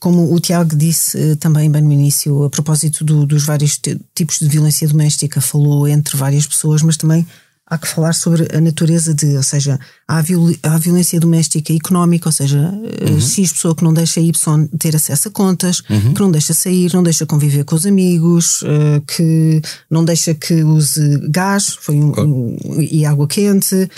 como 0.00 0.34
o 0.34 0.40
Tiago 0.40 0.74
disse 0.74 1.16
uh, 1.16 1.36
também 1.36 1.70
bem 1.70 1.82
no 1.82 1.92
início, 1.92 2.44
a 2.44 2.50
propósito 2.50 3.04
do, 3.04 3.24
dos 3.24 3.44
vários 3.44 3.80
tipos 4.14 4.38
de 4.38 4.48
violência 4.48 4.88
doméstica, 4.88 5.40
falou 5.40 5.86
entre 5.86 6.16
várias 6.16 6.46
pessoas, 6.46 6.82
mas 6.82 6.96
também 6.96 7.26
há 7.66 7.78
que 7.78 7.88
falar 7.88 8.12
sobre 8.12 8.46
a 8.54 8.60
natureza 8.60 9.14
de, 9.14 9.36
ou 9.36 9.42
seja, 9.42 9.78
há, 10.06 10.20
viol, 10.20 10.54
há 10.62 10.76
violência 10.76 11.18
doméstica 11.18 11.72
económica, 11.72 12.28
ou 12.28 12.32
seja, 12.32 12.72
eh, 13.00 13.10
uhum. 13.10 13.20
X 13.20 13.52
pessoa 13.52 13.74
que 13.74 13.84
não 13.84 13.94
deixa 13.94 14.20
Y 14.20 14.68
ter 14.78 14.94
acesso 14.94 15.28
a 15.28 15.30
contas, 15.30 15.82
uhum. 15.88 16.14
que 16.14 16.20
não 16.20 16.30
deixa 16.30 16.52
sair, 16.52 16.92
não 16.92 17.02
deixa 17.02 17.24
conviver 17.24 17.64
com 17.64 17.74
os 17.74 17.86
amigos, 17.86 18.62
uh, 18.62 19.00
que 19.06 19.62
não 19.90 20.04
deixa 20.04 20.34
que 20.34 20.62
use 20.62 21.18
gás 21.30 21.76
foi 21.80 21.96
um, 21.96 22.12
um, 22.18 22.80
e 22.80 23.06
água 23.06 23.26
quente. 23.26 23.88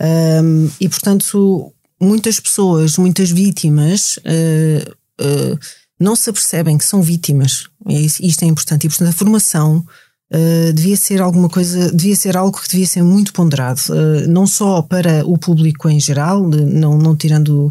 Um, 0.00 0.68
e 0.80 0.88
portanto, 0.88 1.72
muitas 2.00 2.38
pessoas, 2.38 2.98
muitas 2.98 3.30
vítimas 3.30 4.18
uh, 4.18 4.94
uh, 5.20 5.58
não 5.98 6.16
se 6.16 6.30
apercebem 6.30 6.78
que 6.78 6.84
são 6.84 7.02
vítimas. 7.02 7.68
É 7.88 7.94
isto 7.94 8.42
é 8.42 8.46
importante. 8.46 8.86
E, 8.86 8.88
portanto, 8.88 9.08
a 9.08 9.12
formação 9.12 9.84
uh, 10.32 10.72
devia 10.72 10.96
ser 10.96 11.20
alguma 11.20 11.48
coisa, 11.48 11.90
devia 11.92 12.16
ser 12.16 12.36
algo 12.36 12.60
que 12.60 12.68
devia 12.68 12.86
ser 12.86 13.02
muito 13.02 13.32
ponderado, 13.32 13.80
uh, 13.90 14.28
não 14.28 14.46
só 14.46 14.82
para 14.82 15.24
o 15.26 15.38
público 15.38 15.88
em 15.88 16.00
geral, 16.00 16.42
não, 16.48 16.98
não 16.98 17.16
tirando 17.16 17.68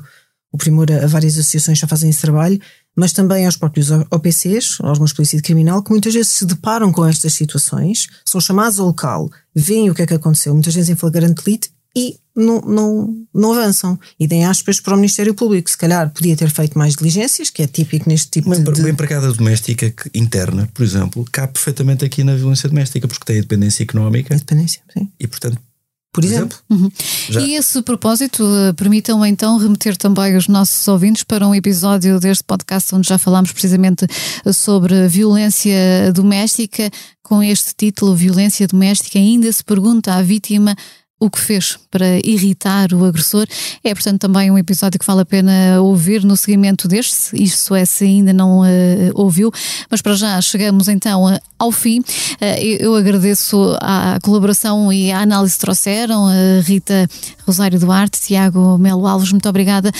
o 0.51 0.57
primor 0.57 0.91
a, 0.91 1.07
várias 1.07 1.33
associações 1.33 1.77
que 1.77 1.81
já 1.81 1.87
fazem 1.87 2.09
esse 2.09 2.21
trabalho, 2.21 2.59
mas 2.95 3.11
também 3.11 3.45
aos 3.45 3.57
próprios 3.57 3.89
OPCs, 3.89 4.79
órgãos 4.81 5.09
de 5.09 5.15
polícia 5.15 5.41
criminal, 5.41 5.81
que 5.81 5.89
muitas 5.89 6.13
vezes 6.13 6.31
se 6.31 6.45
deparam 6.45 6.91
com 6.91 7.03
estas 7.03 7.33
situações, 7.33 8.07
são 8.23 8.39
chamados 8.39 8.79
ao 8.79 8.85
local, 8.85 9.29
veem 9.55 9.89
o 9.89 9.95
que 9.95 10.03
é 10.03 10.05
que 10.05 10.13
aconteceu, 10.13 10.53
muitas 10.53 10.75
vezes 10.75 10.91
em 10.91 10.95
flagrante 10.95 11.43
delito, 11.43 11.69
e 11.95 12.17
não, 12.35 12.61
não, 12.61 13.25
não 13.33 13.53
avançam. 13.53 13.99
E 14.19 14.27
deem 14.27 14.45
aspas 14.45 14.79
para 14.79 14.93
o 14.93 14.97
Ministério 14.97 15.33
Público. 15.33 15.69
Se 15.69 15.77
calhar 15.77 16.09
podia 16.09 16.35
ter 16.35 16.49
feito 16.49 16.77
mais 16.77 16.95
diligências, 16.95 17.49
que 17.49 17.61
é 17.61 17.67
típico 17.67 18.09
neste 18.09 18.29
tipo 18.29 18.47
uma, 18.47 18.59
de. 18.59 18.81
Uma 18.81 18.89
empregada 18.89 19.31
doméstica 19.31 19.93
interna, 20.13 20.67
por 20.73 20.83
exemplo, 20.83 21.25
cabe 21.31 21.53
perfeitamente 21.53 22.03
aqui 22.03 22.23
na 22.23 22.35
violência 22.35 22.67
doméstica, 22.67 23.07
porque 23.07 23.25
tem 23.25 23.37
a 23.37 23.41
dependência 23.41 23.83
económica. 23.83 24.33
A 24.33 24.37
dependência, 24.37 24.81
sim. 24.91 25.09
E 25.19 25.27
portanto. 25.27 25.59
Por 26.11 26.23
exemplo. 26.23 26.55
Uhum. 26.69 26.91
E 27.41 27.55
esse 27.55 27.81
propósito, 27.81 28.43
eh, 28.43 28.73
permitam 28.73 29.25
então 29.25 29.57
remeter 29.57 29.97
também 29.97 30.37
os 30.37 30.47
nossos 30.47 30.87
ouvintes 30.87 31.23
para 31.23 31.47
um 31.47 31.55
episódio 31.55 32.19
deste 32.19 32.43
podcast 32.43 32.93
onde 32.93 33.09
já 33.09 33.17
falámos 33.17 33.51
precisamente 33.51 34.05
sobre 34.53 35.07
violência 35.07 36.13
doméstica, 36.13 36.91
com 37.23 37.41
este 37.41 37.73
título, 37.75 38.13
Violência 38.13 38.67
Doméstica, 38.67 39.17
ainda 39.17 39.51
se 39.51 39.63
pergunta 39.63 40.13
à 40.13 40.21
vítima 40.21 40.75
o 41.23 41.29
que 41.29 41.39
fez 41.39 41.77
para 41.89 42.19
irritar 42.27 42.93
o 42.93 43.05
agressor. 43.05 43.47
É, 43.81 43.93
portanto, 43.93 44.19
também 44.19 44.51
um 44.51 44.57
episódio 44.57 44.99
que 44.99 45.05
vale 45.05 45.21
a 45.21 45.25
pena 45.25 45.79
ouvir 45.81 46.21
no 46.25 46.35
seguimento 46.35 46.85
deste, 46.85 47.41
isso 47.41 47.73
é 47.73 47.85
se 47.85 48.03
ainda 48.03 48.33
não 48.33 48.59
uh, 48.59 48.65
ouviu. 49.13 49.49
Mas 49.89 50.01
para 50.01 50.15
já 50.15 50.41
chegamos 50.41 50.89
então 50.89 51.33
uh, 51.33 51.39
ao 51.57 51.71
fim. 51.71 52.01
Uh, 52.01 52.61
eu 52.77 52.93
agradeço 52.93 53.77
a 53.79 54.19
colaboração 54.21 54.91
e 54.91 55.13
a 55.13 55.21
análise 55.21 55.53
que 55.53 55.61
trouxeram, 55.61 56.27
a 56.27 56.61
Rita 56.61 57.07
Rosário 57.47 57.79
Duarte, 57.79 58.19
Tiago 58.19 58.77
Melo 58.77 59.07
Alves, 59.07 59.31
muito 59.31 59.47
obrigada. 59.47 59.91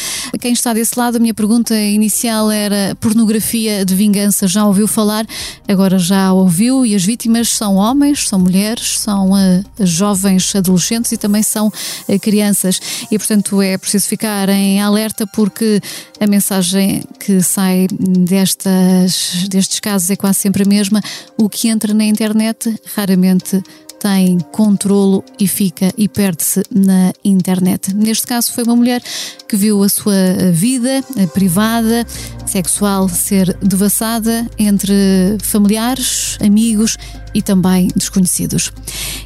Quem 0.42 0.52
está 0.52 0.74
desse 0.74 1.00
lado, 1.00 1.16
a 1.16 1.20
minha 1.20 1.34
pergunta 1.34 1.74
inicial 1.74 2.52
era: 2.52 2.98
pornografia 3.00 3.86
de 3.86 3.96
vingança 3.96 4.46
já 4.46 4.66
ouviu 4.66 4.90
falar? 4.90 5.26
Agora 5.70 5.98
já 5.98 6.34
ouviu 6.34 6.86
e 6.86 6.96
as 6.96 7.06
vítimas 7.06 7.48
são 7.48 7.76
homens, 7.76 8.28
são 8.28 8.40
mulheres, 8.40 9.00
são 9.00 9.32
jovens 9.80 10.54
adolescentes 10.54 11.13
e 11.14 11.18
também 11.18 11.44
são 11.44 11.72
eh, 12.08 12.20
crianças. 12.20 12.80
E, 13.10 13.18
portanto, 13.18 13.62
é 13.62 13.78
preciso 13.78 14.08
ficar 14.08 14.50
em 14.50 14.82
alerta 14.82 15.26
porque 15.28 15.82
a 16.20 16.28
mensagem 16.28 17.04
que 17.20 17.42
sai 17.42 17.88
destas, 17.90 19.48
destes 19.50 19.80
casos 19.80 20.10
é 20.10 20.16
quase 20.16 20.40
sempre 20.40 20.64
a 20.64 20.66
mesma. 20.66 21.02
O 21.38 21.50
que 21.50 21.68
entra 21.68 21.94
na 21.94 22.04
internet 22.04 22.74
raramente 22.96 23.62
tem 24.04 24.38
controlo 24.52 25.24
e 25.40 25.48
fica 25.48 25.90
e 25.98 26.10
perde-se 26.10 26.62
na 26.70 27.14
internet. 27.24 27.96
Neste 27.96 28.28
caso 28.28 28.52
foi 28.52 28.66
uma 28.66 28.76
mulher 28.76 29.02
que 29.48 29.56
viu 29.56 29.82
a 29.82 29.88
sua 29.88 30.52
vida 30.52 31.02
privada, 31.34 32.06
sexual 32.46 33.08
ser 33.08 33.58
devassada 33.62 34.46
entre 34.60 34.94
familiares, 35.42 36.38
amigos 36.42 36.98
e 37.34 37.42
também 37.42 37.88
desconhecidos. 37.96 38.74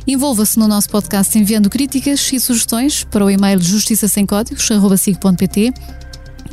Envolva-se 0.06 0.60
no 0.60 0.68
nosso 0.68 0.90
podcast 0.92 1.36
enviando 1.40 1.72
críticas 1.72 2.32
e 2.32 2.40
sugestões 2.40 3.04
para 3.04 3.26
o 3.26 3.32
e-mail 3.32 3.60
justiça 3.60 4.08
sem 4.08 4.28
códigos@sig.pt. 4.28 5.74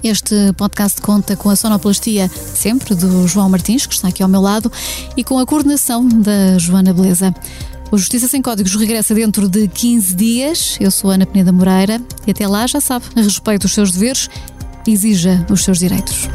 Este 0.02 0.34
podcast 0.56 1.00
conta 1.02 1.36
com 1.36 1.50
a 1.50 1.56
sonoplastia 1.56 2.30
sempre 2.54 2.94
do 2.94 3.28
João 3.28 3.50
Martins, 3.50 3.84
que 3.84 3.94
está 3.94 4.08
aqui 4.08 4.22
ao 4.22 4.28
meu 4.30 4.40
lado, 4.40 4.72
e 5.14 5.22
com 5.22 5.38
a 5.38 5.44
coordenação 5.44 6.08
da 6.08 6.56
Joana 6.58 6.94
Beleza. 6.94 7.34
O 7.90 7.98
Justiça 7.98 8.26
Sem 8.26 8.42
Códigos 8.42 8.74
regressa 8.74 9.14
dentro 9.14 9.48
de 9.48 9.68
15 9.68 10.14
dias. 10.14 10.76
Eu 10.80 10.90
sou 10.90 11.10
Ana 11.10 11.26
Peneda 11.26 11.52
Moreira 11.52 12.00
e 12.26 12.30
até 12.30 12.46
lá 12.46 12.66
já 12.66 12.80
sabe, 12.80 13.04
respeito 13.14 13.62
dos 13.62 13.72
seus 13.72 13.92
deveres, 13.92 14.28
exija 14.86 15.46
os 15.50 15.62
seus 15.62 15.78
direitos. 15.78 16.28